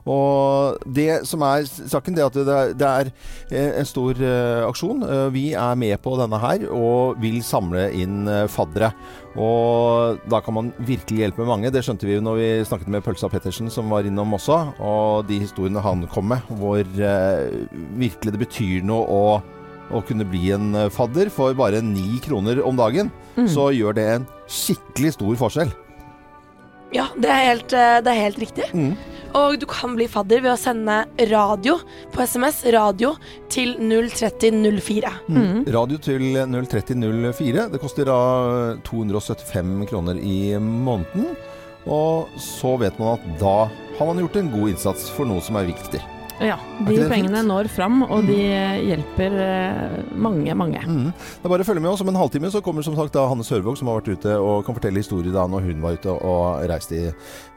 Og 0.08 0.80
det 0.88 1.22
som 1.30 1.44
er 1.48 1.66
saken, 1.68 2.16
det 2.18 2.24
er 2.24 2.32
at 2.32 2.40
det 2.42 2.56
er, 2.58 2.74
det 2.78 2.92
er 2.92 3.12
eh, 3.52 3.80
en 3.82 3.90
stor 3.90 4.16
eh, 4.18 4.64
aksjon. 4.70 5.04
Eh, 5.08 5.28
Vi 5.36 5.46
er 5.58 5.76
med 5.80 5.98
på 6.04 6.16
denne 6.20 6.40
her 6.42 6.68
og 6.72 7.20
vil 7.22 7.42
samle 7.46 7.90
inn 7.98 8.24
eh, 8.32 8.48
faddere. 8.52 8.92
Og 9.40 10.18
da 10.28 10.42
kan 10.44 10.56
man 10.58 10.72
virkelig 10.84 11.22
hjelpe 11.24 11.46
mange. 11.48 11.70
Det 11.72 11.80
skjønte 11.86 12.08
vi 12.10 12.18
jo 12.22 12.28
når 12.28 12.38
vi 12.40 12.50
snakket 12.70 12.92
med 12.94 13.04
Pølsa 13.06 13.30
Pettersen, 13.32 13.70
som 13.74 13.90
var 13.92 14.06
innom 14.06 14.38
også. 14.38 14.60
Og 14.80 15.26
de 15.30 15.42
historiene 15.42 15.84
han 15.84 16.06
kom 16.12 16.30
med, 16.32 16.46
hvor 16.62 16.82
eh, 16.82 17.68
virkelig 18.00 18.36
det 18.36 18.44
betyr 18.46 18.86
noe 18.88 19.06
å, 19.10 19.24
å 19.92 20.02
kunne 20.08 20.28
bli 20.28 20.54
en 20.56 20.76
eh, 20.86 20.92
fadder 20.94 21.32
for 21.34 21.58
bare 21.58 21.82
ni 21.84 22.22
kroner 22.24 22.62
om 22.64 22.78
dagen. 22.80 23.12
Så 23.50 23.72
gjør 23.74 23.96
det 23.98 24.10
en 24.16 24.28
skikkelig 24.52 25.16
stor 25.18 25.40
forskjell. 25.40 25.72
Ja, 26.92 27.08
det 27.16 27.30
er 27.32 27.46
helt, 27.48 27.74
eh, 27.74 27.98
det 28.04 28.12
er 28.12 28.24
helt 28.28 28.40
riktig. 28.42 28.68
Mm. 28.76 28.94
Og 29.40 29.56
du 29.62 29.64
kan 29.70 29.94
bli 29.96 30.10
fadder 30.12 30.42
ved 30.44 30.52
å 30.52 30.60
sende 30.60 31.06
radio 31.32 31.78
på 32.12 32.26
SMS, 32.28 32.66
radio, 32.76 33.14
til 33.52 33.78
03004. 33.80 35.12
Radio 35.72 36.00
til 36.04 36.26
03004. 36.52 37.70
Det 37.72 37.80
koster 37.80 38.12
da 38.12 38.20
275 38.84 39.88
kroner 39.88 40.20
i 40.20 40.58
måneden. 40.60 41.32
Og 41.90 42.34
så 42.42 42.76
vet 42.82 42.98
man 43.02 43.18
at 43.18 43.30
da 43.42 43.70
har 43.98 44.10
man 44.10 44.20
gjort 44.22 44.42
en 44.42 44.52
god 44.54 44.74
innsats 44.74 45.10
for 45.16 45.30
noe 45.30 45.42
som 45.44 45.58
er 45.60 45.70
viktig. 45.70 46.02
Ja, 46.42 46.56
de 46.88 46.96
pengene 47.06 47.38
fint? 47.38 47.50
når 47.52 47.70
fram, 47.70 48.00
og 48.02 48.26
de 48.26 48.40
hjelper 48.88 49.36
eh, 49.46 50.00
mange, 50.18 50.56
mange. 50.58 50.82
Mm. 50.82 51.12
Det 51.14 51.46
er 51.46 51.54
bare 51.54 51.62
å 51.62 51.68
følge 51.68 51.84
med 51.86 51.92
oss. 51.92 52.02
Om 52.02 52.10
en 52.10 52.18
halvtime 52.18 52.50
så 52.54 52.64
kommer 52.66 52.86
som 52.86 52.98
sagt 52.98 53.14
da 53.14 53.28
Hanne 53.30 53.46
Sørvåg, 53.46 53.78
som 53.78 53.92
har 53.92 54.02
vært 54.02 54.16
ute 54.18 54.38
og 54.42 54.66
kan 54.66 54.78
fortelle 54.78 55.04
historier 55.04 55.36
da 55.36 55.46
når 55.46 55.70
hun 55.70 55.86
var 55.86 56.02
ute 56.02 56.18
og 56.18 56.66
reiste 56.72 56.98
i, 56.98 57.08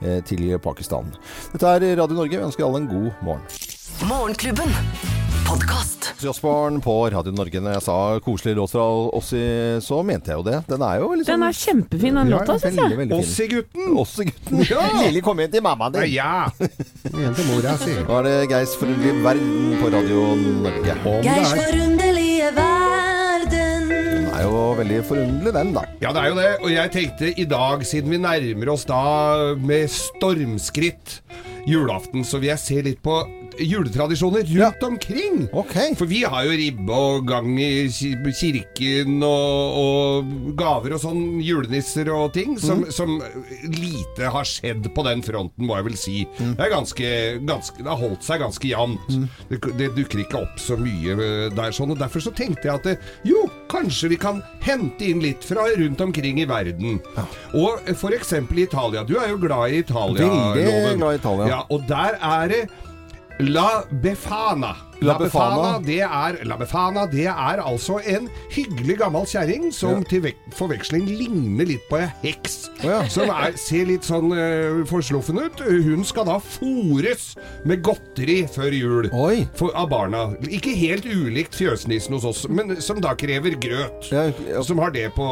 eh, 0.05 0.21
til 0.29 0.51
Pakistan. 0.61 1.09
Dette 1.55 1.77
er 1.79 1.95
Radio 2.03 2.21
Norge. 2.21 2.37
Vi 2.37 2.45
ønsker 2.45 2.69
alle 2.69 2.85
en 2.85 2.91
god 2.93 3.25
morgen. 3.25 3.63
Morgenklubben. 4.05 5.24
Podkast. 5.47 6.15
Osborn 6.29 6.81
på 6.81 6.95
Radio 7.13 7.33
Norge. 7.37 7.61
Når 7.61 7.75
jeg 7.77 7.83
sa 7.85 7.97
koselig 8.25 8.55
låt 8.57 8.73
fra 8.73 8.85
oss, 9.19 9.33
i, 9.37 9.43
så 9.85 9.99
mente 10.07 10.33
jeg 10.33 10.41
jo 10.41 10.45
det. 10.47 10.59
Den 10.71 10.83
er 10.87 11.01
jo 11.03 11.11
liksom 11.13 11.35
Den 11.35 11.45
er 11.49 11.59
kjempefin, 11.59 12.19
den 12.19 12.31
Ja, 12.33 12.39
låta, 12.39 12.57
syns 12.63 12.81
jeg. 12.81 13.09
Ossi-gutten! 13.19 13.91
Ossi-gutten. 14.01 14.63
Ja! 14.71 14.85
Lille, 15.05 15.23
kom 15.27 15.41
igjen 15.43 15.53
til 15.57 15.65
mammaen 15.67 15.95
din. 15.99 16.09
ja! 16.17 16.47
Igjen 17.11 17.37
til 17.37 17.49
mora 17.51 17.77
si. 17.83 17.93
Nå 18.01 18.19
er 18.21 18.29
det 18.29 18.35
Geirs 18.55 18.75
forunderlige 18.81 19.25
verden 19.27 19.77
på 19.83 19.93
Radio 19.95 20.25
Norge. 20.65 20.97
Geirs 21.27 21.53
er 21.53 21.63
forunderlige 21.69 22.51
verden. 22.59 23.89
Den 23.95 24.29
er 24.35 24.47
jo 24.49 24.65
veldig 24.81 25.01
forunderlig, 25.11 25.55
den, 25.61 25.73
da. 25.77 25.85
Ja, 26.03 26.15
det 26.17 26.25
er 26.25 26.33
jo 26.33 26.39
det. 26.41 26.51
Og 26.65 26.73
jeg 26.75 26.95
tenkte 26.97 27.33
i 27.45 27.49
dag, 27.53 27.85
siden 27.87 28.17
vi 28.17 28.23
nærmer 28.25 28.73
oss 28.75 28.87
da 28.89 29.03
med 29.61 29.93
stormskritt 29.93 31.19
julaften, 31.69 32.25
så 32.29 32.41
vil 32.41 32.51
jeg 32.55 32.61
se 32.65 32.81
litt 32.85 33.01
på 33.05 33.23
juletradisjoner 33.59 34.45
rundt 34.45 34.83
omkring. 34.83 35.49
Okay. 35.53 35.95
For 35.99 36.11
vi 36.11 36.23
har 36.25 36.47
jo 36.47 36.57
ribbe 36.59 36.95
og 36.95 37.27
gang 37.29 37.51
i 37.61 37.89
kirken 38.35 39.23
og, 39.25 39.79
og 39.81 40.55
gaver 40.59 40.97
og 40.97 41.03
sånn, 41.03 41.23
julenisser 41.45 42.11
og 42.15 42.33
ting, 42.37 42.57
som, 42.61 42.85
som 42.95 43.17
lite 43.69 44.31
har 44.35 44.49
skjedd 44.49 44.89
på 44.95 45.07
den 45.07 45.25
fronten, 45.25 45.67
må 45.67 45.79
jeg 45.79 45.89
vel 45.89 45.99
si. 45.99 46.17
Det 46.39 46.67
er 46.67 46.73
ganske, 46.73 47.11
ganske 47.47 47.83
Det 47.83 47.91
har 47.91 48.01
holdt 48.01 48.27
seg 48.27 48.43
ganske 48.45 48.71
jevnt. 48.71 49.19
Det, 49.51 49.61
det 49.79 49.91
dukker 49.97 50.25
ikke 50.25 50.43
opp 50.45 50.61
så 50.63 50.79
mye 50.81 51.15
eh, 51.15 51.49
der 51.55 51.75
sånn, 51.75 51.95
og 51.95 52.01
derfor 52.01 52.25
så 52.25 52.33
tenkte 52.35 52.69
jeg 52.69 52.75
at 52.75 52.89
det, 52.89 52.97
jo, 53.29 53.47
kanskje 53.73 54.13
vi 54.15 54.21
kan 54.21 54.41
hente 54.65 55.09
inn 55.09 55.23
litt 55.25 55.45
fra 55.47 55.67
rundt 55.79 56.01
omkring 56.05 56.41
i 56.43 56.49
verden. 56.49 57.01
Og 57.57 57.85
f.eks. 57.95 58.35
i 58.35 58.65
Italia. 58.65 59.05
Du 59.07 59.17
er 59.21 59.31
jo 59.33 59.41
glad 59.41 59.75
i 59.75 59.83
Italia, 59.85 60.29
Veldig 60.55 60.97
glad 60.99 61.13
i 61.13 61.21
Italia. 61.21 61.49
Ja, 61.51 61.61
og 61.73 61.87
der 61.89 62.19
er 62.21 62.51
det 62.51 62.63
La 63.39 63.85
Befana. 63.91 64.77
La 65.05 65.17
Befana. 65.19 65.79
det 65.85 66.01
er, 66.05 66.39
La 66.49 66.57
Befana 66.61 67.07
det 67.11 67.27
er 67.31 67.61
altså 67.63 67.99
en 68.07 68.29
hyggelig 68.55 68.99
gammel 69.03 69.27
kjerring 69.29 69.71
som 69.75 70.03
Ja. 70.03 70.09
til 70.09 70.29
forveksling 70.57 71.07
ligner 71.09 71.67
litt 71.69 71.85
på 71.91 71.99
ei 72.01 72.09
heks. 72.23 72.71
Oh, 72.83 72.89
ja. 72.91 73.01
Som 73.09 73.31
er, 73.31 73.55
ser 73.61 73.87
litt 73.89 74.05
sånn 74.05 74.33
uh, 74.33 74.85
forsluffen 74.89 75.39
ut. 75.41 75.61
Hun 75.65 76.05
skal 76.05 76.27
da 76.29 76.39
fôres 76.43 77.35
med 77.65 77.83
godteri 77.87 78.43
før 78.51 78.75
jul 78.77 79.09
Oi. 79.13 79.47
for, 79.57 79.73
av 79.77 79.89
barna. 79.93 80.25
Ikke 80.49 80.75
helt 80.77 81.05
ulikt 81.09 81.55
fjøsnissen 81.59 82.15
hos 82.17 82.25
oss, 82.29 82.45
men 82.49 82.77
som 82.85 83.01
da 83.05 83.15
krever 83.19 83.57
grøt. 83.61 84.11
Ja, 84.13 84.27
ja. 84.49 84.63
Som 84.67 84.79
har 84.83 84.91
det 84.95 85.11
på, 85.17 85.27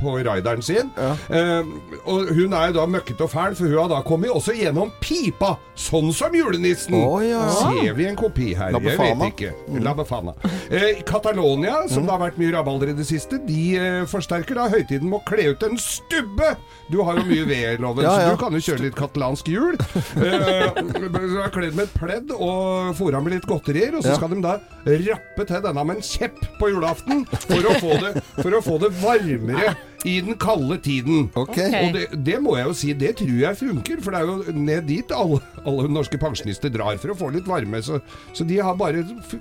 på 0.00 0.16
rideren 0.20 0.62
sin. 0.64 0.90
Uh, 0.96 1.66
og 2.06 2.32
hun 2.36 2.52
er 2.56 2.70
jo 2.70 2.78
da 2.80 2.86
møkkete 2.90 3.26
og 3.26 3.32
fæl, 3.32 3.56
for 3.58 3.66
hun 3.68 3.78
har 3.82 3.90
da 3.92 4.02
kommet 4.06 4.30
også 4.32 4.54
gjennom 4.56 4.92
pipa, 5.02 5.56
sånn 5.76 6.12
som 6.16 6.34
julenissen. 6.36 6.94
Oh, 6.96 7.18
ja. 7.24 7.42
Ser 7.56 7.92
vi 7.98 8.06
en 8.08 8.16
kopi 8.18 8.52
her? 8.56 8.72
La 8.74 8.80
Befana. 8.82 9.05
Vet 9.14 9.32
ikke. 9.32 9.80
La 9.84 9.92
Befana. 9.94 10.34
Eh, 10.70 11.02
Catalonia, 11.06 11.82
som 11.88 12.06
det 12.06 12.12
har 12.14 12.20
vært 12.24 12.38
mye 12.40 12.52
rabalder 12.54 12.90
i 12.92 12.96
det 12.98 13.06
siste, 13.08 13.38
de 13.46 13.60
eh, 13.78 14.02
forsterker 14.10 14.58
da 14.58 14.66
høytiden 14.72 15.08
med 15.10 15.20
å 15.20 15.24
kle 15.28 15.50
ut 15.54 15.62
en 15.68 15.76
stubbe. 15.80 16.52
Du 16.90 17.00
har 17.06 17.18
jo 17.20 17.24
mye 17.28 17.46
ved, 17.48 17.80
Loven, 17.82 18.04
Ja, 18.06 18.16
ja. 18.20 18.28
så 18.30 18.36
du 18.36 18.42
kan 18.44 18.52
jo 18.58 18.62
kjøre 18.66 18.86
litt 18.88 18.98
katalansk 18.98 19.48
jul. 19.52 19.76
Eh, 20.26 20.72
så 20.76 21.42
er 21.44 21.50
kledd 21.54 21.74
med 21.76 21.86
et 21.86 21.94
pledd 21.98 22.30
og 22.34 22.92
fôra 22.98 23.20
med 23.22 23.34
litt 23.36 23.46
godterier, 23.48 23.94
og 23.98 24.02
så 24.04 24.14
Ja. 24.14 24.16
skal 24.18 24.32
de 24.32 24.40
da 24.44 24.54
rappe 24.86 25.44
til 25.46 25.62
denne 25.64 25.84
med 25.86 25.96
en 25.98 26.02
kjepp 26.06 26.38
på 26.60 26.70
julaften 26.72 27.24
for 27.46 27.68
å 27.68 27.74
få 27.82 27.98
det, 28.02 28.12
for 28.40 28.56
å 28.56 28.62
få 28.64 28.78
det 28.82 28.90
varmere 29.02 29.74
I 30.06 30.16
den 30.22 30.36
kalde 30.40 30.78
tiden. 30.82 31.30
Ok. 31.34 31.56
Og 31.58 31.96
det, 31.96 32.04
det 32.26 32.36
må 32.42 32.56
jeg 32.58 32.68
jo 32.70 32.76
si, 32.78 32.92
det 32.96 33.16
tror 33.20 33.40
jeg 33.42 33.58
funker. 33.60 34.02
For 34.04 34.14
det 34.14 34.20
er 34.20 34.30
jo 34.30 34.56
ned 34.56 34.86
dit 34.90 35.14
alle, 35.14 35.40
alle 35.66 35.88
norske 35.92 36.20
pensjonister 36.20 36.72
drar 36.74 37.00
for 37.02 37.14
å 37.14 37.18
få 37.18 37.32
litt 37.34 37.48
varme. 37.50 37.82
Så, 37.84 37.98
så 38.36 38.46
de 38.46 38.60
har 38.62 38.78
bare 38.78 39.02
f 39.02 39.34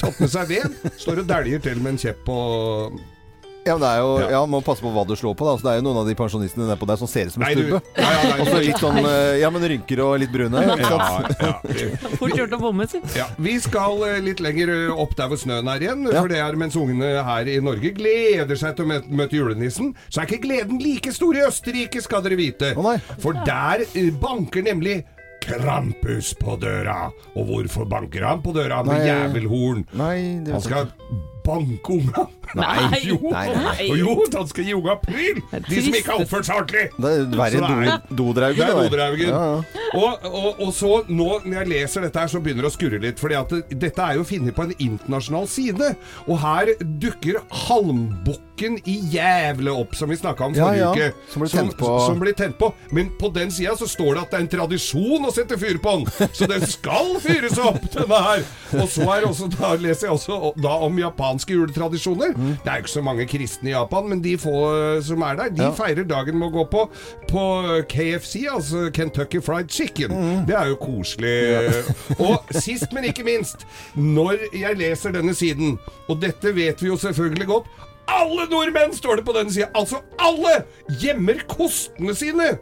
tatt 0.00 0.20
med 0.22 0.30
seg 0.32 0.52
ved. 0.54 0.78
Står 1.02 1.24
og 1.24 1.30
dæljer 1.30 1.64
til 1.66 1.82
med 1.82 1.96
en 1.96 2.02
kjepp 2.06 2.22
på 2.28 2.38
Ja, 3.64 3.76
men 3.76 3.82
det 3.84 3.90
er 3.92 3.98
jo, 4.02 4.10
Ja. 4.18 4.28
ja, 4.34 4.40
Må 4.50 4.58
passe 4.64 4.82
på 4.82 4.90
hva 4.90 5.04
du 5.06 5.14
slår 5.14 5.36
på. 5.38 5.46
da 5.46 5.52
Så 5.56 5.62
Det 5.62 5.70
er 5.72 5.76
jo 5.78 5.84
noen 5.86 6.00
av 6.02 6.06
de 6.08 6.14
pensjonistene 6.18 6.66
nedpå 6.66 6.86
der 6.90 6.96
som 6.98 7.06
ser 7.10 7.26
ut 7.30 7.32
som 7.36 7.42
en 7.46 7.52
stubbe. 7.54 7.80
Ja, 7.96 8.10
ja, 8.10 8.32
Og 8.42 8.46
så 8.50 8.58
litt 8.64 8.80
sånn 8.82 8.98
eh, 8.98 9.38
Ja, 9.42 9.50
men 9.54 9.62
rynker 9.62 10.02
og 10.02 10.18
litt 10.22 10.32
brune. 10.34 10.62
Fort 12.18 12.34
gjort 12.36 12.56
å 12.56 12.60
bomme, 12.62 12.88
si. 12.90 13.00
Vi 13.38 13.54
skal 13.62 14.02
eh, 14.08 14.18
litt 14.24 14.42
lenger 14.42 14.72
eh, 14.74 15.02
opp 15.04 15.14
der 15.18 15.30
hvor 15.30 15.38
snøen 15.40 15.70
er 15.70 15.86
igjen. 15.86 16.04
Ja. 16.10 16.20
For 16.24 16.32
det 16.32 16.42
er 16.42 16.58
mens 16.58 16.76
ungene 16.78 17.12
her 17.26 17.48
i 17.50 17.58
Norge 17.62 17.94
gleder 17.96 18.58
seg 18.58 18.76
til 18.78 18.86
å 18.88 19.00
møte, 19.06 19.32
julenissen, 19.38 19.92
så 20.10 20.22
er 20.22 20.30
ikke 20.30 20.42
gleden 20.48 20.82
like 20.82 21.12
stor 21.14 21.38
i 21.38 21.44
Østerrike, 21.46 22.02
skal 22.04 22.22
dere 22.26 22.36
vite. 22.40 22.74
Oh, 22.76 22.82
nei. 22.90 22.98
For 23.22 23.36
der 23.46 23.86
banker 24.22 24.64
nemlig 24.66 25.02
Krampus 25.42 26.34
på 26.38 26.54
døra. 26.62 27.08
Og 27.34 27.46
hvorfor 27.48 27.86
banker 27.90 28.22
han 28.26 28.42
på 28.44 28.52
døra 28.54 28.82
med 28.86 29.00
Nei. 29.00 29.08
jævelhorn? 29.10 29.84
Nei, 29.98 30.16
det 30.46 30.52
Han 30.54 30.62
skal 30.62 30.92
banke 31.44 31.96
ungene. 31.98 32.26
Nei. 32.54 32.98
Jo, 33.08 33.16
Nei, 33.32 33.46
nei. 33.56 33.86
Jo, 33.96 34.14
han 34.34 34.48
skal 34.50 34.66
gi 34.68 34.74
unga 34.76 34.94
pryl! 35.00 35.38
De 35.68 35.78
som 35.86 35.94
ikke 35.96 36.12
har 36.12 36.20
oppført 36.24 36.46
seg 36.48 36.58
ordentlig. 36.60 36.84
Det 37.00 37.12
er 37.12 37.24
verre 37.38 37.62
er- 37.62 38.02
do- 38.10 38.16
dodraugen. 38.20 38.60
Det. 38.60 38.84
Dodraugen. 38.90 39.32
Ja, 39.32 39.40
ja. 39.54 39.88
Og, 39.96 40.26
og, 40.28 40.60
og 40.66 40.70
så 40.76 40.92
nå 41.08 41.30
når 41.46 41.56
jeg 41.62 41.70
leser 41.72 42.06
dette 42.06 42.20
her, 42.20 42.28
så 42.32 42.40
begynner 42.44 42.66
det 42.66 42.72
å 42.72 42.76
skurre 42.76 43.00
litt. 43.02 43.20
Fordi 43.22 43.38
at 43.40 43.54
det, 43.56 43.62
dette 43.86 44.04
er 44.04 44.20
jo 44.20 44.26
funnet 44.28 44.56
på 44.56 44.66
en 44.68 44.74
internasjonal 44.78 45.48
side. 45.50 45.94
Og 46.28 46.38
her 46.44 46.74
dukker 47.02 47.40
halmbukken 47.66 48.51
i 48.88 48.94
jævle 49.12 49.72
opp, 49.82 49.94
som 49.98 50.10
vi 50.12 50.16
snakka 50.16 50.44
om 50.50 50.54
forrige 50.56 50.80
ja. 50.82 50.90
uke. 50.92 51.08
Som 51.32 51.42
blir 51.44 51.52
tent 51.52 51.76
på. 51.78 51.90
Som 52.06 52.20
blir 52.22 52.36
tent 52.38 52.58
på. 52.60 52.72
Men 52.90 53.10
på 53.20 53.30
den 53.34 53.50
sida 53.54 53.74
så 53.78 53.88
står 53.90 54.14
det 54.14 54.22
at 54.22 54.30
det 54.34 54.38
er 54.38 54.44
en 54.46 54.50
tradisjon 54.56 55.28
å 55.28 55.32
sette 55.34 55.58
fyr 55.60 55.78
på 55.82 55.94
den. 55.98 56.30
Så 56.36 56.48
den 56.50 56.64
skal 56.70 57.14
fyres 57.22 57.58
opp, 57.62 57.82
denne 57.96 58.20
her. 58.26 58.44
Og 58.78 58.88
så 58.92 59.06
er 59.16 59.26
også, 59.28 59.48
da 59.52 59.74
leser 59.80 60.08
jeg 60.08 60.16
også 60.16 60.52
da 60.62 60.76
om 60.86 60.98
japanske 61.00 61.56
juletradisjoner. 61.56 62.32
Mm. 62.36 62.54
Det 62.62 62.72
er 62.72 62.80
jo 62.80 62.86
ikke 62.86 62.94
så 62.94 63.04
mange 63.04 63.26
kristne 63.30 63.72
i 63.72 63.74
Japan, 63.74 64.08
men 64.12 64.22
de 64.24 64.36
få 64.40 64.56
eh, 64.72 65.02
som 65.04 65.22
er 65.28 65.38
der, 65.42 65.52
de 65.52 65.62
Ja. 65.62 65.70
feirer 65.76 66.04
dagen 66.08 66.38
med 66.40 66.50
å 66.50 66.56
gå 66.60 66.64
på, 66.72 66.86
på 67.30 67.42
KFC, 67.92 68.46
altså 68.50 68.88
Kentucky 68.94 69.40
Fried 69.44 69.70
Chicken. 69.72 70.12
Mm. 70.12 70.42
Det 70.48 70.56
er 70.58 70.72
jo 70.72 70.78
koselig. 70.80 71.36
Og 72.26 72.50
sist, 72.58 72.90
men 72.92 73.06
ikke 73.10 73.24
minst, 73.26 73.66
når 73.94 74.48
jeg 74.56 74.78
leser 74.80 75.14
denne 75.14 75.34
siden, 75.36 75.76
og 76.08 76.20
dette 76.22 76.52
vet 76.56 76.82
vi 76.82 76.90
jo 76.90 76.98
selvfølgelig 77.00 77.48
godt 77.48 77.70
alle 78.08 78.48
nordmenn, 78.50 78.94
står 78.96 79.16
det 79.20 79.24
på 79.26 79.34
denne 79.36 79.52
sida. 79.52 79.68
Altså 79.74 80.02
alle 80.18 80.62
gjemmer 81.00 81.42
kostene 81.48 82.14
sine 82.18 82.52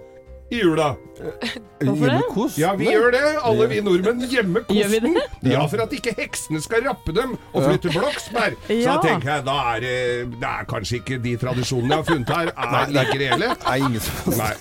i 0.50 0.58
jula. 0.62 0.94
Hvorfor 1.20 2.06
det? 2.06 2.10
Hjemmekos? 2.10 2.54
Ja, 2.58 2.70
vi 2.74 2.86
gjør 2.88 3.10
det. 3.12 3.20
Alle 3.44 3.66
vi 3.68 3.80
nordmenn 3.84 4.22
gjemmer 4.30 4.62
kosten. 4.66 5.14
det? 5.42 5.52
Ja, 5.52 5.66
for 5.68 5.82
at 5.84 5.92
ikke 5.92 6.14
heksene 6.16 6.60
skal 6.64 6.82
rappe 6.88 7.12
dem 7.16 7.34
og 7.52 7.62
flytte 7.66 7.92
Bloksberg. 7.92 8.56
Så 8.66 8.78
Ja. 8.80 8.94
da 8.96 9.02
tenker 9.04 9.30
jeg, 9.34 9.44
da 9.44 9.56
er 9.74 9.80
det, 9.84 9.94
det 10.40 10.48
er 10.48 10.64
kanskje 10.70 10.96
ikke 11.00 11.18
de 11.22 11.36
tradisjonene 11.36 11.90
jeg 11.90 11.96
har 11.96 12.08
funnet 12.08 12.28
her, 12.28 12.52
er 12.56 12.86
like 12.94 13.18
reelle. 13.20 13.50
Nei, 13.66 13.76
ingen 13.78 14.00
som 14.00 14.38
Nei. 14.40 14.54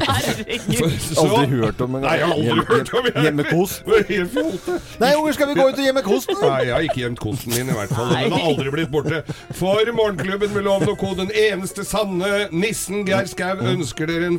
Herregud. 0.00 1.16
Aldri 1.24 1.46
hørt 1.56 1.80
om 1.80 1.94
en 1.98 2.02
Nei, 2.04 2.14
jeg 2.18 2.26
har 2.26 2.34
aldri 2.34 2.64
hørt 2.70 2.92
om 2.94 3.04
jeg- 3.10 3.24
hjemmekos. 3.24 3.74
Det 3.86 4.06
helt 4.08 4.30
fjolte. 4.34 4.76
Nei, 5.00 5.12
unger, 5.16 5.32
skal 5.32 5.48
vi 5.48 5.54
gå 5.60 5.66
ut 5.68 5.78
og 5.78 5.84
gjemme 5.84 6.02
kosten? 6.06 6.36
Nei, 6.42 6.60
jeg 6.64 6.72
har 6.74 6.80
ikke 6.88 7.00
gjemt 7.04 7.20
kosten 7.20 7.54
min 7.56 7.68
i 7.68 7.72
hvert 7.78 7.94
fall. 7.96 8.08
Den 8.14 8.32
har 8.32 8.46
aldri 8.50 8.70
blitt 8.70 8.90
borte. 8.92 9.22
For 9.54 9.92
Morgenklubben 9.92 10.52
med 10.54 10.64
Loven 10.64 10.88
og 10.92 10.98
Co., 11.00 11.14
den 11.14 11.30
eneste 11.34 11.84
sanne 11.84 12.48
nissen 12.52 13.04
Geir 13.06 13.26
Skau, 13.26 13.56
ønsker 13.56 14.06
dere 14.06 14.26
en 14.30 14.38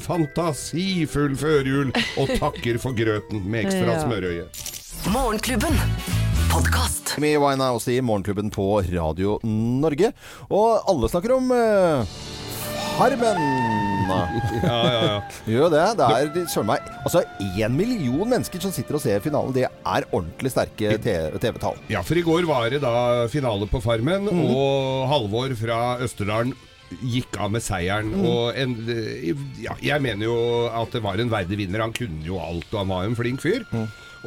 fantasifull 0.62 1.34
førjul 1.40 1.90
og 2.22 2.32
takker 2.38 2.78
for 2.82 2.94
grøten 2.96 3.42
med 3.50 3.66
ekstra 3.66 3.96
Ja. 3.96 4.02
smørøye. 4.04 4.46
Morgenklubben. 5.12 5.74
Podcast. 6.52 7.16
Vi 7.18 7.36
Wine 7.38 7.64
også 7.64 7.92
i 7.96 8.02
Morgenklubben 8.02 8.52
på 8.52 8.82
Radio 8.94 9.40
Norge. 9.44 10.14
Og 10.50 10.84
alle 10.88 11.10
snakker 11.10 11.34
om 11.36 11.52
uh, 11.52 12.06
Farmen. 12.98 13.48
Ja, 14.12 14.78
ja, 14.92 15.02
ja. 15.06 15.20
Gjør 15.48 15.70
det. 15.72 15.84
Det 15.96 16.06
er 16.12 16.48
søren 16.52 16.68
meg 16.68 16.82
Altså, 17.06 17.22
én 17.40 17.72
million 17.72 18.28
mennesker 18.28 18.60
som 18.60 18.72
sitter 18.76 18.98
og 18.98 19.02
ser 19.02 19.22
finalen. 19.24 19.54
Det 19.56 19.64
er 19.64 20.08
ordentlig 20.12 20.52
sterke 20.52 20.98
TV-tall. 21.00 21.78
Ja, 21.90 22.02
for 22.04 22.20
i 22.20 22.22
går 22.26 22.44
var 22.50 22.68
det 22.70 22.82
da 22.84 23.28
finale 23.32 23.70
på 23.72 23.80
Farmen, 23.82 24.28
og 24.28 25.08
Halvor 25.08 25.56
fra 25.56 25.80
Østerdalen 26.04 26.52
gikk 27.00 27.38
av 27.40 27.52
med 27.56 27.64
seieren. 27.64 28.12
Og 28.20 28.58
en, 28.60 28.76
ja, 29.62 29.76
jeg 29.82 30.04
mener 30.04 30.28
jo 30.28 30.38
at 30.68 30.92
det 30.96 31.04
var 31.06 31.22
en 31.22 31.32
verdig 31.32 31.62
vinner. 31.64 31.86
Han 31.86 31.96
kunne 31.96 32.24
jo 32.26 32.40
alt, 32.44 32.68
og 32.74 32.84
han 32.84 32.92
var 32.92 33.06
jo 33.06 33.14
en 33.14 33.20
flink 33.20 33.44
fyr. 33.44 33.64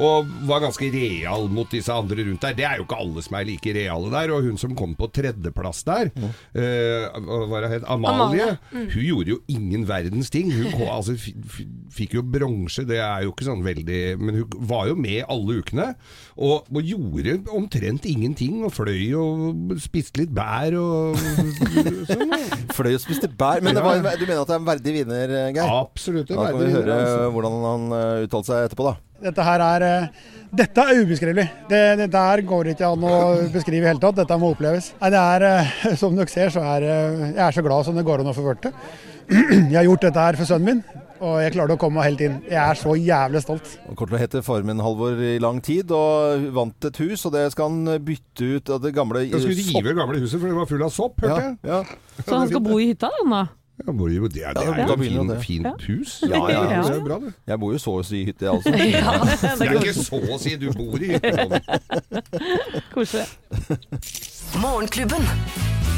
Og 0.01 0.31
var 0.49 0.63
ganske 0.65 0.89
real 0.91 1.47
mot 1.53 1.71
disse 1.71 1.93
andre 1.93 2.25
rundt 2.27 2.43
der. 2.43 2.57
Det 2.59 2.67
er 2.67 2.81
jo 2.81 2.87
ikke 2.87 2.99
alle 2.99 3.23
som 3.23 3.37
er 3.39 3.47
like 3.47 3.75
reale 3.77 4.11
der. 4.11 4.33
Og 4.35 4.49
hun 4.49 4.59
som 4.61 4.75
kom 4.79 4.97
på 4.99 5.09
tredjeplass 5.15 5.85
der, 5.87 6.11
eh, 6.55 7.07
hva 7.23 7.41
var 7.51 7.67
det 7.67 7.71
het? 7.77 7.87
Amalie, 7.91 8.57
hun 8.73 8.89
gjorde 8.91 9.35
jo 9.35 9.39
ingen 9.49 9.87
verdens 9.89 10.33
ting. 10.35 10.51
Hun 10.55 10.73
kom, 10.73 10.89
altså, 10.99 11.15
f 11.15 11.31
f 11.31 11.61
fikk 11.95 12.17
jo 12.19 12.25
bronse, 12.27 12.83
det 12.89 12.99
er 12.99 13.23
jo 13.23 13.31
ikke 13.31 13.47
sånn 13.47 13.63
veldig 13.63 14.01
Men 14.19 14.41
hun 14.41 14.57
var 14.67 14.89
jo 14.91 14.97
med 14.99 15.23
alle 15.31 15.61
ukene. 15.63 15.93
Og, 16.35 16.67
og 16.75 16.83
gjorde 16.83 17.37
omtrent 17.55 18.09
ingenting. 18.11 18.65
Og 18.67 18.75
fløy 18.75 19.15
og 19.21 19.79
spiste 19.83 20.25
litt 20.25 20.35
bær 20.35 20.75
og 20.81 21.19
sånn. 22.11 22.35
Fløy 22.75 22.95
og 22.97 23.03
spiste 23.05 23.31
bær. 23.31 23.63
Men 23.63 23.79
det 23.79 23.85
var, 23.87 24.03
du 24.03 24.27
mener 24.27 24.43
at 24.43 24.51
det 24.51 24.57
er 24.57 24.63
en 24.63 24.69
verdig 24.69 24.99
vinner, 24.99 25.39
Geir? 25.55 25.71
Absolutt 25.85 26.31
en 26.35 26.41
Da 26.41 26.51
kan 26.51 26.61
vi 26.61 26.71
høre 26.73 26.85
vinner, 26.85 27.03
altså. 27.07 27.33
hvordan 27.35 27.59
han 27.69 27.91
uh, 27.95 28.25
uttalte 28.27 28.51
seg 28.51 28.69
etterpå, 28.69 28.91
da. 28.91 28.97
Dette 29.25 29.45
her 29.47 29.63
er 29.65 29.85
eh, 29.89 30.09
Dette 30.55 30.85
er 30.87 31.01
ubeskrivelig. 31.03 31.47
Det, 31.71 31.79
det 31.99 32.11
der 32.13 32.43
går 32.47 32.69
ikke 32.75 32.87
an 32.87 33.07
å 33.09 33.15
beskrive 33.51 33.83
i 33.87 33.91
hele 33.91 33.99
tatt. 34.03 34.21
Dette 34.21 34.37
må 34.39 34.53
oppleves. 34.55 34.93
Nei, 35.01 35.11
det 35.11 35.23
er, 35.23 35.47
eh, 35.49 35.97
Som 35.99 36.15
dere 36.19 36.31
ser, 36.31 36.53
så 36.55 36.63
er 36.77 36.85
eh, 36.87 37.25
jeg 37.33 37.43
er 37.49 37.57
så 37.57 37.65
glad 37.67 37.89
som 37.89 37.97
det 37.99 38.05
går 38.07 38.23
an 38.23 38.31
å 38.31 38.37
få 38.37 38.45
vært 38.47 38.69
det. 38.69 38.75
Jeg 39.73 39.79
har 39.79 39.87
gjort 39.89 40.03
dette 40.05 40.21
her 40.21 40.37
for 40.37 40.45
sønnen 40.45 40.67
min, 40.69 40.81
og 41.25 41.39
jeg 41.41 41.55
klarte 41.55 41.73
å 41.73 41.81
komme 41.81 41.97
meg 41.97 42.11
helt 42.11 42.23
inn. 42.27 42.35
Jeg 42.45 42.59
er 42.61 42.77
så 42.77 42.93
jævlig 43.01 43.41
stolt. 43.41 43.71
Han 43.87 43.97
kommer 43.97 44.13
til 44.13 44.19
å 44.19 44.21
hete 44.21 44.43
Farmen 44.45 44.83
Halvor 44.85 45.23
i 45.25 45.39
lang 45.41 45.63
tid, 45.65 45.89
og 45.97 46.45
vant 46.53 46.89
et 46.91 47.01
hus, 47.01 47.23
og 47.25 47.33
det 47.33 47.47
skal 47.55 47.71
han 47.73 48.03
bytte 48.05 48.51
ut 48.59 48.73
av 48.77 48.83
det 48.85 48.93
gamle 48.93 49.23
Da 49.33 49.41
skulle 49.41 49.57
rive 49.57 49.95
gamle 49.97 50.21
huset, 50.21 50.37
for 50.37 50.53
det 50.53 50.59
var 50.59 50.69
full 50.69 50.85
av 50.85 50.93
sopp, 50.93 51.25
hørte 51.25 51.41
Ja, 51.41 51.47
jeg. 51.49 51.57
ja. 51.73 52.21
Så 52.21 52.37
han 52.37 52.53
skal 52.53 52.63
bo 52.69 52.77
i 52.77 52.91
hytta, 52.91 53.09
han 53.17 53.33
da? 53.33 53.41
Ja, 53.75 53.91
det 53.91 54.43
er, 54.47 54.53
det 54.55 54.63
er 54.63 54.67
jo 54.67 55.23
et 55.25 55.31
det. 55.33 55.39
fint, 55.43 55.67
fint 55.67 55.83
hus. 55.89 56.13
Ja, 56.23 56.39
ja, 56.49 56.61
ja. 56.71 56.83
Det 56.87 56.95
er 56.95 57.01
bra, 57.03 57.19
det. 57.19 57.33
Jeg 57.51 57.59
bor 57.61 57.73
jo 57.75 57.81
så 57.83 57.97
å 57.99 58.05
si 58.07 58.21
i 58.23 58.29
hytte, 58.29 58.47
jeg 58.47 58.55
altså. 58.55 58.71
Ja, 58.95 59.15
Det 59.59 59.67
er 59.67 59.75
ikke 59.81 59.97
så 59.99 60.21
å 60.23 60.39
si 60.39 60.55
du 60.63 60.69
bor 60.79 61.03
i 61.03 61.11
Koselig. 62.95 63.27
Morgenklubben. 64.63 65.27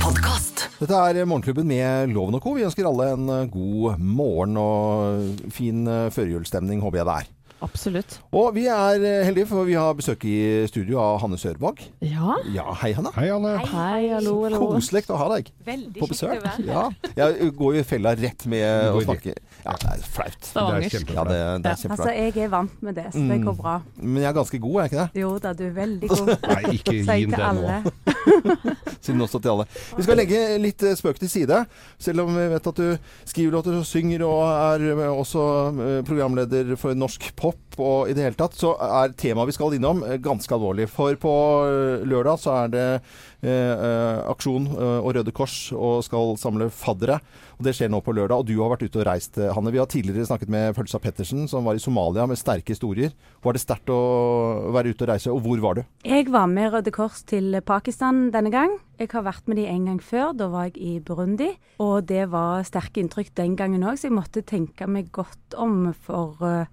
Podkast. 0.01 0.67
Dette 0.81 1.05
er 1.13 1.29
Morgenklubben 1.29 1.69
med 1.69 2.15
Loven 2.17 2.39
og 2.41 2.45
Co. 2.45 2.57
Vi 2.57 2.65
ønsker 2.65 2.89
alle 2.89 3.11
en 3.13 3.29
god 3.53 4.01
morgen 4.01 4.57
og 4.61 5.51
fin 5.53 5.85
eh, 5.91 6.09
førjulsstemning, 6.17 6.81
håper 6.85 7.03
jeg 7.03 7.09
det 7.11 7.19
er. 7.21 7.36
Absolutt. 7.65 8.19
Og 8.37 8.51
vi 8.55 8.67
er 8.69 9.01
eh, 9.01 9.23
heldige, 9.25 9.47
for 9.49 9.65
vi 9.65 9.73
har 9.79 9.95
besøk 9.97 10.25
i 10.29 10.67
studio 10.69 10.99
av 11.01 11.23
Hanne 11.23 11.39
Sørvåg. 11.41 11.81
Ja. 12.05 12.35
Ja, 12.53 12.67
hei 12.83 12.91
Hanne. 12.97 13.13
Hei, 13.17 13.31
Hanne. 13.33 13.55
Hei, 13.65 14.11
hallo, 14.13 14.35
hallo. 14.45 14.59
Koselig 14.75 15.07
å 15.09 15.17
ha 15.23 15.29
deg 15.33 15.49
Veldig 15.65 16.03
på 16.03 16.11
besøk. 16.11 16.37
kjekt 16.45 16.69
Ja. 16.69 16.83
Jeg 17.17 17.51
går 17.57 17.79
jo 17.79 17.81
i 17.81 17.87
fella 17.89 18.13
rett 18.19 18.45
med 18.53 18.67
å 18.93 19.01
snakke. 19.07 19.33
Ja, 19.65 19.73
det 19.81 19.95
er 19.95 20.05
flaut. 20.05 20.37
Det 20.37 20.45
er 20.45 20.51
Stavangersk. 20.51 20.93
Ja, 20.93 21.01
kjempebra. 21.01 21.25
det, 21.31 21.41
det 21.65 21.73
er 21.73 21.97
Altså, 21.97 22.11
jeg 22.13 22.37
er 22.45 22.53
vant 22.53 22.83
med 22.83 23.01
det, 23.01 23.07
så 23.17 23.25
det 23.33 23.41
går 23.47 23.57
bra. 23.63 23.77
Men 24.03 24.23
jeg 24.23 24.31
er 24.31 24.37
ganske 24.43 24.61
god, 24.67 24.77
er 24.77 24.85
jeg 24.85 24.93
ikke 24.93 25.01
det? 25.01 25.23
Jo 25.25 25.33
da, 25.47 25.55
du 25.57 25.65
er 25.67 25.75
veldig 25.81 26.13
god. 26.13 26.33
Nei, 26.47 26.63
ikke 26.77 26.97
gi 27.01 27.09
den 27.25 27.35
det 27.35 27.43
alle. 27.49 27.81
nå. 27.87 28.06
Siden 29.05 29.23
også 29.23 29.41
til 29.41 29.53
alle. 29.53 29.67
Vi 29.97 30.07
skal 30.07 30.19
legge 30.21 30.41
litt 30.63 30.83
eh, 30.87 30.97
spøk 30.99 31.21
til 31.21 31.31
side. 31.31 31.63
Selv 32.03 32.25
om 32.25 32.33
vi 32.37 32.47
vet 32.53 32.71
at 32.71 32.81
du 32.81 33.13
skriver 33.29 33.57
låter 33.57 33.77
og 33.79 33.87
synger 33.89 34.25
og 34.27 34.43
er 34.49 34.87
eh, 34.93 35.05
også 35.07 35.45
eh, 35.71 36.01
programleder 36.07 36.75
for 36.81 36.97
norsk 36.99 37.31
pop 37.39 37.63
og 37.77 38.09
i 38.09 38.17
det 38.17 38.25
hele 38.25 38.39
tatt, 38.39 38.57
så 38.57 38.73
er 38.81 39.13
temaet 39.21 39.51
vi 39.51 39.57
skal 39.57 39.77
innom 39.77 40.01
ganske 40.25 40.55
alvorlig. 40.57 40.89
For 40.89 41.19
på 41.21 41.33
lørdag 42.09 42.41
så 42.41 42.55
er 42.63 42.71
det 42.73 42.87
aksjon 43.47 44.67
eh, 44.73 45.01
og 45.01 45.13
Røde 45.17 45.33
Kors 45.35 45.71
og 45.77 46.03
skal 46.07 46.35
samle 46.41 46.69
faddere. 46.75 47.19
Og 47.57 47.65
Det 47.65 47.73
skjer 47.77 47.91
nå 47.93 48.03
på 48.05 48.15
lørdag. 48.17 48.43
Og 48.43 48.49
du 48.49 48.57
har 48.61 48.73
vært 48.73 48.87
ute 48.87 49.01
og 49.01 49.07
reist, 49.09 49.39
eh, 49.39 49.53
Hanne. 49.55 49.73
Vi 49.73 49.81
har 49.81 49.89
tidligere 49.91 50.27
snakket 50.29 50.53
med 50.53 50.75
Følsa 50.77 51.01
Pettersen, 51.03 51.47
som 51.49 51.65
var 51.65 51.79
i 51.79 51.83
Somalia 51.83 52.27
med 52.27 52.41
sterke 52.41 52.75
historier. 52.75 53.15
Var 53.43 53.57
det 53.57 53.63
sterkt 53.63 53.93
å 53.93 54.73
være 54.75 54.93
ute 54.93 55.07
og 55.07 55.13
reise, 55.13 55.33
og 55.33 55.43
hvor 55.45 55.61
var 55.63 55.79
du? 55.79 55.85
Jeg 56.05 56.29
var 56.33 56.47
med 56.51 56.73
Røde 56.73 56.93
Kors 56.95 57.23
til 57.27 57.61
Pakistan 57.65 58.31
denne 58.35 58.53
gang. 58.53 58.77
Jeg 58.99 59.13
har 59.13 59.27
vært 59.27 59.47
med 59.47 59.59
de 59.61 59.69
en 59.69 59.87
gang 59.87 60.01
før. 60.01 60.35
Da 60.37 60.49
var 60.49 60.71
jeg 60.71 60.77
i 60.81 60.99
Burundi. 61.01 61.53
Og 61.81 62.07
det 62.09 62.31
var 62.33 62.65
sterke 62.65 63.03
inntrykk 63.03 63.35
den 63.37 63.57
gangen 63.57 63.85
òg, 63.85 63.99
så 64.01 64.09
jeg 64.09 64.17
måtte 64.17 64.45
tenke 64.47 64.89
meg 64.89 65.13
godt 65.13 65.57
om 65.57 65.93
for 66.07 66.37
eh, 66.45 66.67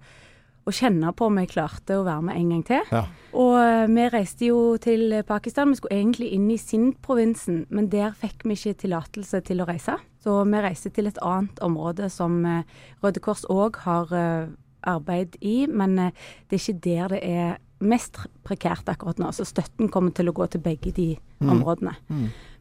å 0.64 0.72
kjenne 0.72 1.12
på 1.16 1.28
om 1.28 1.38
jeg 1.40 1.52
klarte 1.52 1.98
å 1.98 2.06
være 2.06 2.24
med 2.28 2.38
en 2.40 2.50
gang 2.54 2.64
til. 2.66 2.90
Ja. 2.94 3.04
Og 3.34 3.54
eh, 3.60 3.84
vi 3.90 4.08
reiste 4.12 4.48
jo 4.48 4.58
til 4.82 5.12
Pakistan. 5.28 5.72
Vi 5.72 5.80
skulle 5.80 5.98
egentlig 5.98 6.30
inn 6.36 6.48
i 6.52 6.58
Sindh-provinsen, 6.60 7.64
men 7.74 7.90
der 7.92 8.14
fikk 8.18 8.46
vi 8.48 8.56
ikke 8.56 8.80
tillatelse 8.84 9.42
til 9.48 9.62
å 9.62 9.68
reise. 9.68 9.98
Så 10.24 10.38
vi 10.48 10.62
reiste 10.64 10.92
til 10.94 11.10
et 11.10 11.20
annet 11.24 11.60
område 11.64 12.08
som 12.12 12.40
eh, 12.48 12.64
Røde 13.04 13.22
Kors 13.24 13.44
òg 13.52 13.82
har 13.84 14.14
eh, 14.16 14.52
arbeid 14.84 15.36
i, 15.40 15.64
men 15.68 15.96
det 15.96 16.58
er 16.58 16.60
ikke 16.60 16.80
der 16.84 17.14
det 17.14 17.20
er 17.24 17.54
mest 17.82 18.18
prekært 18.46 18.88
akkurat 18.88 19.18
nå. 19.20 19.30
Så 19.34 19.46
støtten 19.48 19.90
kommer 19.92 20.14
til 20.14 20.30
å 20.30 20.34
gå 20.36 20.46
til 20.52 20.62
begge 20.64 20.92
de 20.94 21.08
områdene. 21.44 21.94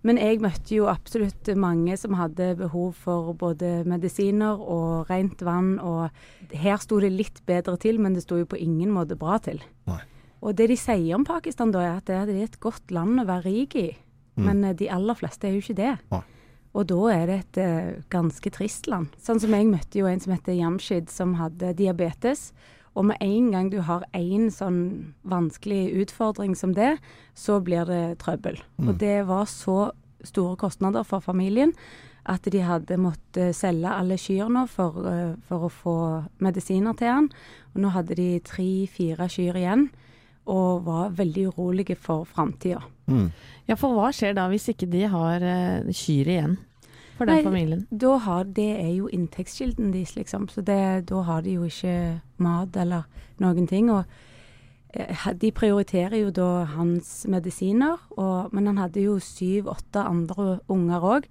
Men 0.04 0.20
jeg 0.20 0.42
møtte 0.44 0.76
jo 0.76 0.90
absolutt 0.92 1.48
mange 1.56 1.96
som 2.00 2.18
hadde 2.20 2.50
behov 2.60 2.98
for 3.06 3.32
både 3.40 3.86
medisiner 3.88 4.60
og 4.60 5.12
rent 5.12 5.44
vann. 5.46 5.78
Og 5.80 6.10
her 6.52 6.82
sto 6.84 7.00
det 7.00 7.14
litt 7.14 7.44
bedre 7.48 7.78
til, 7.80 8.02
men 8.04 8.18
det 8.18 8.26
sto 8.26 8.42
jo 8.42 8.50
på 8.50 8.60
ingen 8.60 8.92
måte 8.96 9.20
bra 9.20 9.40
til. 9.44 9.64
Nei. 9.88 10.02
Og 10.44 10.58
det 10.60 10.68
de 10.74 10.76
sier 10.76 11.16
om 11.16 11.24
Pakistan 11.24 11.72
da, 11.72 11.86
er 11.86 12.02
at 12.02 12.10
det 12.10 12.36
er 12.36 12.50
et 12.50 12.60
godt 12.60 12.92
land 12.92 13.22
å 13.22 13.28
være 13.30 13.48
rik 13.48 13.78
i. 13.80 13.90
Men 14.36 14.64
eh, 14.66 14.76
de 14.76 14.90
aller 14.92 15.16
fleste 15.16 15.48
er 15.48 15.56
jo 15.56 15.64
ikke 15.64 15.80
det. 15.80 15.96
Nei. 16.12 16.24
Og 16.74 16.88
da 16.90 17.02
er 17.14 17.28
det 17.30 17.36
et 17.38 17.58
uh, 17.62 17.90
ganske 18.10 18.50
trist 18.50 18.88
land. 18.90 19.14
Sånn 19.22 19.38
som 19.44 19.54
jeg 19.54 19.68
møtte 19.70 20.00
jo 20.00 20.08
en 20.10 20.22
som 20.24 20.34
heter 20.34 20.56
Jamshid, 20.58 21.12
som 21.14 21.36
hadde 21.38 21.76
diabetes. 21.78 22.48
Og 22.94 23.08
med 23.10 23.18
en 23.26 23.52
gang 23.52 23.72
du 23.74 23.80
har 23.82 24.06
én 24.14 24.52
sånn 24.54 25.14
vanskelig 25.26 25.94
utfordring 26.04 26.54
som 26.56 26.76
det, 26.78 26.98
så 27.34 27.58
blir 27.64 27.88
det 27.90 28.20
trøbbel. 28.22 28.60
Og 28.86 28.98
det 29.02 29.24
var 29.30 29.48
så 29.50 29.92
store 30.24 30.56
kostnader 30.62 31.04
for 31.08 31.24
familien 31.24 31.74
at 32.30 32.46
de 32.48 32.62
hadde 32.64 32.96
måttet 33.02 33.56
selge 33.58 33.90
alle 33.92 34.16
kyrne 34.22 34.64
for, 34.72 35.02
eh, 35.10 35.34
for 35.48 35.68
å 35.68 35.72
få 35.74 35.98
medisiner 36.40 36.96
til 36.96 37.08
han. 37.08 37.30
Og 37.74 37.82
nå 37.84 37.92
hadde 37.92 38.16
de 38.16 38.40
tre-fire 38.40 39.28
kyr 39.28 39.60
igjen, 39.60 39.90
og 40.48 40.86
var 40.86 41.10
veldig 41.10 41.50
urolige 41.52 41.98
for 41.98 42.26
framtida. 42.26 42.82
Ja, 43.68 43.76
for 43.76 43.96
hva 43.96 44.12
skjer 44.12 44.36
da 44.36 44.48
hvis 44.52 44.70
ikke 44.72 44.90
de 44.92 45.04
har 45.08 45.44
uh, 45.44 45.92
kyr 45.92 46.28
igjen 46.28 46.58
for 47.18 47.30
den 47.30 47.40
Nei, 47.40 47.46
familien? 47.46 47.82
Da 47.90 48.18
har, 48.26 48.44
det 48.44 48.70
er 48.80 48.92
jo 48.96 49.10
inntektskilden 49.12 49.94
deres, 49.94 50.16
liksom. 50.18 50.48
Så 50.50 50.64
det, 50.66 51.10
da 51.10 51.24
har 51.28 51.44
de 51.46 51.58
jo 51.58 51.68
ikke 51.68 52.22
mat 52.44 52.78
eller 52.80 53.08
noen 53.44 53.68
ting. 53.70 53.92
Og 53.94 54.04
eh, 54.94 55.28
de 55.40 55.52
prioriterer 55.56 56.24
jo 56.24 56.32
da 56.36 56.50
hans 56.76 57.24
medisiner, 57.30 58.02
og, 58.18 58.54
men 58.56 58.72
han 58.72 58.82
hadde 58.82 59.06
jo 59.06 59.20
syv-åtte 59.22 60.04
andre 60.04 60.58
unger 60.72 61.10
òg, 61.18 61.30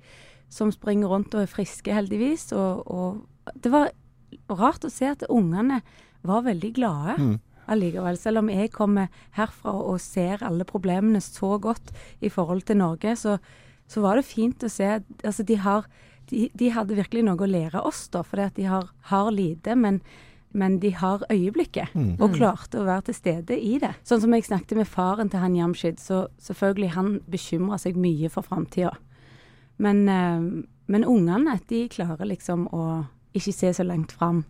som 0.52 0.72
springer 0.74 1.08
rundt 1.08 1.34
og 1.34 1.46
er 1.46 1.50
friske, 1.50 1.94
heldigvis. 1.94 2.50
Og, 2.52 2.84
og 2.86 3.54
det 3.64 3.72
var 3.72 3.90
rart 4.52 4.84
å 4.84 4.92
se 4.92 5.08
at 5.10 5.24
ungene 5.30 5.80
var 6.22 6.44
veldig 6.46 6.72
glade. 6.76 7.16
Allikevel, 7.70 8.18
selv 8.18 8.42
om 8.42 8.50
jeg 8.50 8.72
kommer 8.74 9.10
herfra 9.36 9.72
og 9.86 10.00
ser 10.02 10.42
alle 10.44 10.66
problemene 10.68 11.22
så 11.22 11.56
godt 11.62 11.92
i 12.20 12.30
forhold 12.32 12.66
til 12.66 12.80
Norge, 12.80 13.14
så, 13.16 13.36
så 13.92 14.02
var 14.04 14.18
det 14.18 14.26
fint 14.28 14.64
å 14.64 14.70
se 14.72 14.88
altså 14.96 15.44
de, 15.46 15.58
har, 15.60 15.86
de, 16.30 16.46
de 16.56 16.72
hadde 16.72 16.96
virkelig 16.98 17.24
noe 17.26 17.44
å 17.44 17.50
lære 17.50 17.82
oss, 17.84 18.06
da, 18.12 18.24
fordi 18.26 18.48
at 18.48 18.58
de 18.58 18.68
har, 18.70 18.90
har 19.12 19.30
lite, 19.34 19.76
men, 19.76 20.00
men 20.56 20.78
de 20.80 20.94
har 20.96 21.24
øyeblikket, 21.32 21.92
og 22.18 22.36
klarte 22.38 22.80
å 22.80 22.88
være 22.88 23.10
til 23.10 23.18
stede 23.20 23.58
i 23.58 23.76
det. 23.82 23.94
Sånn 24.08 24.22
som 24.24 24.32
jeg 24.36 24.48
snakket 24.48 24.78
med 24.80 24.88
faren 24.88 25.32
til 25.32 25.44
han 25.44 25.56
Jamshid, 25.58 26.00
så 26.00 26.26
selvfølgelig 26.40 26.94
han 26.96 27.16
bekymra 27.32 27.80
seg 27.82 28.00
mye 28.00 28.32
for 28.32 28.48
framtida. 28.48 28.94
Men, 29.82 30.04
eh, 30.08 30.64
men 30.92 31.08
ungene, 31.08 31.58
de 31.68 31.86
klarer 31.92 32.28
liksom 32.28 32.68
å 32.72 32.84
ikke 33.32 33.52
se 33.52 33.70
så 33.72 33.84
langt 33.86 34.12
fram 34.12 34.42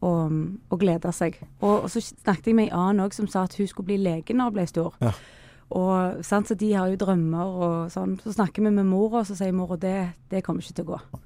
og, 0.00 0.32
og 0.72 0.80
glede 0.80 1.12
seg. 1.12 1.36
Og, 1.60 1.84
og 1.84 1.90
så 1.92 2.00
snakket 2.00 2.46
jeg 2.48 2.56
med 2.56 2.70
ei 2.70 2.76
annen 2.76 3.04
òg 3.04 3.14
som 3.16 3.28
sa 3.28 3.44
at 3.44 3.56
hun 3.58 3.68
skulle 3.68 3.90
bli 3.92 3.98
lege 4.00 4.36
når 4.36 4.50
hun 4.50 4.56
ble 4.56 4.66
stor. 4.70 4.96
Ja. 5.04 5.12
Og 5.72 6.24
sant, 6.26 6.48
Så 6.48 6.54
de 6.58 6.72
har 6.74 6.90
jo 6.90 7.00
drømmer 7.00 7.58
og 7.66 7.92
sånn. 7.92 8.18
Så 8.20 8.34
snakker 8.36 8.64
vi 8.64 8.70
med 8.70 8.88
mora, 8.88 9.22
og 9.22 9.28
så 9.28 9.36
sier 9.38 9.54
mora 9.56 9.78
det, 9.80 10.12
det 10.32 10.42
kommer 10.44 10.64
ikke 10.64 10.78
til 10.80 10.88
å 10.88 10.92
gå. 10.92 11.20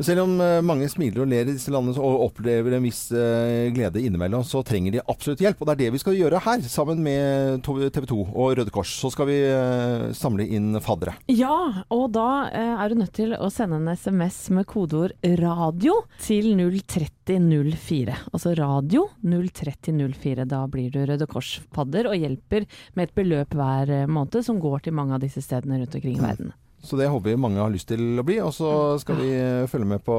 Men 0.00 0.04
selv 0.06 0.22
om 0.22 0.38
eh, 0.40 0.62
mange 0.64 0.86
smiler 0.88 1.20
og 1.20 1.28
ler 1.28 1.44
i 1.44 1.52
disse 1.52 1.68
landene 1.68 2.00
og 2.00 2.22
opplever 2.24 2.72
en 2.72 2.86
viss 2.86 3.10
eh, 3.12 3.66
glede 3.68 4.00
innimellom, 4.00 4.40
så 4.48 4.62
trenger 4.64 4.94
de 4.94 5.02
absolutt 5.12 5.42
hjelp. 5.44 5.58
Og 5.60 5.68
det 5.68 5.74
er 5.74 5.80
det 5.82 5.90
vi 5.92 6.00
skal 6.00 6.14
gjøre 6.16 6.38
her, 6.40 6.62
sammen 6.72 7.02
med 7.04 7.60
TV 7.66 8.06
2 8.08 8.16
og 8.30 8.54
Røde 8.56 8.72
Kors. 8.72 8.94
Så 8.96 9.10
skal 9.12 9.28
vi 9.28 9.36
eh, 9.44 10.06
samle 10.16 10.46
inn 10.56 10.78
faddere. 10.80 11.18
Ja, 11.28 11.84
og 11.92 12.06
da 12.16 12.46
er 12.48 12.80
du 12.88 12.96
nødt 13.02 13.12
til 13.18 13.36
å 13.36 13.50
sende 13.52 13.76
en 13.76 13.92
SMS 13.92 14.38
med 14.56 14.70
kodeord 14.72 15.12
'radio' 15.20 15.98
til 16.24 16.48
03004. 16.56 18.16
Altså 18.32 18.54
radio 18.56 19.04
03004. 19.20 20.48
Da 20.48 20.62
blir 20.64 20.88
du 20.96 21.02
Røde 21.04 21.28
Kors-fadder 21.28 22.08
og 22.08 22.16
hjelper 22.16 22.64
med 22.96 23.10
et 23.10 23.14
beløp 23.20 23.52
hver 23.52 24.08
måned 24.08 24.48
som 24.48 24.64
går 24.64 24.88
til 24.88 24.96
mange 24.96 25.20
av 25.20 25.28
disse 25.28 25.44
stedene 25.44 25.84
rundt 25.84 26.00
omkring 26.00 26.16
i 26.16 26.24
verden. 26.24 26.56
Så 26.82 26.96
det 26.96 27.10
håper 27.12 27.30
vi 27.34 27.36
mange 27.36 27.60
har 27.60 27.68
lyst 27.72 27.88
til 27.90 28.18
å 28.20 28.24
bli. 28.24 28.38
Og 28.40 28.54
så 28.56 28.70
skal 29.02 29.18
vi 29.20 29.28
eh, 29.36 29.66
følge 29.68 29.88
med 29.90 30.04
på, 30.06 30.16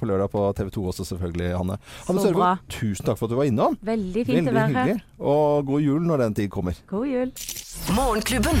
på 0.00 0.08
lørdag 0.10 0.30
på 0.32 0.42
TV 0.58 0.72
2 0.74 0.84
også, 0.90 1.06
selvfølgelig, 1.12 1.52
Hanne. 1.54 1.78
Hanne. 2.08 2.24
Sørvold, 2.26 2.64
tusen 2.74 3.06
takk 3.06 3.20
for 3.20 3.28
at 3.30 3.34
du 3.36 3.38
var 3.38 3.50
innom. 3.50 3.78
Veldig 3.86 4.26
fint 4.26 4.40
Veldig 4.40 4.50
å 4.52 4.58
være 4.58 4.74
her. 4.74 4.90
hyggelig. 4.90 5.04
Og 5.34 5.66
god 5.70 5.86
jul 5.86 6.06
når 6.10 6.24
den 6.26 6.38
tid 6.42 6.50
kommer. 6.50 6.82
God 6.90 7.06
jul. 7.12 7.34
Morgenklubben. 7.94 8.58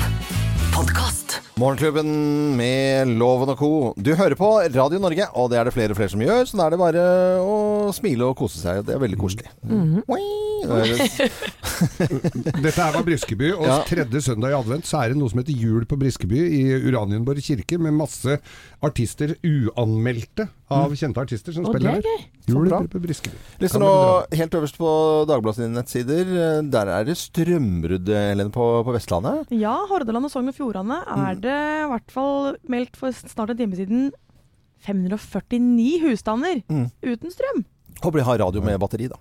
Podkast. 0.70 1.40
Morgenklubben 1.60 2.08
med 2.56 3.10
Loven 3.20 3.50
og 3.52 3.58
co. 3.60 3.68
Du 4.00 4.14
hører 4.16 4.32
på 4.38 4.48
Radio 4.72 5.00
Norge, 5.02 5.26
og 5.36 5.50
det 5.52 5.58
er 5.60 5.68
det 5.68 5.74
flere 5.74 5.92
og 5.92 5.98
flere 5.98 6.12
som 6.14 6.22
gjør, 6.24 6.46
så 6.48 6.56
da 6.56 6.68
er 6.70 6.72
det 6.72 6.78
bare 6.80 7.02
å 7.44 7.90
smile 7.92 8.30
og 8.30 8.38
kose 8.40 8.62
seg. 8.62 8.80
Det 8.88 8.94
er 8.96 9.02
veldig 9.02 9.18
koselig. 9.20 9.50
Mm 9.68 9.82
-hmm. 10.00 10.02
det 10.64 11.20
er- 11.20 11.60
Dette 12.64 12.80
her 12.82 12.92
var 12.92 13.02
Briskeby, 13.04 13.52
og 13.52 13.64
Ja. 13.66 13.82
tredje 13.84 14.20
søndag 14.22 14.50
i 14.50 14.56
advent 14.58 14.84
så 14.86 15.02
er 15.04 15.08
det 15.08 15.16
noe 15.18 15.28
som 15.28 15.38
heter 15.40 15.52
Jul 15.52 15.84
på 15.86 15.96
Briskeby 15.98 16.38
i 16.38 16.62
Uranienborg 16.88 17.40
kirke, 17.42 17.78
med 17.78 17.92
masse 17.92 18.38
artister, 18.82 19.36
uanmeldte 19.44 20.48
av 20.70 20.92
kjente 20.94 21.18
artister, 21.20 21.52
som 21.52 21.64
spiller 21.66 21.90
er 21.90 22.02
her. 22.02 22.26
Jul 22.48 22.68
på 22.88 23.00
Briskeby. 23.00 23.36
Lister 23.60 23.82
og 23.82 24.26
nå 24.30 24.36
helt 24.38 24.54
øverst 24.54 24.78
på 24.78 24.90
Dagbladet 25.28 25.56
sine 25.56 25.74
nettsider. 25.74 26.62
Der 26.70 26.86
er 26.88 27.04
det 27.04 27.16
strømbrudd, 27.16 28.06
Helene, 28.08 28.50
på, 28.50 28.82
på 28.84 28.92
Vestlandet. 28.96 29.46
Ja, 29.50 29.76
Hordaland 29.88 30.24
og 30.24 30.30
Sogn 30.30 30.48
og 30.48 30.54
Fjordane 30.54 31.00
er 31.06 31.34
det 31.34 31.49
i 31.54 31.88
hvert 31.92 32.10
fall 32.14 32.56
meldt 32.70 32.96
for 33.00 33.12
snart 33.12 33.50
en 33.54 33.60
time 33.60 33.76
siden 33.78 34.10
549 34.86 36.00
husstander 36.06 36.62
Mm. 36.68 36.86
uten 37.02 37.30
strøm. 37.34 37.64
Håper 38.02 38.18
de 38.18 38.24
har 38.24 38.38
radio 38.38 38.62
med 38.64 38.78
batteri, 38.80 39.08
da. 39.08 39.16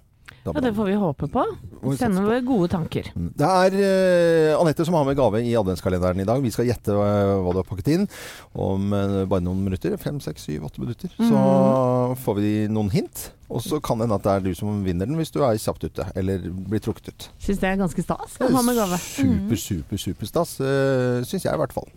Da 0.45 0.51
Ja, 0.55 0.61
det 0.61 0.71
får 0.75 0.85
vi 0.87 0.93
håpe 0.95 1.27
på. 1.27 1.43
vi 1.83 1.97
sender 1.97 2.21
Sende 2.23 2.39
på. 2.41 2.45
gode 2.47 2.67
tanker. 2.71 3.03
Det 3.35 3.43
er 3.43 4.53
uh, 4.55 4.61
Anette 4.61 4.85
som 4.85 4.93
har 4.93 5.03
med 5.03 5.17
gave 5.17 5.41
i 5.43 5.51
adventskalenderen 5.57 6.21
i 6.21 6.23
dag. 6.23 6.41
Vi 6.41 6.49
skal 6.51 6.65
gjette 6.69 6.87
uh, 6.95 7.41
hva 7.43 7.51
du 7.51 7.57
har 7.59 7.67
pakket 7.67 7.87
inn 7.91 8.07
om 8.55 8.93
uh, 8.93 9.25
bare 9.25 9.41
noen 9.43 9.59
minutter. 9.65 9.97
Fem, 9.99 10.19
seks, 10.21 10.45
syv, 10.47 10.63
åtte 10.69 10.79
minutter. 10.79 11.09
Så 11.17 11.27
Mm. 11.27 12.15
får 12.23 12.35
vi 12.39 12.67
noen 12.71 12.89
hint. 12.89 13.31
Og 13.49 13.59
så 13.61 13.81
kan 13.81 13.97
det 13.97 14.07
hende 14.07 14.15
at 14.15 14.23
det 14.23 14.31
er 14.31 14.39
du 14.47 14.55
som 14.55 14.83
vinner 14.85 15.05
den 15.09 15.17
hvis 15.17 15.31
du 15.33 15.41
er 15.43 15.57
kjapt 15.57 15.83
ute, 15.83 16.05
eller 16.15 16.39
blir 16.39 16.79
trukket 16.79 17.09
ut. 17.09 17.29
Syns 17.41 17.59
det 17.59 17.69
er 17.73 17.75
ganske 17.81 18.01
stas 18.05 18.37
å 18.39 18.47
ha 18.53 18.61
med 18.61 18.75
gave. 18.77 18.97
Super, 18.97 19.55
super, 19.57 19.97
superstas, 19.97 20.59
uh, 20.61 21.19
syns 21.25 21.43
jeg 21.43 21.53
i 21.53 21.57
hvert 21.57 21.73
fall. 21.73 21.89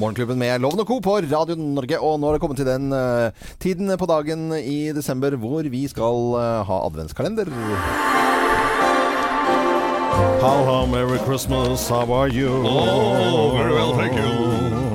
Morgenklubben. 0.00 0.38
Med 0.40 0.60
Loven 0.60 0.80
og 0.80 0.88
Co. 0.88 0.96
på 1.04 1.18
Radio 1.20 1.56
Norge. 1.60 1.98
Og 2.00 2.16
nå 2.20 2.30
har 2.30 2.38
det 2.38 2.40
kommet 2.42 2.56
til 2.60 2.68
den 2.68 2.88
uh, 2.92 3.28
tiden 3.60 3.92
på 4.00 4.08
dagen 4.08 4.48
i 4.56 4.92
desember 4.96 5.36
hvor 5.36 5.66
vi 5.68 5.84
skal 5.92 6.32
uh, 6.34 6.64
ha 6.64 6.80
adventskalender. 6.86 7.52
How, 10.40 10.64
how, 10.64 10.86
Merry 10.86 11.18
Christmas, 11.18 11.86
how 11.86 12.10
are 12.14 12.28
you? 12.28 12.48
Oh, 12.64 13.52
very 13.58 13.74
well, 13.74 13.92
thank 13.94 14.14
you. 14.16 14.24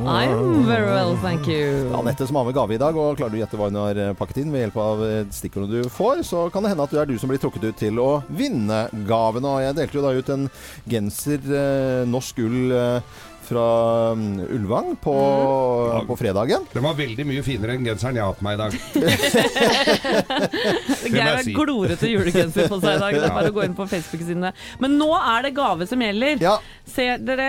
I'm 0.10 0.66
very 0.66 0.88
well, 0.88 1.16
thank 1.22 1.46
you. 1.48 1.94
Anette 1.94 2.26
som 2.26 2.36
har 2.36 2.46
med 2.46 2.56
gave 2.56 2.74
i 2.74 2.80
dag, 2.82 2.98
og 2.98 3.20
klarer 3.20 3.30
du 3.30 3.38
å 3.38 3.42
gjette 3.44 3.60
hva 3.60 3.68
hun 3.70 3.78
har 3.78 4.00
eh, 4.02 4.16
pakket 4.18 4.40
inn 4.42 4.50
ved 4.50 4.64
hjelp 4.64 4.80
av 4.82 5.04
eh, 5.06 5.28
stikkordene 5.30 5.84
du 5.84 5.92
får, 5.94 6.24
så 6.26 6.48
kan 6.50 6.66
det 6.66 6.72
hende 6.74 6.88
at 6.90 6.96
det 6.96 7.02
er 7.04 7.12
du 7.12 7.20
som 7.22 7.30
blir 7.30 7.38
trukket 7.44 7.68
ut 7.70 7.78
til 7.78 8.02
å 8.02 8.10
vinne 8.26 8.88
gaven. 9.06 9.46
Og 9.46 9.62
jeg 9.62 9.78
delte 9.78 10.00
jo 10.00 10.06
da 10.08 10.16
ut 10.18 10.34
en 10.34 10.50
genser, 10.90 11.46
eh, 11.46 12.02
norsk 12.10 12.42
ull 12.42 12.74
eh, 12.74 13.22
fra 13.46 13.68
mm, 14.18 14.40
Ulvang 14.56 14.96
på, 15.02 15.16
på 16.08 16.16
fredagen. 16.20 16.62
Den 16.74 16.84
var 16.86 16.94
veldig 16.98 17.26
mye 17.28 17.44
finere 17.46 17.74
enn 17.76 17.86
genseren 17.86 18.16
jeg 18.20 18.26
har 18.26 18.34
på 18.38 18.44
meg 18.46 18.54
i 18.56 18.60
dag. 18.64 18.72
Geir 21.06 21.30
har 21.30 21.44
si. 21.46 21.54
glorete 21.56 22.08
julegenser 22.10 22.64
på 22.72 22.78
seg 22.82 22.92
i 22.98 23.00
dag. 23.04 23.12
Det 23.18 23.26
er 23.30 23.36
bare 23.40 23.52
å 23.54 23.56
gå 23.56 23.62
inn 23.68 23.78
på 23.78 23.86
Facebook-sidene. 23.90 24.50
Men 24.84 24.90
nå 25.00 25.10
er 25.20 25.40
det 25.48 25.54
gave 25.58 25.84
som 25.90 26.00
gjelder. 26.02 26.34
Ja. 26.44 26.56
Ser 26.86 27.18
dere 27.26 27.48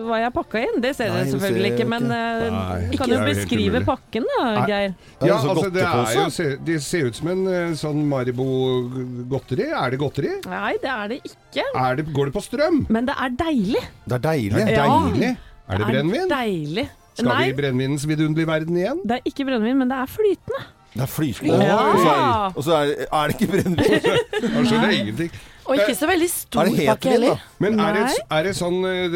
hva 0.00 0.16
jeg 0.20 0.26
har 0.28 0.34
pakka 0.34 0.58
inn? 0.64 0.76
Det 0.84 0.92
ser 0.96 1.08
Nei, 1.12 1.18
dere 1.20 1.30
selvfølgelig 1.34 1.70
ser 1.70 1.76
ikke, 1.78 1.88
men 1.92 2.02
eh, 2.08 2.12
Nei, 2.54 2.80
du 2.92 2.96
kan 3.00 3.08
jo 3.12 3.18
beskrive 3.24 3.78
pakken 3.84 4.24
da, 4.30 4.38
Geir. 4.68 4.90
Ja, 5.20 5.36
altså 5.36 5.50
altså 5.54 5.68
det, 5.74 5.82
er 5.84 5.88
jo, 6.18 6.24
det, 6.68 6.76
ser 6.84 7.02
ut 7.10 7.16
som 7.18 7.26
en 7.34 7.42
eh, 7.50 7.74
sånn 7.78 8.00
Maribo-godteri. 8.10 9.66
Er 9.74 9.88
det 9.94 9.98
godteri? 10.00 10.32
Nei, 10.50 10.72
det 10.82 10.90
er 10.92 11.06
det 11.12 11.18
ikke. 11.24 11.64
Er 11.74 11.92
det, 12.00 12.04
går 12.14 12.24
det 12.30 12.34
på 12.36 12.42
strøm? 12.44 12.76
Men 12.92 13.02
det 13.08 13.14
er 13.20 13.30
deilig. 13.38 13.84
Det 14.04 14.14
er 14.18 14.24
deilig. 14.28 14.64
Ja. 14.64 14.84
deilig. 14.84 15.13
Er 15.22 15.78
det 15.80 15.86
brennevin? 15.88 16.28
deilig. 16.30 16.88
Skal 17.14 17.30
Nei. 17.30 17.42
vi 17.44 17.50
i 17.52 17.56
brennevinens 17.60 18.04
vidunderlige 18.10 18.46
verden 18.50 18.76
igjen? 18.76 19.00
Det 19.06 19.20
er 19.20 19.28
ikke 19.30 19.44
brennevin, 19.46 19.78
men 19.78 19.88
det 19.92 19.96
er 20.02 20.10
flytende. 20.10 20.62
Det 20.94 21.02
er 21.02 21.10
flytende. 21.10 21.64
Ja. 21.66 21.78
Og 21.86 21.98
så 21.98 22.10
er, 22.14 22.52
og 22.56 22.64
så 22.64 22.72
er, 22.78 22.94
er 23.06 23.26
det 23.30 23.36
ikke 23.38 23.52
brennevin. 23.52 24.08
Jeg 24.42 24.66
skjønner 24.66 24.94
ingenting. 24.98 25.30
Og 25.64 25.78
ikke 25.80 25.94
så 25.96 26.06
veldig 26.10 26.26
stor 26.28 26.68
pakke 26.76 27.08
heller. 27.14 27.38
Men 27.62 27.78
er 27.80 27.94
det, 27.96 28.02
er 28.36 28.42
det 28.44 28.50
sånn 28.58 28.82
eh, 28.84 29.14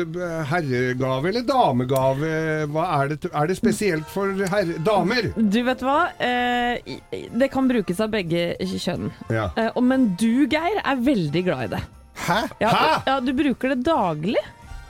herregave 0.49 1.29
eller 1.29 1.45
damegave? 1.45 2.31
Hva 2.73 2.87
er, 3.03 3.11
det, 3.13 3.29
er 3.37 3.51
det 3.51 3.57
spesielt 3.59 4.09
for 4.09 4.33
herre, 4.49 4.79
damer? 4.87 5.29
Du 5.37 5.59
vet 5.67 5.85
hva? 5.85 5.99
Eh, 6.17 6.97
det 7.13 7.51
kan 7.53 7.69
brukes 7.69 8.01
av 8.01 8.15
begge 8.15 8.55
kjønn. 8.65 9.11
Ja. 9.29 9.51
Eh, 9.61 9.77
men 9.85 10.15
du, 10.17 10.47
Geir, 10.49 10.81
er 10.81 11.03
veldig 11.05 11.45
glad 11.51 11.67
i 11.67 11.73
det. 11.77 11.83
Hæ? 12.25 12.39
Ja, 12.65 12.71
Hæ? 12.73 12.87
ja, 13.11 13.19
Du 13.21 13.35
bruker 13.37 13.75
det 13.75 13.83
daglig. 13.87 14.41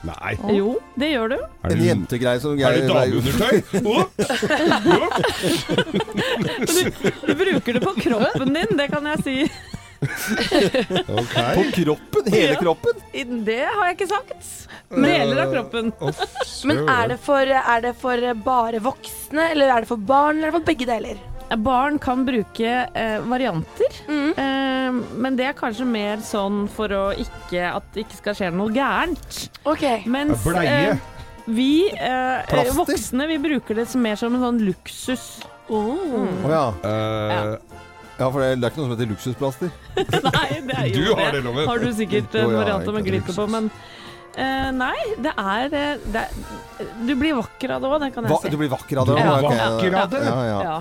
Nei. 0.06 0.36
Jo, 0.54 0.76
det 0.94 1.08
gjør 1.10 1.28
du. 1.32 1.38
Er 1.38 1.72
En 1.72 1.78
det, 1.80 1.86
jentegreie 1.88 2.38
som 2.42 2.52
er 2.54 2.70
det 2.76 2.84
dameundertøy? 2.86 3.56
Du 7.26 7.34
bruker 7.34 7.72
det 7.72 7.80
på 7.82 7.94
kroppen 8.00 8.54
din, 8.54 8.76
det 8.78 8.86
kan 8.92 9.06
jeg 9.10 9.18
si. 9.26 9.36
okay. 9.98 11.58
På 11.58 11.62
kroppen? 11.74 12.22
Hele 12.32 12.52
Ja. 12.54 12.60
kroppen? 12.60 12.92
Det 13.44 13.64
har 13.66 13.84
jeg 13.88 13.94
ikke 13.98 14.06
sagt. 14.12 14.42
Deler 14.94 15.38
av 15.42 15.50
kroppen. 15.52 15.92
Men 16.64 16.78
er 16.88 17.08
det, 17.12 17.18
for, 17.20 17.40
er 17.42 17.80
det 17.84 17.94
for 17.98 18.16
bare 18.44 18.78
voksne, 18.80 19.50
eller 19.52 19.66
er 19.74 19.80
det 19.84 19.88
for 19.90 19.96
barn, 19.98 20.36
eller 20.38 20.48
er 20.48 20.52
det 20.52 20.58
for 20.60 20.64
begge 20.70 20.86
deler? 20.88 21.16
Barn 21.56 21.98
kan 21.98 22.24
bruke 22.26 22.72
eh, 22.94 23.18
varianter, 23.24 23.94
Mm. 24.08 24.32
eh, 24.36 24.98
men 25.16 25.36
det 25.36 25.46
er 25.48 25.54
kanskje 25.56 25.86
mer 25.88 26.18
sånn 26.24 26.66
for 26.68 26.88
å 26.92 27.04
ikke, 27.16 27.62
at 27.74 27.86
det 27.94 28.04
ikke 28.06 28.18
skal 28.20 28.34
skje 28.34 28.50
noe 28.52 28.68
gærent. 28.74 29.48
Ok. 29.64 29.84
Mens 30.06 30.44
eh, 30.46 30.96
vi 31.48 31.88
eh, 31.94 32.72
voksne 32.76 33.26
vi 33.30 33.38
bruker 33.38 33.74
det 33.80 33.88
som 33.88 34.02
mer 34.04 34.16
som 34.20 34.34
en 34.36 34.44
sånn 34.44 34.60
luksus. 34.66 35.40
Oh. 35.68 35.96
Oh, 36.44 36.50
ja. 36.52 36.66
Eh, 36.84 37.56
ja, 38.18 38.26
for 38.30 38.40
det, 38.42 38.58
det 38.60 38.66
er 38.66 38.72
ikke 38.72 38.80
noe 38.82 38.88
som 38.88 38.96
heter 38.96 39.10
luksusplaster. 39.12 39.70
Nei, 40.32 40.48
det 40.66 40.76
er 40.76 40.86
jo 40.90 41.04
Du 41.04 41.14
har 41.14 41.32
det, 41.32 41.44
Loven. 41.44 41.68
Har 41.68 41.78
du 41.78 41.88
sikkert 41.94 42.34
en 42.34 42.50
ja, 42.50 42.58
variant 42.60 42.92
med 42.98 43.08
glitter 43.08 43.36
på, 43.36 43.48
men 43.56 43.70
Uh, 44.38 44.68
Nei, 44.70 44.94
det 45.18 45.32
er, 45.34 45.72
eh, 45.74 46.02
det 46.14 46.20
er 46.20 46.90
Du 47.08 47.14
blir 47.18 47.34
vakker 47.34 47.72
av 47.74 47.80
det 47.82 47.88
òg, 47.88 47.96
det 48.04 48.10
kan 48.14 48.22
jeg 48.22 48.30
Va, 48.30 48.36
si. 48.44 48.50
du 48.52 48.56
blir 48.60 48.68
vakker 48.70 49.00
av 49.00 49.08
det? 49.08 49.16
Ja. 49.18 49.32
Okay. 49.40 49.56
Vakker 49.58 49.96
av 49.98 50.12
det? 50.12 50.20
Ja, 50.28 50.60
ja. 50.62 50.76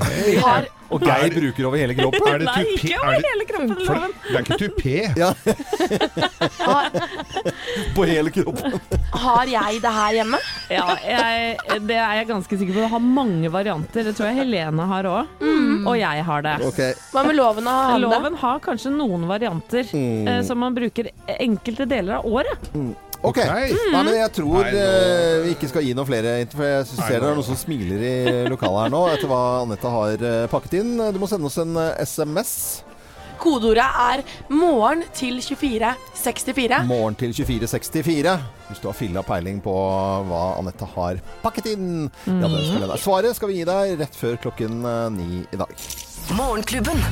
Ja. 0.00 0.40
Har, 0.40 0.68
Og 0.92 1.00
Geir 1.06 1.30
bruker 1.32 1.64
over 1.68 1.76
hele 1.80 1.94
kroppen. 1.96 2.26
er 2.28 2.38
det 2.42 2.46
Nei, 2.48 2.62
tupé? 2.62 2.72
ikke 2.76 2.92
Er 2.92 2.98
over 3.02 3.12
det, 3.16 3.24
hele 3.32 3.44
kroppen, 3.48 3.76
for, 3.86 3.94
det 4.28 4.36
er 4.36 4.42
ikke 4.42 4.58
tupé. 4.62 4.96
Ja, 5.16 5.30
på 7.96 8.04
hele 8.08 8.30
kroppen. 8.34 8.72
har 9.12 9.46
jeg 9.50 9.80
det 9.82 9.92
her 9.96 10.12
hjemme? 10.18 10.38
Ja, 10.72 10.86
jeg, 11.04 11.58
det 11.88 11.96
er 11.98 12.14
jeg 12.20 12.28
ganske 12.30 12.58
sikker 12.60 12.74
på. 12.76 12.80
Det 12.84 12.90
har 12.94 13.02
mange 13.04 13.50
varianter. 13.52 14.00
Det 14.08 14.14
tror 14.18 14.26
jeg 14.30 14.38
Helene 14.42 14.84
har 14.92 15.04
òg. 15.10 15.24
Og 15.86 15.94
jeg 15.98 16.24
har 16.28 16.40
det. 16.46 16.56
Okay. 16.72 16.92
Hva 17.12 17.20
med 17.26 17.36
loven 17.38 17.66
Har 17.68 17.74
han 17.94 18.00
det? 18.00 18.06
Loven 18.08 18.34
har 18.42 18.56
kanskje 18.64 18.90
noen 18.96 19.22
varianter 19.30 19.84
Mm. 19.92 20.26
eh, 20.28 20.42
som 20.46 20.58
man 20.62 20.74
bruker 20.74 21.04
enkelte 21.40 21.84
deler 21.88 22.14
av 22.20 22.24
året. 22.26 22.58
Ok. 22.72 22.96
Ok. 23.22 23.36
Nei, 23.38 23.70
men 24.02 24.08
jeg 24.16 24.30
tror 24.34 24.64
Nei, 24.64 24.70
nå- 24.74 24.78
eh, 24.82 25.36
vi 25.44 25.50
ikke 25.54 25.68
skal 25.70 25.84
gi 25.86 25.92
noen 25.94 26.08
flere, 26.08 26.30
for 26.50 26.64
jeg 26.66 26.86
ser 26.90 27.20
det 27.22 27.28
er 27.28 27.36
noen 27.38 27.46
som 27.46 27.54
smiler 27.60 28.00
i 28.02 28.14
lokalet 28.50 28.80
her 28.82 28.90
nå 28.90 29.02
etter 29.12 29.28
hva 29.30 29.38
Anette 29.62 29.88
har 29.94 30.16
eh, 30.26 30.46
pakket 30.50 30.74
inn. 30.80 30.81
Du 30.82 31.20
må 31.22 31.28
sende 31.30 31.48
oss 31.48 31.58
en 31.62 31.76
eh, 31.76 31.94
SMS. 32.02 32.82
Kodeordet 33.42 33.82
er 33.82 34.22
morgen 34.54 35.02
til 35.16 35.40
2464. 35.42 36.84
Morgen 36.86 37.16
til 37.18 37.32
2464. 37.34 38.36
Hvis 38.68 38.82
du 38.82 38.86
har 38.86 38.94
filla 38.94 39.24
peiling 39.26 39.58
på 39.64 39.74
hva 40.28 40.42
Anette 40.60 40.86
har 40.94 41.18
pakket 41.42 41.72
inn. 41.74 41.88
Ja, 42.28 42.46
det 42.46 42.62
skal 42.68 42.86
deg. 42.86 42.96
Svaret 43.02 43.38
skal 43.38 43.50
vi 43.50 43.58
gi 43.60 43.66
deg 43.68 43.96
rett 44.04 44.18
før 44.18 44.38
klokken 44.46 44.84
eh, 44.86 45.08
ni 45.16 45.42
i 45.42 45.58
dag. 45.58 45.74
Morgenklubben. 46.38 47.02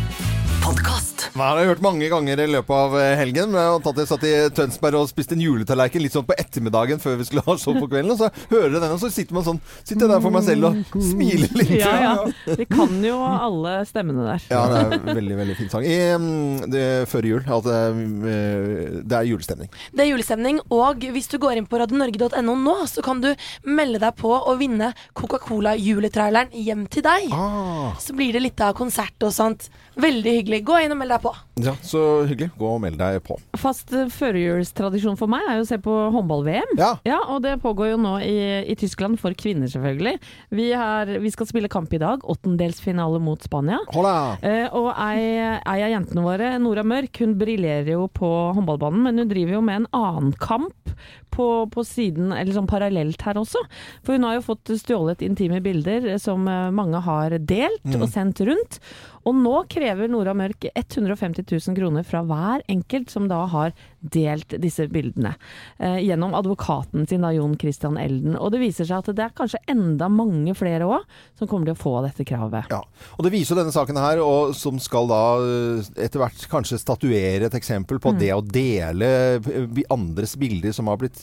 Podkast. 0.63 1.10
Hva 1.31 1.53
har 1.53 1.61
jeg 1.61 1.71
hørt 1.71 1.83
mange 1.85 2.09
ganger 2.11 2.41
i 2.43 2.47
løpet 2.51 2.75
av 2.75 2.95
eh, 2.99 3.13
helgen. 3.21 3.53
Men 3.53 3.61
jeg 3.63 3.83
har 3.87 4.09
satt 4.11 4.25
i 4.27 4.33
Tønsberg 4.57 4.99
og 4.99 5.11
spiste 5.11 5.37
en 5.37 5.45
juletallerken 5.45 6.03
litt 6.03 6.15
sånn 6.17 6.27
på 6.27 6.35
ettermiddagen 6.35 7.03
før 7.03 7.21
vi 7.21 7.27
skulle 7.29 7.45
ha 7.47 7.55
show 7.61 7.77
på 7.77 7.87
kvelden. 7.87 8.11
Og 8.15 8.19
så 8.19 8.31
hører 8.51 8.75
jeg 8.75 8.83
den, 8.83 8.95
og 8.97 9.03
så 9.03 9.11
sitter 9.15 9.37
man 9.39 9.47
sånn 9.47 9.61
Sitter 9.81 10.05
jeg 10.07 10.11
der 10.11 10.23
for 10.25 10.35
meg 10.35 10.45
selv 10.47 10.67
og 10.69 10.97
smiler 11.05 11.55
litt. 11.61 11.73
Ja, 11.79 11.93
ja. 12.03 12.55
Vi 12.59 12.67
kan 12.71 12.97
jo 13.05 13.21
alle 13.25 13.77
stemmene 13.89 14.27
der. 14.27 14.47
Ja, 14.51 14.65
det 14.71 14.81
er 14.81 14.97
en 14.99 15.21
veldig 15.21 15.39
veldig 15.39 15.57
fin 15.59 15.71
sang. 15.73 15.87
I, 15.87 15.99
mm, 16.19 16.71
det, 16.73 16.85
før 17.11 17.29
jul. 17.31 17.45
At 17.61 17.69
det, 17.71 19.17
er 19.21 19.29
julestemning. 19.29 19.71
Det 19.95 20.05
er 20.05 20.11
julestemning, 20.11 20.61
og 20.75 21.07
hvis 21.15 21.31
du 21.31 21.39
går 21.43 21.61
inn 21.61 21.69
på 21.71 21.81
radionorge.no 21.81 22.57
nå, 22.59 22.77
så 22.91 23.05
kan 23.05 23.23
du 23.23 23.31
melde 23.69 24.03
deg 24.03 24.19
på 24.19 24.33
å 24.35 24.57
vinne 24.61 24.93
Coca-Cola-juletraileren 25.19 26.55
hjem 26.57 26.87
til 26.91 27.07
deg. 27.07 27.31
Ah, 27.35 27.95
Så 28.03 28.17
blir 28.19 28.35
det 28.35 28.45
litt 28.45 28.61
av 28.65 28.75
konsert 28.79 29.27
og 29.27 29.35
sånt. 29.35 29.71
Veldig 30.01 30.33
hyggelig. 30.39 30.61
Gå 30.67 30.79
inn 30.85 30.95
og 30.95 30.99
meld 31.01 31.13
deg 31.15 31.23
på. 31.25 31.33
ja, 31.61 31.75
så 31.85 32.03
hyggelig. 32.29 32.51
Gå 32.61 32.69
og 32.75 32.81
meld 32.83 32.99
deg 33.01 33.19
på. 33.27 33.37
Fast 33.61 33.93
eh, 33.97 34.09
førjulstradisjon 34.13 35.19
for 35.21 35.31
meg 35.31 35.45
er 35.49 35.59
jo 35.61 35.67
å 35.67 35.69
se 35.69 35.79
på 35.83 35.97
håndball-VM. 36.15 36.75
Ja. 36.81 36.93
Ja, 37.07 37.19
og 37.33 37.43
det 37.45 37.57
pågår 37.63 37.93
jo 37.93 37.99
nå 38.01 38.15
i, 38.25 38.37
i 38.71 38.77
Tyskland 38.81 39.21
for 39.21 39.37
kvinner, 39.37 39.69
selvfølgelig. 39.71 40.17
Vi, 40.57 40.71
er, 40.77 41.15
vi 41.21 41.33
skal 41.35 41.51
spille 41.51 41.71
kamp 41.73 41.93
i 41.97 42.01
dag. 42.03 42.25
Åttendelsfinale 42.25 43.21
mot 43.23 43.45
Spania. 43.45 43.81
Hola! 43.95 44.15
Eh, 44.47 44.67
og 44.77 44.91
ei, 44.97 45.61
av 45.61 45.81
jentene 45.93 46.25
våre, 46.25 46.55
Nora 46.63 46.85
Mørk, 46.87 47.21
hun 47.25 47.37
briljerer 47.41 47.93
jo 47.95 48.07
på 48.15 48.31
håndballbanen, 48.57 49.05
men 49.09 49.23
hun 49.25 49.31
driver 49.33 49.59
jo 49.59 49.65
med 49.67 49.83
en 49.83 49.91
annen 49.97 50.33
kamp 50.41 50.95
på, 51.31 51.47
på 51.73 51.85
siden, 51.87 52.33
eller 52.35 52.55
sånn 52.57 52.69
parallelt 52.71 53.23
her 53.25 53.39
også. 53.41 53.61
For 54.05 54.17
hun 54.17 54.27
har 54.27 54.39
jo 54.39 54.47
fått 54.49 54.73
stjålet 54.81 55.23
intime 55.25 55.61
bilder 55.65 56.09
som 56.23 56.49
eh, 56.51 56.71
mange 56.75 57.01
har 57.07 57.37
delt 57.39 57.95
og 57.97 58.09
sendt 58.11 58.43
rundt. 58.49 58.81
Og 59.29 59.37
nå 59.37 59.57
krever 59.69 60.09
Nora 60.09 60.33
Mørk 60.37 60.65
150 60.73 61.45
000 61.45 61.77
kroner 61.77 62.07
fra 62.07 62.23
hver 62.25 62.65
enkelt 62.73 63.13
som 63.13 63.29
da 63.29 63.43
har 63.53 63.75
delt 64.01 64.55
disse 64.63 64.87
bildene. 64.89 65.35
Eh, 65.79 65.99
gjennom 66.07 66.33
advokaten 66.35 67.07
sin, 67.09 67.21
da, 67.21 67.31
Jon 67.37 67.57
Christian 67.61 67.99
Elden. 68.01 68.37
Og 68.41 68.51
det 68.55 68.61
viser 68.63 68.89
seg 68.89 68.99
at 69.05 69.11
det 69.17 69.25
er 69.27 69.35
kanskje 69.37 69.61
enda 69.69 70.09
mange 70.09 70.55
flere 70.57 70.87
òg 70.89 71.05
som 71.39 71.47
kommer 71.51 71.69
til 71.71 71.77
å 71.77 71.81
få 71.81 71.93
dette 72.07 72.25
kravet. 72.25 72.71
Ja, 72.73 72.81
og 73.19 73.25
Det 73.25 73.33
viser 73.35 73.55
jo 73.55 73.61
denne 73.61 73.75
saken 73.75 73.97
her, 74.01 74.23
og 74.25 74.55
som 74.57 74.79
skal 74.81 75.07
da 75.11 75.21
eh, 75.45 75.91
etter 76.07 76.23
hvert 76.23 76.47
kanskje 76.51 76.81
statuere 76.81 77.47
et 77.51 77.59
eksempel 77.61 77.99
Mm. 78.01 78.03
på 78.05 78.13
det 78.19 78.31
å 78.33 78.41
dele 78.41 79.07
eh, 79.37 79.83
andres 79.93 80.37
bilder 80.41 80.73
som 80.73 80.87
har 80.89 80.97
blitt 80.97 81.21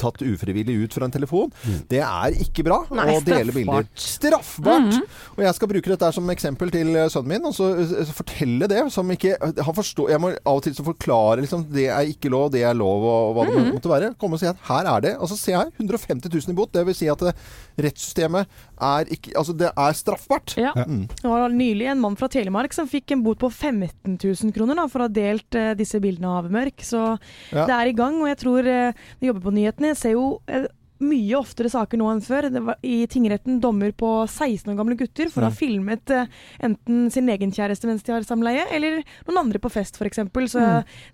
tatt 0.00 0.22
ufrivillig 0.24 0.74
ut 0.84 0.94
fra 0.96 1.04
en 1.06 1.12
telefon. 1.14 1.52
Det 1.88 2.00
er 2.02 2.34
ikke 2.42 2.64
bra 2.66 2.80
Nei, 2.90 3.14
å 3.14 3.22
dele 3.24 3.52
straffbart. 3.52 3.54
bilder. 3.54 3.88
Straffbart! 3.94 4.94
Mm. 4.98 5.06
Og 5.36 5.42
jeg 5.44 5.54
skal 5.58 5.70
bruke 5.70 5.92
dette 5.92 6.10
som 6.16 6.30
eksempel 6.34 6.72
til 6.74 6.92
sønnen 7.12 7.28
min, 7.36 7.46
og 7.46 7.54
så 7.54 7.70
fortelle 8.14 8.68
det 8.70 8.82
som 8.94 9.08
ikke 9.10 9.36
Han 9.64 9.74
forstår 9.76 10.10
Jeg 10.14 10.20
må 10.22 10.30
av 10.44 10.58
og 10.58 10.62
til 10.66 10.74
så 10.76 10.84
forklare 10.86 11.42
liksom 11.44 11.64
det 11.72 11.83
er 11.92 12.08
ikke 12.10 12.30
lov, 12.32 12.50
det 12.52 12.62
er 12.64 12.74
lov, 12.74 13.02
og, 13.02 13.34
hva 13.36 13.44
hva 13.44 13.54
Mm. 13.54 13.64
det 13.64 13.74
måtte 13.76 13.90
være. 13.92 14.14
Komme 14.18 14.34
og 14.34 14.40
si 14.40 14.46
at 14.46 14.56
her 14.68 14.84
er 14.96 15.00
det. 15.00 15.12
Altså 15.18 15.36
se 15.38 15.52
her, 15.52 15.70
150 15.78 16.28
000 16.32 16.52
i 16.52 16.56
bot. 16.58 16.72
Det 16.72 16.84
vil 16.86 16.94
si 16.94 17.08
at 17.08 17.18
det, 17.18 17.34
rettssystemet 17.78 18.46
er 18.80 19.10
ikke 19.14 19.32
Altså 19.36 19.54
det 19.56 19.70
er 19.76 19.92
straffbart. 19.98 20.54
Ja. 20.60 20.72
Mm. 20.86 21.06
Det 21.08 21.30
var 21.30 21.48
nylig 21.50 21.86
en 21.90 22.00
mann 22.00 22.16
fra 22.16 22.28
Telemark 22.28 22.72
som 22.76 22.88
fikk 22.90 23.12
en 23.16 23.22
bot 23.24 23.38
på 23.38 23.50
15 23.50 24.18
000 24.22 24.52
kroner 24.54 24.74
da, 24.78 24.86
for 24.90 25.04
å 25.04 25.08
ha 25.08 25.12
delt 25.12 25.54
eh, 25.58 25.74
disse 25.78 26.00
bildene 26.00 26.30
av 26.38 26.50
Mørk. 26.50 26.80
Så 26.84 27.18
Ja. 27.52 27.66
det 27.66 27.74
er 27.74 27.86
i 27.90 27.92
gang, 27.96 28.20
og 28.22 28.28
jeg 28.28 28.38
tror 28.38 28.66
eh, 28.66 28.92
vi 29.20 29.28
jobber 29.28 29.44
på 29.50 29.54
nyhetene. 29.54 29.92
Jeg 29.94 29.96
ser 30.00 30.12
jo 30.16 30.40
eh, 30.48 30.66
mye 31.02 31.34
oftere 31.38 31.70
saker 31.72 31.98
nå 32.00 32.08
enn 32.12 32.22
før. 32.24 32.48
Det 32.54 32.62
var 32.64 32.78
I 32.86 33.04
tingretten 33.10 33.58
dommer 33.62 33.90
på 33.96 34.10
16 34.28 34.70
år 34.72 34.78
gamle 34.78 34.96
gutter 35.00 35.30
for 35.32 35.42
å 35.42 35.50
ha 35.50 35.54
filmet 35.54 36.12
eh, 36.14 36.30
enten 36.64 37.08
sin 37.14 37.28
egen 37.34 37.52
kjæreste 37.54 37.88
mens 37.90 38.06
de 38.06 38.14
har 38.14 38.26
samleie, 38.26 38.66
eller 38.74 39.00
noen 39.26 39.42
andre 39.46 39.60
på 39.62 39.72
fest 39.74 39.98
f.eks. 39.98 40.22
Så 40.54 40.64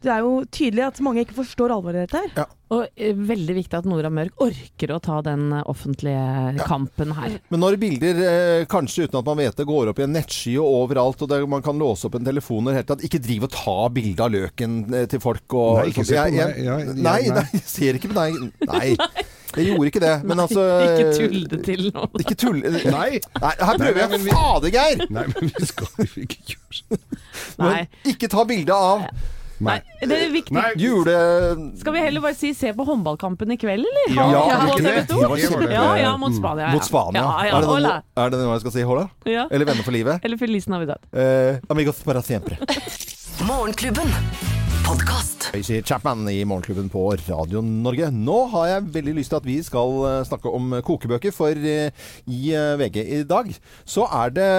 det 0.04 0.12
er 0.12 0.24
jo 0.26 0.40
tydelig 0.52 0.88
at 0.90 1.00
mange 1.04 1.24
ikke 1.24 1.38
forstår 1.40 1.72
alvoret 1.74 2.02
i 2.02 2.06
dette 2.06 2.24
her. 2.26 2.34
Og 2.70 2.84
eh, 2.94 3.16
veldig 3.16 3.54
viktig 3.56 3.74
at 3.80 3.86
Nora 3.90 4.10
Mørk 4.14 4.36
orker 4.44 4.92
å 4.94 5.00
ta 5.02 5.16
den 5.26 5.48
eh, 5.56 5.62
offentlige 5.66 6.64
kampen 6.68 7.10
her. 7.16 7.32
Men 7.50 7.62
når 7.64 7.78
bilder, 7.82 8.20
eh, 8.30 8.66
kanskje 8.70 9.08
uten 9.08 9.18
at 9.18 9.26
man 9.26 9.40
vet 9.42 9.56
det, 9.58 9.66
går 9.66 9.90
opp 9.90 9.98
i 9.98 10.04
en 10.06 10.14
nettsky 10.14 10.52
og 10.62 10.68
overalt, 10.84 11.24
og 11.26 11.32
det, 11.32 11.40
man 11.50 11.64
kan 11.66 11.80
låse 11.82 12.06
opp 12.06 12.14
en 12.20 12.28
telefon 12.28 12.70
og 12.70 12.76
helt 12.78 12.86
tatt, 12.92 13.02
ikke 13.06 13.18
driv 13.24 13.48
og 13.48 13.52
ta 13.56 13.74
bilde 13.96 14.22
av 14.22 14.30
løken 14.36 14.78
eh, 14.94 15.08
til 15.10 15.22
folk 15.24 15.56
og 15.58 15.80
Nei, 15.80 15.88
ikke 15.90 16.04
se 16.06 16.14
på 16.14 16.20
Jeg- 16.20 16.36
meg. 16.36 16.40
jeg- 16.40 16.64
Ja, 16.70 16.78
ja, 16.78 16.94
nei, 16.94 17.02
nei. 17.02 17.34
nei, 17.40 17.44
jeg 17.58 17.66
ser 17.66 17.98
ikke 17.98 18.12
på 18.14 18.20
deg. 18.20 18.38
Nei. 18.70 18.94
Jeg 19.50 19.66
gjorde 19.66 19.88
ikke 19.90 20.00
det. 20.04 20.12
Men 20.30 20.38
altså 20.44 20.62
Ikke 20.86 21.08
tull 21.18 21.40
det 21.50 21.58
til 21.66 21.80
nå. 21.90 22.04
Ikke 22.22 22.36
tull. 22.38 22.60
Nei. 22.62 23.18
Nei, 23.18 23.50
her 23.58 23.80
prøver 23.82 23.98
Nei, 23.98 24.04
jeg. 24.04 24.10
men 24.12 24.28
Fader, 24.30 24.70
Geir! 24.76 25.02
Nei, 25.10 25.24
men 25.32 25.50
vi 25.56 25.66
skal 25.66 25.90
jo 26.06 26.22
ikke 26.22 26.38
gjøre 26.52 26.78
sånn. 26.78 27.02
Men 27.58 28.14
ikke 28.14 28.30
ta 28.30 28.44
bilde 28.46 28.78
av 28.78 29.08
Nei. 29.60 29.78
Det 30.00 30.16
er 30.16 30.30
viktig. 30.32 30.54
Nei. 30.56 30.70
jule... 30.80 31.14
Skal 31.80 31.94
vi 31.96 32.04
heller 32.04 32.24
bare 32.24 32.36
si 32.38 32.52
se 32.56 32.72
på 32.76 32.86
håndballkampen 32.88 33.52
i 33.54 33.58
kveld, 33.60 33.84
eller? 33.84 34.14
Ja, 34.16 34.28
Ja, 34.32 34.44
ja, 34.48 34.76
det? 34.76 34.94
Det 35.10 35.72
Ja, 35.74 35.86
ja, 36.00 36.14
mot 36.20 36.36
Spania. 36.36 36.70
Ja. 36.70 36.72
Mot 36.72 36.84
Spania. 36.88 37.22
Ja, 37.22 37.46
ja. 37.50 37.56
Er, 37.58 37.66
det 37.66 37.68
noe, 37.68 37.96
er 38.24 38.32
det 38.34 38.40
noe 38.40 38.56
jeg 38.56 38.64
skal 38.64 38.76
si? 38.78 38.86
Hola? 38.88 39.08
Ja. 39.28 39.46
Eller 39.50 39.68
Venner 39.68 39.86
for 39.86 39.96
livet? 39.96 40.24
Eller 40.24 40.40
Feliz 40.40 40.68
Navidad. 40.70 41.04
Eh, 41.12 41.60
amigos 41.68 42.02
para 42.06 42.22
siempre. 42.22 42.58
Morgenklubben. 43.46 44.08
Podkast. 44.86 45.39
Tracy 45.50 45.82
Chapman 45.82 46.28
i 46.28 46.44
Morgenklubben 46.44 46.88
på 46.88 47.10
Radio 47.28 47.60
Norge. 47.60 48.06
Nå 48.14 48.36
har 48.52 48.68
jeg 48.68 48.84
veldig 48.94 49.14
lyst 49.16 49.32
til 49.32 49.40
at 49.40 49.48
vi 49.48 49.56
skal 49.66 49.96
eh, 50.06 50.18
snakke 50.28 50.52
om 50.54 50.76
kokebøker, 50.86 51.34
for 51.34 51.50
eh, 51.58 51.90
i 52.30 52.52
eh, 52.54 52.76
VG 52.78 52.98
i 53.02 53.22
dag 53.26 53.50
så 53.82 54.06
er 54.22 54.30
det 54.36 54.50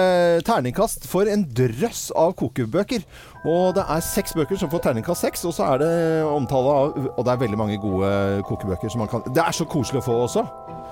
terningkast 0.44 1.08
for 1.08 1.30
en 1.32 1.46
drøss 1.48 2.10
av 2.18 2.34
kokebøker. 2.36 3.06
Og 3.48 3.72
det 3.74 3.86
er 3.90 4.04
seks 4.04 4.36
bøker 4.36 4.60
som 4.60 4.70
får 4.70 4.84
terningkast 4.84 5.24
seks, 5.24 5.46
og 5.48 5.56
så 5.56 5.70
er 5.72 5.80
det 5.80 5.94
omtale 6.28 6.74
av 6.78 6.92
Og 7.16 7.24
det 7.26 7.32
er 7.32 7.40
veldig 7.40 7.58
mange 7.58 7.78
gode 7.82 8.12
kokebøker 8.46 8.92
som 8.92 9.02
man 9.02 9.10
kan 9.10 9.24
Det 9.34 9.42
er 9.42 9.56
så 9.56 9.66
koselig 9.66 9.98
å 9.98 10.04
få 10.06 10.18
også. 10.28 10.44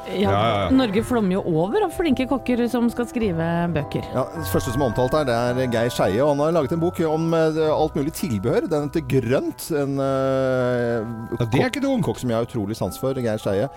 Ja, 0.09 0.17
Ja, 0.17 0.31
ja, 0.33 0.57
ja. 0.65 0.71
Norge 0.73 1.03
flommer 1.05 1.37
jo 1.37 1.61
over 1.61 1.85
av 1.85 1.93
flinke 1.95 2.25
kokker 2.27 2.65
som 2.73 2.89
skal 2.91 3.07
skrive 3.07 3.47
bøker. 3.75 4.07
Ja, 4.17 4.25
det 4.33 4.49
første 4.49 4.73
som 4.73 4.83
er 4.83 4.89
omtalt 4.89 5.15
her, 5.15 5.29
det 5.29 5.37
er 5.37 5.75
Geir 5.77 5.93
Skeie. 5.93 6.25
Han 6.25 6.41
har 6.41 6.55
laget 6.57 6.73
en 6.75 6.83
bok 6.83 6.99
om 7.05 7.29
alt 7.37 7.99
mulig 7.99 8.15
tilbehør. 8.17 8.67
Den 8.71 8.89
heter 8.89 9.05
Grønt. 9.13 9.69
En 9.77 9.90
uh, 9.99 11.01
Ja, 11.39 11.47
det 11.47 11.61
er 11.61 11.71
ikke 11.71 11.83
kokk 12.05 12.21
som 12.21 12.31
jeg 12.31 12.39
har 12.39 12.47
utrolig 12.47 12.77
sans 12.79 12.99
for, 13.01 13.17
Geir 13.17 13.41
Skeie. 13.41 13.69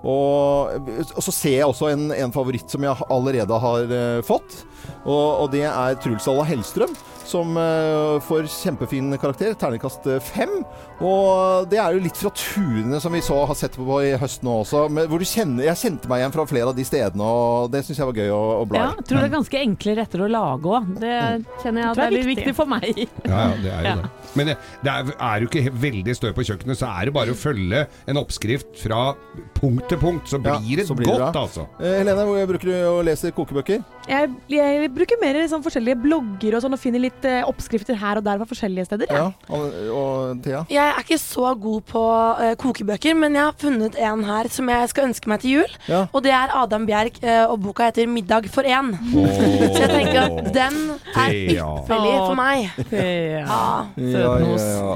Og, 0.00 0.90
og 1.12 1.22
så 1.22 1.34
ser 1.34 1.58
jeg 1.58 1.68
også 1.68 1.92
en, 1.92 2.08
en 2.16 2.34
favoritt 2.34 2.72
som 2.72 2.82
jeg 2.86 3.08
allerede 3.10 3.60
har 3.66 3.94
uh, 3.94 4.20
fått. 4.26 4.62
Og, 5.04 5.44
og 5.44 5.50
det 5.54 5.66
er 5.68 5.98
Truls 6.02 6.28
Alla 6.30 6.46
Hellstrøm. 6.48 6.94
Som 7.30 7.54
eh, 7.60 8.16
får 8.26 8.48
kjempefin 8.50 9.12
karakter. 9.22 9.52
Terningkast 9.60 10.06
eh, 10.10 10.18
fem. 10.24 10.56
Og 11.00 11.68
det 11.70 11.78
er 11.80 11.94
jo 11.94 12.02
litt 12.04 12.18
fra 12.18 12.32
turene 12.36 12.98
som 13.00 13.14
vi 13.14 13.20
så 13.24 13.38
har 13.48 13.56
sett 13.56 13.76
på 13.78 14.00
i 14.04 14.10
høst 14.20 14.42
nå 14.44 14.58
også. 14.64 14.82
Men 14.92 15.06
hvor 15.08 15.22
du 15.22 15.26
kjenner, 15.28 15.64
jeg 15.70 15.78
kjente 15.80 16.10
meg 16.10 16.20
igjen 16.24 16.34
fra 16.34 16.44
flere 16.50 16.72
av 16.72 16.76
de 16.76 16.84
stedene, 16.84 17.24
og 17.24 17.70
det 17.72 17.84
syns 17.86 18.00
jeg 18.02 18.08
var 18.10 18.18
gøy 18.20 18.32
å, 18.34 18.40
å 18.60 18.66
bla 18.68 18.82
Ja, 18.82 18.88
i. 18.90 18.98
jeg 19.00 19.06
tror 19.08 19.20
det 19.22 19.28
er 19.30 19.34
ganske 19.36 19.60
enkle 19.62 19.94
retter 20.00 20.24
å 20.26 20.28
lage 20.32 20.74
òg. 20.74 20.90
Det 21.00 21.14
kjenner 21.62 21.84
jeg 21.84 21.88
at 21.92 22.00
det 22.00 22.06
er 22.08 22.16
litt 22.18 22.28
viktig. 22.32 22.54
for 22.58 22.68
meg. 22.74 22.90
Ja, 23.24 23.30
ja, 23.30 23.54
det 23.62 23.70
er 23.70 23.80
jo 23.80 23.90
Ja. 23.90 23.94
det. 24.02 24.10
Men 24.38 24.46
det, 24.46 24.56
det 24.86 24.90
er, 24.92 25.08
er 25.26 25.42
jo 25.42 25.48
ikke 25.50 25.72
veldig 25.82 26.14
stø 26.14 26.28
på 26.36 26.44
kjøkkenet, 26.46 26.78
så 26.78 26.86
er 26.92 27.08
det 27.08 27.14
bare 27.16 27.32
å 27.34 27.38
følge 27.38 27.80
en 28.10 28.20
oppskrift 28.20 28.76
fra 28.84 29.00
punkt 29.56 29.88
til 29.90 29.98
punkt, 30.02 30.28
så 30.30 30.38
Ja, 30.38 30.58
blir 30.60 30.78
det 30.82 30.86
så 30.86 30.94
blir 30.98 31.08
godt, 31.10 31.32
det. 31.34 31.40
altså. 31.46 31.64
Eh, 31.80 31.96
Helene, 32.02 32.26
hvor 32.28 32.44
bruker 32.52 32.70
du 32.70 32.76
å 32.92 33.00
lese 33.06 33.32
kokebøker? 33.34 33.80
Jeg, 34.10 34.30
jeg 34.50 34.90
bruker 34.94 35.18
mer 35.22 35.40
liksom, 35.42 35.62
forskjellige 35.66 35.98
blogger 36.04 36.56
og 36.58 36.62
sånn, 36.64 36.76
og 36.76 36.82
finner 36.82 37.02
litt 37.02 37.19
eh, 37.28 37.42
oppskrifter 37.48 37.96
her 38.00 38.20
og 38.20 38.24
der 38.26 38.38
fra 38.40 38.46
forskjellige 38.50 38.84
steder. 38.88 39.10
Ja. 39.10 39.26
Og, 39.48 39.74
og 39.96 40.40
Thea? 40.44 40.62
Jeg 40.70 40.84
er 40.94 41.02
ikke 41.02 41.18
så 41.18 41.54
god 41.54 41.80
på 41.90 42.04
eh, 42.44 42.54
kokebøker, 42.60 43.14
men 43.18 43.34
jeg 43.38 43.42
har 43.48 43.56
funnet 43.60 43.98
en 43.98 44.24
her 44.24 44.48
som 44.52 44.68
jeg 44.72 44.88
skal 44.92 45.08
ønske 45.10 45.30
meg 45.32 45.42
til 45.44 45.50
jul. 45.58 45.76
Ja. 45.88 46.06
Og 46.12 46.24
det 46.24 46.32
er 46.36 46.54
Adam 46.62 46.86
Bjerk, 46.88 47.20
eh, 47.22 47.44
og 47.46 47.60
boka 47.64 47.90
heter 47.90 48.06
'Middag 48.06 48.48
for 48.50 48.62
én'. 48.62 48.94
Så 49.74 49.80
jeg 49.84 49.90
tenker 49.90 50.20
at 50.22 50.54
den 50.54 50.80
er 51.14 51.30
Thea. 51.30 51.68
ypperlig 51.82 52.16
for 52.26 52.34
meg. 52.34 52.70
Ja. 52.90 53.86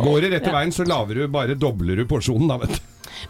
Går 0.04 0.20
det 0.20 0.32
rett 0.36 0.48
i 0.48 0.56
veien, 0.58 0.72
så 0.72 0.84
laver 0.88 1.14
du 1.14 1.28
bare 1.28 1.54
dobler 1.54 1.96
du 1.96 2.04
porsjonen, 2.06 2.48
da, 2.48 2.56
vet 2.64 2.76
du. 2.76 2.80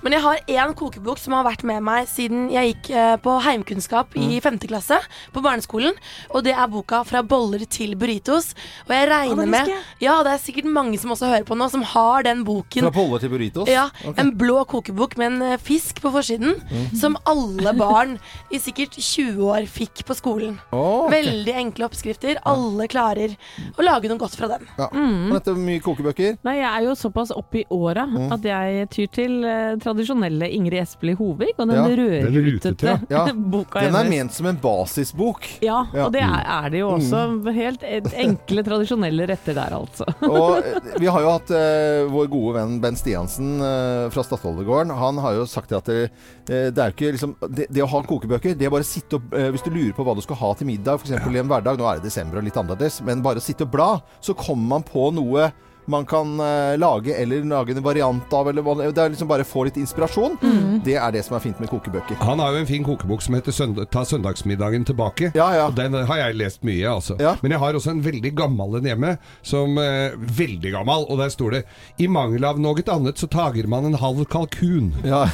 Men 0.03 0.13
jeg 0.17 0.23
har 0.25 0.39
én 0.49 0.75
kokebok 0.75 1.19
som 1.19 1.33
har 1.37 1.45
vært 1.47 1.65
med 1.65 1.83
meg 1.85 2.09
siden 2.11 2.49
jeg 2.53 2.75
gikk 2.75 2.91
eh, 2.97 3.17
på 3.23 3.37
heimkunnskap 3.45 4.17
i 4.17 4.41
femte 4.45 4.69
klasse 4.71 4.99
på 5.35 5.43
barneskolen. 5.45 5.95
Og 6.35 6.45
det 6.45 6.55
er 6.55 6.67
boka 6.69 7.03
'Fra 7.05 7.23
boller 7.23 7.65
til 7.67 7.95
burritos'. 7.97 8.55
Og 8.89 8.93
jeg 8.95 9.09
regner 9.09 9.47
med. 9.47 9.71
Ja, 10.01 10.23
det 10.23 10.33
er 10.33 10.39
sikkert 10.43 10.65
mange 10.71 10.99
som 10.99 11.11
også 11.11 11.27
hører 11.31 11.45
på 11.45 11.57
nå, 11.57 11.69
som 11.71 11.83
har 11.83 12.23
den 12.23 12.45
boken. 12.45 12.83
Fra 12.89 12.91
boller 12.91 13.19
til 13.21 13.31
burritos? 13.31 13.69
Ja, 13.69 13.89
Okay. 14.05 14.21
En 14.21 14.33
blå 14.37 14.65
kokebok 14.69 15.17
med 15.17 15.27
en 15.33 15.43
eh, 15.43 15.57
fisk 15.59 16.01
på 16.03 16.11
forsiden, 16.13 16.61
som 16.99 17.17
alle 17.27 17.73
barn 17.77 18.19
i 18.53 18.59
sikkert 18.59 18.91
20 18.99 19.41
år 19.49 19.67
fikk 19.67 20.05
på 20.07 20.15
skolen. 20.15 20.59
Oh, 20.73 21.07
okay. 21.07 21.23
Veldig 21.23 21.55
enkle 21.55 21.87
oppskrifter. 21.89 22.37
Alle 22.45 22.87
klarer 22.89 23.37
å 23.79 23.83
lage 23.83 24.09
noe 24.09 24.19
godt 24.19 24.37
fra 24.37 24.49
den. 24.49 24.67
Ja. 24.79 24.89
og 24.93 25.33
dette 25.33 25.51
er 25.51 25.55
mye 25.61 25.81
kokebøker. 25.81 26.39
Nei, 26.45 26.57
jeg 26.59 26.69
er 26.69 26.85
jo 26.89 26.95
såpass 26.95 27.31
opp 27.35 27.55
i 27.55 27.65
åra 27.71 28.05
Mm. 28.05 28.33
at 28.33 28.43
jeg 28.45 28.89
tyr 28.91 29.07
til 29.11 29.45
eh, 29.45 29.77
tradisjonelle 29.85 30.49
Ingrid 30.57 30.81
Espelid 30.83 31.19
Hovig 31.21 31.53
og 31.55 31.69
den 31.69 31.77
Ja, 31.77 31.85
rødrutete 32.01 32.95
ja. 33.13 33.25
boka 33.55 33.85
Den 33.85 33.99
er 33.99 34.09
ment 34.11 34.35
som 34.35 34.49
en 34.51 34.59
basisbok. 34.63 35.47
Ja, 35.65 35.83
Ja. 35.93 36.05
Mm. 36.05 36.07
og 36.07 36.13
det 36.15 36.23
er, 36.25 36.45
er 36.55 36.71
det 36.73 36.81
jo 36.81 36.89
også. 36.95 37.21
Helt 37.55 37.85
enkle, 38.25 38.65
tradisjonelle 38.67 39.27
retter 39.29 39.57
der, 39.57 39.75
altså. 39.77 40.07
Og 40.25 40.59
eh, 40.59 40.99
vi 41.03 41.09
har 41.11 41.23
jo 41.25 41.33
hatt 41.35 41.51
uh, 41.55 42.05
vår 42.13 42.29
gode 42.33 42.55
venn 42.59 42.77
Ben 42.83 42.97
Stiansen 42.99 43.59
uh, 43.63 44.09
fra 44.15 44.25
Stadholdegården. 44.27 44.93
Han 44.99 45.21
har 45.23 45.37
jo 45.39 45.47
sagt 45.51 45.73
at 45.77 45.89
det, 45.91 46.09
uh, 46.49 46.71
det 46.75 46.81
er 46.81 46.95
ikke 46.95 47.13
liksom 47.17 47.35
det, 47.51 47.69
det 47.75 47.85
å 47.85 47.91
ha 47.91 48.03
kokebøker, 48.07 48.57
det 48.59 48.69
er 48.69 48.73
bare 48.73 48.87
å 48.87 48.89
sitte 48.89 49.21
eh, 49.37 49.51
Hvis 49.55 49.65
du 49.67 49.71
lurer 49.75 49.93
på 49.97 50.05
hva 50.07 50.15
du 50.17 50.23
skal 50.25 50.39
ha 50.41 50.53
til 50.59 50.69
middag, 50.71 51.01
f.eks. 51.03 51.13
i 51.15 51.41
en 51.41 51.51
hverdag, 51.51 51.79
nå 51.81 51.87
er 51.91 52.01
det 52.01 52.09
desember 52.09 52.41
og 52.41 52.47
litt 52.47 52.59
annerledes, 52.61 53.01
men 53.07 53.23
bare 53.25 53.43
å 53.43 53.45
sitte 53.45 53.67
og 53.67 53.73
bla, 53.75 53.91
så 54.25 54.37
kommer 54.39 54.77
man 54.77 54.87
på 54.87 55.11
noe 55.17 55.51
man 55.91 56.07
kan 56.09 56.41
uh, 56.41 56.77
lage, 56.81 57.15
eller 57.15 57.45
lage 57.49 57.77
en 57.77 57.83
variant 57.85 58.33
av, 58.33 58.49
eller 58.49 58.93
det 58.93 59.03
er 59.03 59.13
liksom 59.13 59.29
bare 59.29 59.45
få 59.45 59.67
litt 59.69 59.79
inspirasjon. 59.81 60.39
Det 60.85 60.97
er 60.97 61.13
det 61.15 61.25
som 61.27 61.37
er 61.37 61.45
fint 61.45 61.61
med 61.63 61.71
kokebøker. 61.73 62.19
Han 62.25 62.41
har 62.43 62.55
jo 62.55 62.63
en 62.63 62.69
fin 62.69 62.85
kokebok 62.85 63.23
som 63.25 63.37
heter 63.37 63.53
Sønd 63.55 63.79
'Ta 63.91 64.05
søndagsmiddagen 64.05 64.85
tilbake'. 64.85 65.33
Ja, 65.35 65.49
ja. 65.55 65.67
Og 65.69 65.75
Den 65.75 65.95
har 65.95 66.17
jeg 66.17 66.37
lest 66.37 66.63
mye, 66.65 66.87
altså. 66.89 67.17
Ja. 67.21 67.37
Men 67.43 67.55
jeg 67.55 67.61
har 67.61 67.75
også 67.75 67.91
en 67.91 68.03
veldig 68.05 68.35
gammel 68.37 68.79
en 68.79 68.89
hjemme. 68.89 69.17
Som 69.43 69.79
uh, 69.79 70.15
Veldig 70.15 70.73
gammel. 70.73 71.07
Og 71.09 71.19
der 71.19 71.29
står 71.33 71.51
det 71.51 71.63
'I 71.99 72.07
mangel 72.09 72.45
av 72.45 72.61
noe 72.61 72.83
annet, 72.87 73.19
så 73.19 73.27
tager 73.27 73.67
man 73.67 73.85
en 73.85 73.95
halv 73.95 74.25
kalkun'. 74.27 74.93
Ja. 75.05 75.25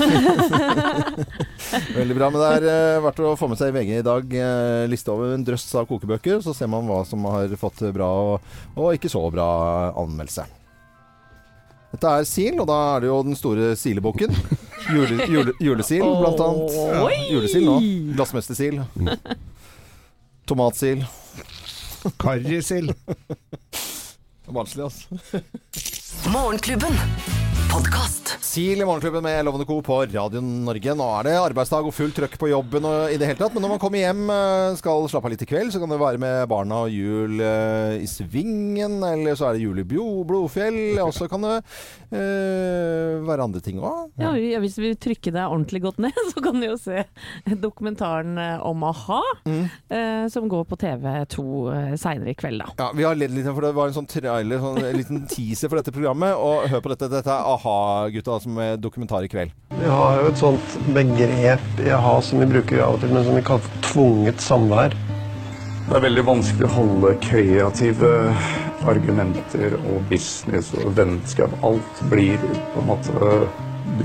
Veldig 1.99 2.17
bra. 2.17 2.31
Men 2.31 2.41
det 2.41 2.51
er 2.57 2.69
uh, 2.97 3.05
verdt 3.05 3.23
å 3.25 3.37
få 3.39 3.49
med 3.51 3.61
seg 3.61 3.73
i 3.73 3.77
VG 3.79 3.99
i 3.99 4.07
dag. 4.07 4.25
uh, 4.25 4.87
liste 4.91 5.13
over 5.13 5.35
en 5.35 5.45
drøss 5.45 5.69
av 5.75 5.89
kokebøker, 5.91 6.41
så 6.45 6.55
ser 6.57 6.71
man 6.71 6.89
hva 6.89 7.03
som 7.09 7.25
har 7.31 7.53
fått 7.61 7.83
bra 7.95 8.09
og, 8.09 8.53
og 8.77 8.95
ikke 8.97 9.11
så 9.13 9.23
bra 9.33 9.49
anmeldelse. 9.99 10.40
Dette 11.91 12.11
er 12.21 12.27
Sil, 12.29 12.59
og 12.63 12.69
da 12.71 12.77
er 12.95 13.03
det 13.03 13.09
jo 13.11 13.17
den 13.27 13.37
store 13.39 13.73
silebukken. 13.79 14.35
Jule, 14.91 15.27
jule, 15.31 15.55
julesil, 15.63 16.05
blant 16.21 16.41
annet. 16.45 16.77
Ja, 16.79 17.09
Julesil 17.35 17.67
nå. 17.67 17.77
Glassmestersil. 18.15 18.81
Tomatsil. 20.47 21.03
Karrisil. 22.19 22.93
Vanskelig, 24.57 24.89
altså. 24.89 25.43
Morgenklubben. 26.15 26.91
Podkast. 27.71 28.35
Sil 28.43 28.81
i 28.83 28.85
Morgenklubben 28.85 29.23
med 29.23 29.45
Lovende 29.45 29.65
Co. 29.67 29.77
på 29.87 30.01
Radio 30.11 30.41
Norge. 30.43 30.91
Nå 30.99 31.05
er 31.21 31.27
det 31.29 31.35
arbeidsdag 31.39 31.87
og 31.87 31.95
fullt 31.95 32.17
trøkk 32.19 32.33
på 32.41 32.49
jobben 32.51 32.83
og 32.89 33.13
i 33.15 33.19
det 33.21 33.29
hele 33.29 33.39
tatt. 33.39 33.55
Men 33.55 33.63
når 33.63 33.71
man 33.77 33.79
kommer 33.83 34.01
hjem, 34.03 34.25
eh, 34.35 34.75
skal 34.81 35.05
slappe 35.09 35.29
av 35.29 35.35
litt 35.37 35.45
i 35.45 35.47
kveld, 35.47 35.71
så 35.71 35.79
kan 35.79 35.93
det 35.93 36.01
være 36.01 36.19
med 36.19 36.49
barna 36.51 36.81
og 36.83 36.91
jul 36.91 37.39
eh, 37.39 38.01
i 38.03 38.09
Svingen. 38.11 38.97
Eller 39.07 39.39
så 39.39 39.47
er 39.49 39.55
det 39.55 39.63
jul 39.63 39.79
i 39.79 39.85
Blo- 39.87 40.25
Blodfjell. 40.27 40.99
Og 41.05 41.13
så 41.15 41.29
kan 41.31 41.47
det 41.47 41.53
eh, 42.11 43.23
være 43.31 43.47
andre 43.47 43.63
ting 43.63 43.79
òg. 43.79 44.11
Ja, 44.19 44.33
ja, 44.35 44.59
hvis 44.65 44.75
vi 44.83 44.91
trykker 44.99 45.31
deg 45.39 45.47
ordentlig 45.47 45.85
godt 45.87 46.03
ned, 46.03 46.19
så 46.35 46.43
kan 46.43 46.59
du 46.59 46.67
jo 46.73 46.77
se 46.81 47.05
dokumentaren 47.55 48.35
om 48.67 48.83
a-ha, 48.91 49.21
Mm. 49.47 49.65
eh, 49.95 50.27
som 50.29 50.49
går 50.51 50.67
på 50.69 50.77
TV2 50.77 51.43
eh, 51.73 51.95
seinere 51.99 52.35
i 52.35 52.37
kveld, 52.39 52.61
da. 52.61 52.75
Ja, 52.83 52.91
vi 52.99 53.07
har 53.07 53.15
ledd 53.17 53.31
litt, 53.33 53.47
for 53.47 53.63
det 53.65 53.71
var 53.79 53.89
en 53.89 53.95
sånn 53.97 54.09
trailer, 54.11 54.59
sånn, 54.61 54.83
en 54.85 54.99
liten 54.99 55.23
teaser 55.31 55.71
for 55.71 55.79
dette 55.81 55.95
programmet. 56.01 56.35
Og 56.37 56.69
hør 56.73 56.83
på 56.85 56.93
dette. 56.95 57.11
Dette 57.13 57.31
er 57.31 57.53
a-ha-gutta 57.53 58.41
som 58.43 58.59
er 58.63 58.81
dokumentar 58.81 59.27
i 59.27 59.31
kveld. 59.31 59.53
Vi 59.77 59.93
har 59.93 60.21
jo 60.21 60.33
et 60.33 60.41
sånt 60.41 60.77
begrep 60.97 61.85
i 61.85 61.93
a-ha 61.95 62.17
som 62.25 62.43
vi 62.43 62.49
bruker 62.51 62.83
av 62.85 62.97
og 62.97 63.05
til, 63.05 63.13
men 63.15 63.27
som 63.27 63.37
vi 63.37 63.45
kaller 63.47 63.67
for 63.69 63.87
tvunget 63.91 64.45
samvær. 64.45 64.97
Det 65.91 65.97
er 65.99 66.05
veldig 66.07 66.27
vanskelig 66.29 66.69
å 66.69 66.75
holde 66.77 67.17
kreative 67.25 68.11
argumenter 68.89 69.75
og 69.81 70.05
business 70.09 70.71
og 70.79 70.95
vennskap. 70.97 71.53
Alt 71.67 72.05
blir 72.13 72.39
på 72.41 72.85
en 72.85 72.89
måte 72.89 73.33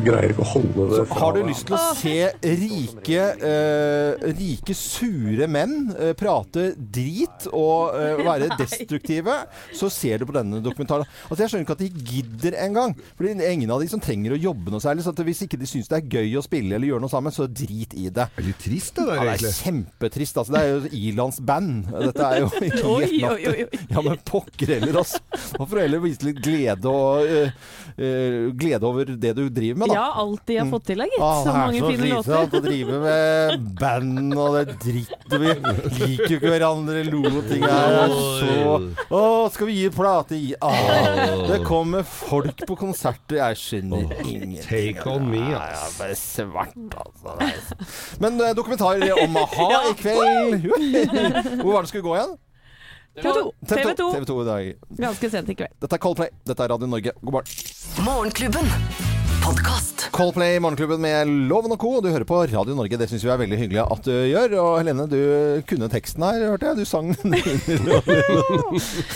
greier 0.06 0.32
ikke 0.34 0.44
å 0.44 0.50
holde 0.54 0.86
det 0.92 1.02
fra 1.10 1.20
Har 1.22 1.36
du 1.36 1.42
lyst 1.48 1.66
til 1.68 1.76
å 1.78 1.82
se 1.98 2.16
rike, 2.62 3.24
eh, 3.50 4.26
rike 4.38 4.76
sure 4.78 5.48
menn 5.52 5.76
eh, 5.98 6.12
prate 6.18 6.68
drit 6.78 7.48
og 7.52 7.96
eh, 7.98 8.22
være 8.26 8.50
destruktive, 8.62 9.36
så 9.76 9.90
ser 9.94 10.22
du 10.22 10.28
på 10.30 10.36
denne 10.36 10.62
dokumentaren. 10.64 11.08
Altså 11.30 11.46
Jeg 11.46 11.54
skjønner 11.54 11.66
ikke 11.68 11.78
at 11.78 11.84
de 11.84 12.06
gidder 12.12 12.58
engang. 12.66 12.96
For 13.18 13.26
det 13.28 13.36
er 13.46 13.56
ingen 13.56 13.74
av 13.74 13.82
de 13.84 13.90
som 13.92 14.02
trenger 14.04 14.36
å 14.36 14.40
jobbe 14.40 14.74
noe 14.74 14.84
særlig. 14.84 15.06
Så 15.06 15.14
at 15.16 15.24
hvis 15.28 15.44
ikke 15.48 15.60
de 15.62 15.70
syns 15.70 15.90
det 15.92 16.00
er 16.00 16.20
gøy 16.20 16.38
å 16.40 16.46
spille 16.46 16.78
eller 16.78 16.92
gjøre 16.92 17.06
noe 17.06 17.14
sammen, 17.14 17.36
så 17.36 17.48
drit 17.50 17.96
i 17.98 18.08
det. 18.08 18.28
Det 18.36 18.44
er 18.44 18.48
litt 18.50 18.62
trist, 18.64 18.96
det 19.00 19.08
der, 19.10 19.22
Ja, 19.22 19.38
det 19.42 19.52
er 19.52 19.60
kjempetrist. 19.60 20.40
Altså, 20.42 20.56
det 20.56 20.62
er 20.62 20.72
jo 20.72 20.94
Ilans 21.02 21.42
band. 21.46 21.90
Dette 21.92 22.30
er 22.30 22.44
jo 22.44 22.52
natt- 22.62 22.86
oi, 22.86 23.50
oi. 23.52 23.68
Ja, 23.90 24.06
men 24.06 24.22
pokker 24.28 24.76
heller, 24.78 25.02
altså. 25.02 25.22
Man 25.60 25.70
får 25.72 25.84
heller 25.86 26.04
vise 26.06 26.30
litt 26.30 26.42
glede 26.46 26.92
og 26.92 27.26
uh, 27.26 27.66
uh, 27.98 28.42
glede 28.56 28.88
over 28.88 29.16
det 29.16 29.34
du 29.38 29.46
driver 29.50 29.64
med, 29.74 29.89
da. 29.89 29.95
Ja, 29.97 30.05
alt 30.22 30.43
de 30.45 30.57
har 30.59 30.68
fått 30.70 30.86
til, 30.86 31.01
da, 31.01 31.07
gitt. 31.09 31.24
Ah, 31.26 31.39
så 31.41 31.49
det 31.49 31.63
er 31.63 31.80
så 31.80 31.89
fine 31.89 32.03
slitsomt 32.03 32.53
å 32.53 32.61
drive 32.66 32.99
med 33.01 33.66
band 33.82 34.36
og 34.38 34.57
det 34.59 34.76
dritt. 34.84 35.26
Vi 35.34 35.55
liker 35.55 36.36
jo 36.36 36.38
ikke 36.38 36.51
hverandre. 36.53 37.01
Lo-ting 37.09 37.66
er 37.66 38.13
så 38.13 38.78
Å, 39.09 39.24
skal 39.55 39.70
vi 39.72 39.80
gi 39.80 39.89
plate 39.95 40.38
i 40.38 40.53
ah, 40.61 41.49
Det 41.49 41.59
kommer 41.66 42.05
folk 42.05 42.66
på 42.70 42.78
konserter. 42.86 43.39
Jeg 43.41 43.59
skjønner 43.63 44.05
ingenting. 44.22 44.57
Take 44.70 45.09
on 45.09 45.30
me, 45.32 45.41
ass. 45.57 45.76
ja, 45.76 45.91
bare 45.99 46.16
svart, 46.20 46.97
altså. 47.01 47.36
Er- 47.41 48.22
Men 48.22 48.39
eh, 48.41 48.53
dokumentar 48.57 49.01
om 49.24 49.38
a-ha 49.41 49.84
i 49.89 49.93
kveld. 49.99 50.68
Hvor 51.63 51.72
var 51.74 51.86
det 51.86 51.91
skulle 51.93 52.05
gå 52.05 52.18
igjen? 52.20 52.36
TV 53.16 53.32
2. 53.32 53.51
TV 53.68 53.93
2. 53.95 54.11
TV 54.11 54.26
2 54.28 54.41
i 54.41 54.45
dag. 54.45 54.74
Ganske 55.05 55.30
sent 55.32 55.49
i 55.49 55.55
kveld. 55.55 55.76
Dette 55.80 55.95
er 55.95 56.03
Coldplay. 56.03 56.34
Dette 56.43 56.66
er 56.68 56.74
Radio 56.76 56.89
Norge. 56.91 57.16
God 57.22 57.38
morgen. 57.39 58.03
Morgenklubben. 58.03 59.05
Podkast. 59.46 60.08
Coldplay 60.12 60.60
Morgenklubben 60.60 61.02
med 61.04 61.28
Loven 61.50 61.74
og 61.76 61.78
Co. 61.78 61.89
Du 62.02 62.08
hører 62.10 62.26
på 62.26 62.39
Radio 62.50 62.74
Norge. 62.74 62.98
Det 62.98 63.06
syns 63.12 63.22
vi 63.22 63.30
er 63.30 63.38
veldig 63.38 63.58
hyggelig 63.60 63.82
at 63.84 64.08
du 64.08 64.14
gjør. 64.14 64.56
Og 64.58 64.72
Helene, 64.80 65.06
du 65.12 65.20
kunne 65.70 65.89
teksten 65.91 66.26
her, 66.26 66.46
hørte 66.50 66.72
jeg. 66.72 66.80
Du 66.80 66.86
sang 66.89 67.12
den. 67.14 67.36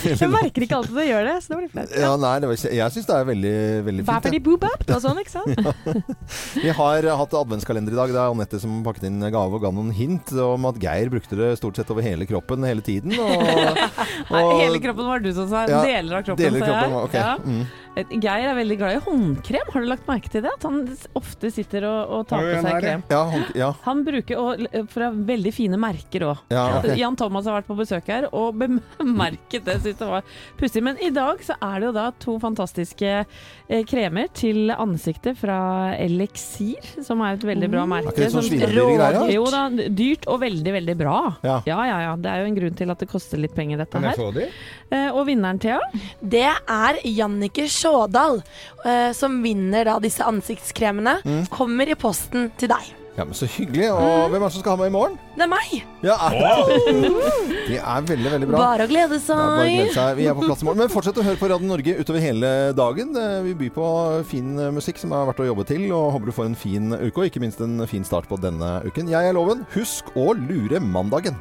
Jeg 0.06 0.30
merker 0.30 0.68
ikke 0.68 0.78
alltid 0.78 0.94
at 0.94 1.02
jeg 1.02 1.10
gjør 1.10 1.26
det, 1.32 1.34
så 1.42 1.54
det 1.54 1.58
blir 1.64 1.72
flaut. 1.74 1.96
Ja, 2.04 2.12
nei, 2.22 2.36
det 2.44 2.52
var, 2.52 2.62
jeg 2.78 2.94
syns 2.94 3.10
det 3.10 3.18
er 3.18 3.26
veldig, 3.32 3.56
veldig 3.90 4.06
fint. 4.06 4.12
Bappity 4.12 4.38
det. 4.38 4.44
boop 4.46 4.62
bap, 4.68 4.86
det 4.86 4.96
var 5.00 5.04
sånn, 5.08 5.24
ikke 5.24 5.34
sant? 5.34 6.14
Vi 6.68 6.78
har 6.78 7.10
hatt 7.24 7.36
adventskalender 7.42 7.98
i 7.98 8.02
dag. 8.04 8.14
Det 8.14 8.22
er 8.22 8.38
Anette 8.38 8.62
som 8.62 8.80
pakket 8.86 9.10
inn 9.10 9.20
gave 9.26 9.50
og 9.50 9.66
ga 9.66 9.74
noen 9.74 9.90
hint 9.98 10.36
om 10.46 10.70
at 10.70 10.78
Geir 10.84 11.10
brukte 11.10 11.42
det 11.42 11.56
stort 11.58 11.82
sett 11.82 11.90
over 11.90 12.06
hele 12.06 12.30
kroppen 12.30 12.70
hele 12.70 12.86
tiden. 12.86 13.18
Og, 13.18 13.84
Nei, 14.36 14.46
hele 14.62 14.86
kroppen 14.86 15.10
var 15.10 15.26
du 15.26 15.34
som 15.34 15.50
sa. 15.50 15.66
Ja, 15.66 15.82
deler 15.90 16.22
av 16.22 16.30
kroppen. 16.30 16.46
deler 16.46 16.68
sa 16.68 16.74
jeg. 16.76 16.92
kroppen, 16.94 17.06
ok. 17.10 17.18
Ja. 17.18 17.38
Mm. 17.42 17.89
Geir 17.98 18.46
er 18.48 18.56
veldig 18.56 18.78
glad 18.80 18.96
i 18.96 19.00
håndkrem. 19.04 19.72
Har 19.74 19.82
du 19.84 19.88
lagt 19.90 20.06
merke 20.08 20.30
til 20.32 20.44
det? 20.46 20.52
At 20.56 20.64
han 20.64 20.78
ofte 21.18 21.50
sitter 21.52 21.84
og, 21.90 22.14
og 22.20 22.28
tar 22.30 22.46
på 22.46 22.62
seg 22.64 22.78
krem. 22.84 23.04
Ja, 23.12 23.22
hånd- 23.32 23.56
ja. 23.60 23.70
Han 23.84 24.04
bruker 24.08 24.40
og, 24.40 24.64
fra 24.94 25.10
veldig 25.12 25.52
fine 25.56 25.80
merker 25.82 26.24
òg. 26.30 26.44
Ja, 26.54 26.64
okay. 26.80 26.96
Jan 27.02 27.18
Thomas 27.20 27.50
har 27.50 27.58
vært 27.60 27.68
på 27.68 27.76
besøk 27.80 28.08
her 28.14 28.30
og 28.32 28.56
bemerket 28.62 29.66
det. 29.68 29.80
Syntes 29.84 30.00
det 30.00 30.08
var 30.14 30.24
pussig. 30.60 30.84
Men 30.86 31.02
i 31.04 31.10
dag 31.16 31.42
så 31.44 31.58
er 31.60 31.80
det 31.82 31.90
jo 31.90 31.94
da 31.98 32.06
to 32.24 32.38
fantastiske 32.40 33.12
eh, 33.26 33.84
kremer 33.90 34.30
til 34.38 34.72
ansiktet 34.76 35.38
fra 35.42 35.60
Elixir, 36.00 36.80
som 37.04 37.26
er 37.26 37.36
et 37.36 37.46
veldig 37.52 37.72
bra 37.74 37.84
merke. 37.90 38.16
Mm. 38.16 38.32
sånn 38.38 38.48
som- 38.48 38.64
greier. 38.64 39.20
Jo 39.34 39.46
da, 39.52 39.66
dyrt 39.90 40.28
og 40.32 40.40
veldig, 40.46 40.74
veldig 40.80 40.98
bra. 41.00 41.18
Ja. 41.44 41.60
ja, 41.68 41.80
ja. 41.90 42.00
ja. 42.08 42.16
Det 42.20 42.32
er 42.32 42.46
jo 42.46 42.52
en 42.54 42.60
grunn 42.62 42.80
til 42.80 42.96
at 42.96 43.04
det 43.04 43.10
koster 43.12 43.42
litt 43.42 43.56
penger, 43.58 43.82
dette 43.84 44.00
her. 44.06 44.24
de? 44.40 44.48
Eh, 44.92 45.10
og 45.12 45.26
vinneren, 45.28 45.60
Thea? 45.62 45.80
Det 46.22 46.46
er 46.48 47.02
Jannike 47.04 47.68
Sjådal 47.80 48.42
eh, 48.86 49.10
som 49.18 49.42
vinner 49.46 49.88
da 49.90 49.98
disse 50.04 50.26
ansiktskremene. 50.28 51.20
Mm. 51.26 51.44
Kommer 51.54 51.90
i 51.90 51.96
posten 52.00 52.50
til 52.60 52.72
deg. 52.72 52.96
Ja, 53.18 53.26
men 53.28 53.36
Så 53.36 53.50
hyggelig. 53.52 53.90
Og 53.92 54.30
hvem 54.32 54.40
er 54.40 54.48
det 54.48 54.54
som 54.56 54.62
skal 54.64 54.78
ha 54.78 54.80
med 54.80 54.92
i 54.92 54.96
morgen? 54.96 55.16
Det 55.36 55.44
er 55.44 55.50
meg! 55.52 55.72
Ja, 56.08 56.16
Det 57.70 57.80
er 57.82 58.06
veldig, 58.08 58.32
veldig 58.32 58.48
bra. 58.48 58.62
Bare 58.62 58.86
å 58.88 58.90
glede 58.90 59.18
Ja, 59.20 59.36
bare 59.36 59.66
glede 59.66 59.90
seg. 59.90 59.98
seg. 59.98 60.14
Vi 60.22 60.28
er 60.30 60.38
på 60.38 60.46
plass 60.48 60.64
i 60.64 60.68
morgen. 60.70 60.80
Men 60.86 60.94
fortsett 60.94 61.20
å 61.20 61.26
høre 61.26 61.40
på 61.42 61.50
Radio 61.52 61.68
Norge 61.68 61.98
utover 62.00 62.24
hele 62.24 62.54
dagen. 62.78 63.12
Eh, 63.20 63.42
Vi 63.50 63.58
byr 63.60 63.74
på 63.76 63.90
fin 64.30 64.54
eh, 64.56 64.72
musikk 64.76 65.02
som 65.02 65.12
er 65.18 65.28
verdt 65.30 65.44
å 65.44 65.50
jobbe 65.50 65.68
til, 65.68 65.90
og 65.92 66.14
håper 66.16 66.32
du 66.32 66.38
får 66.40 66.50
en 66.54 66.58
fin 66.64 66.94
uke, 66.96 67.18
og 67.20 67.28
ikke 67.28 67.44
minst 67.44 67.60
en 67.66 67.84
fin 67.92 68.08
start 68.08 68.30
på 68.32 68.40
denne 68.40 68.78
uken. 68.88 69.12
Jeg 69.12 69.32
er 69.34 69.36
Loven. 69.36 69.66
Husk 69.76 70.14
å 70.16 70.32
lure 70.40 70.80
mandagen. 70.80 71.36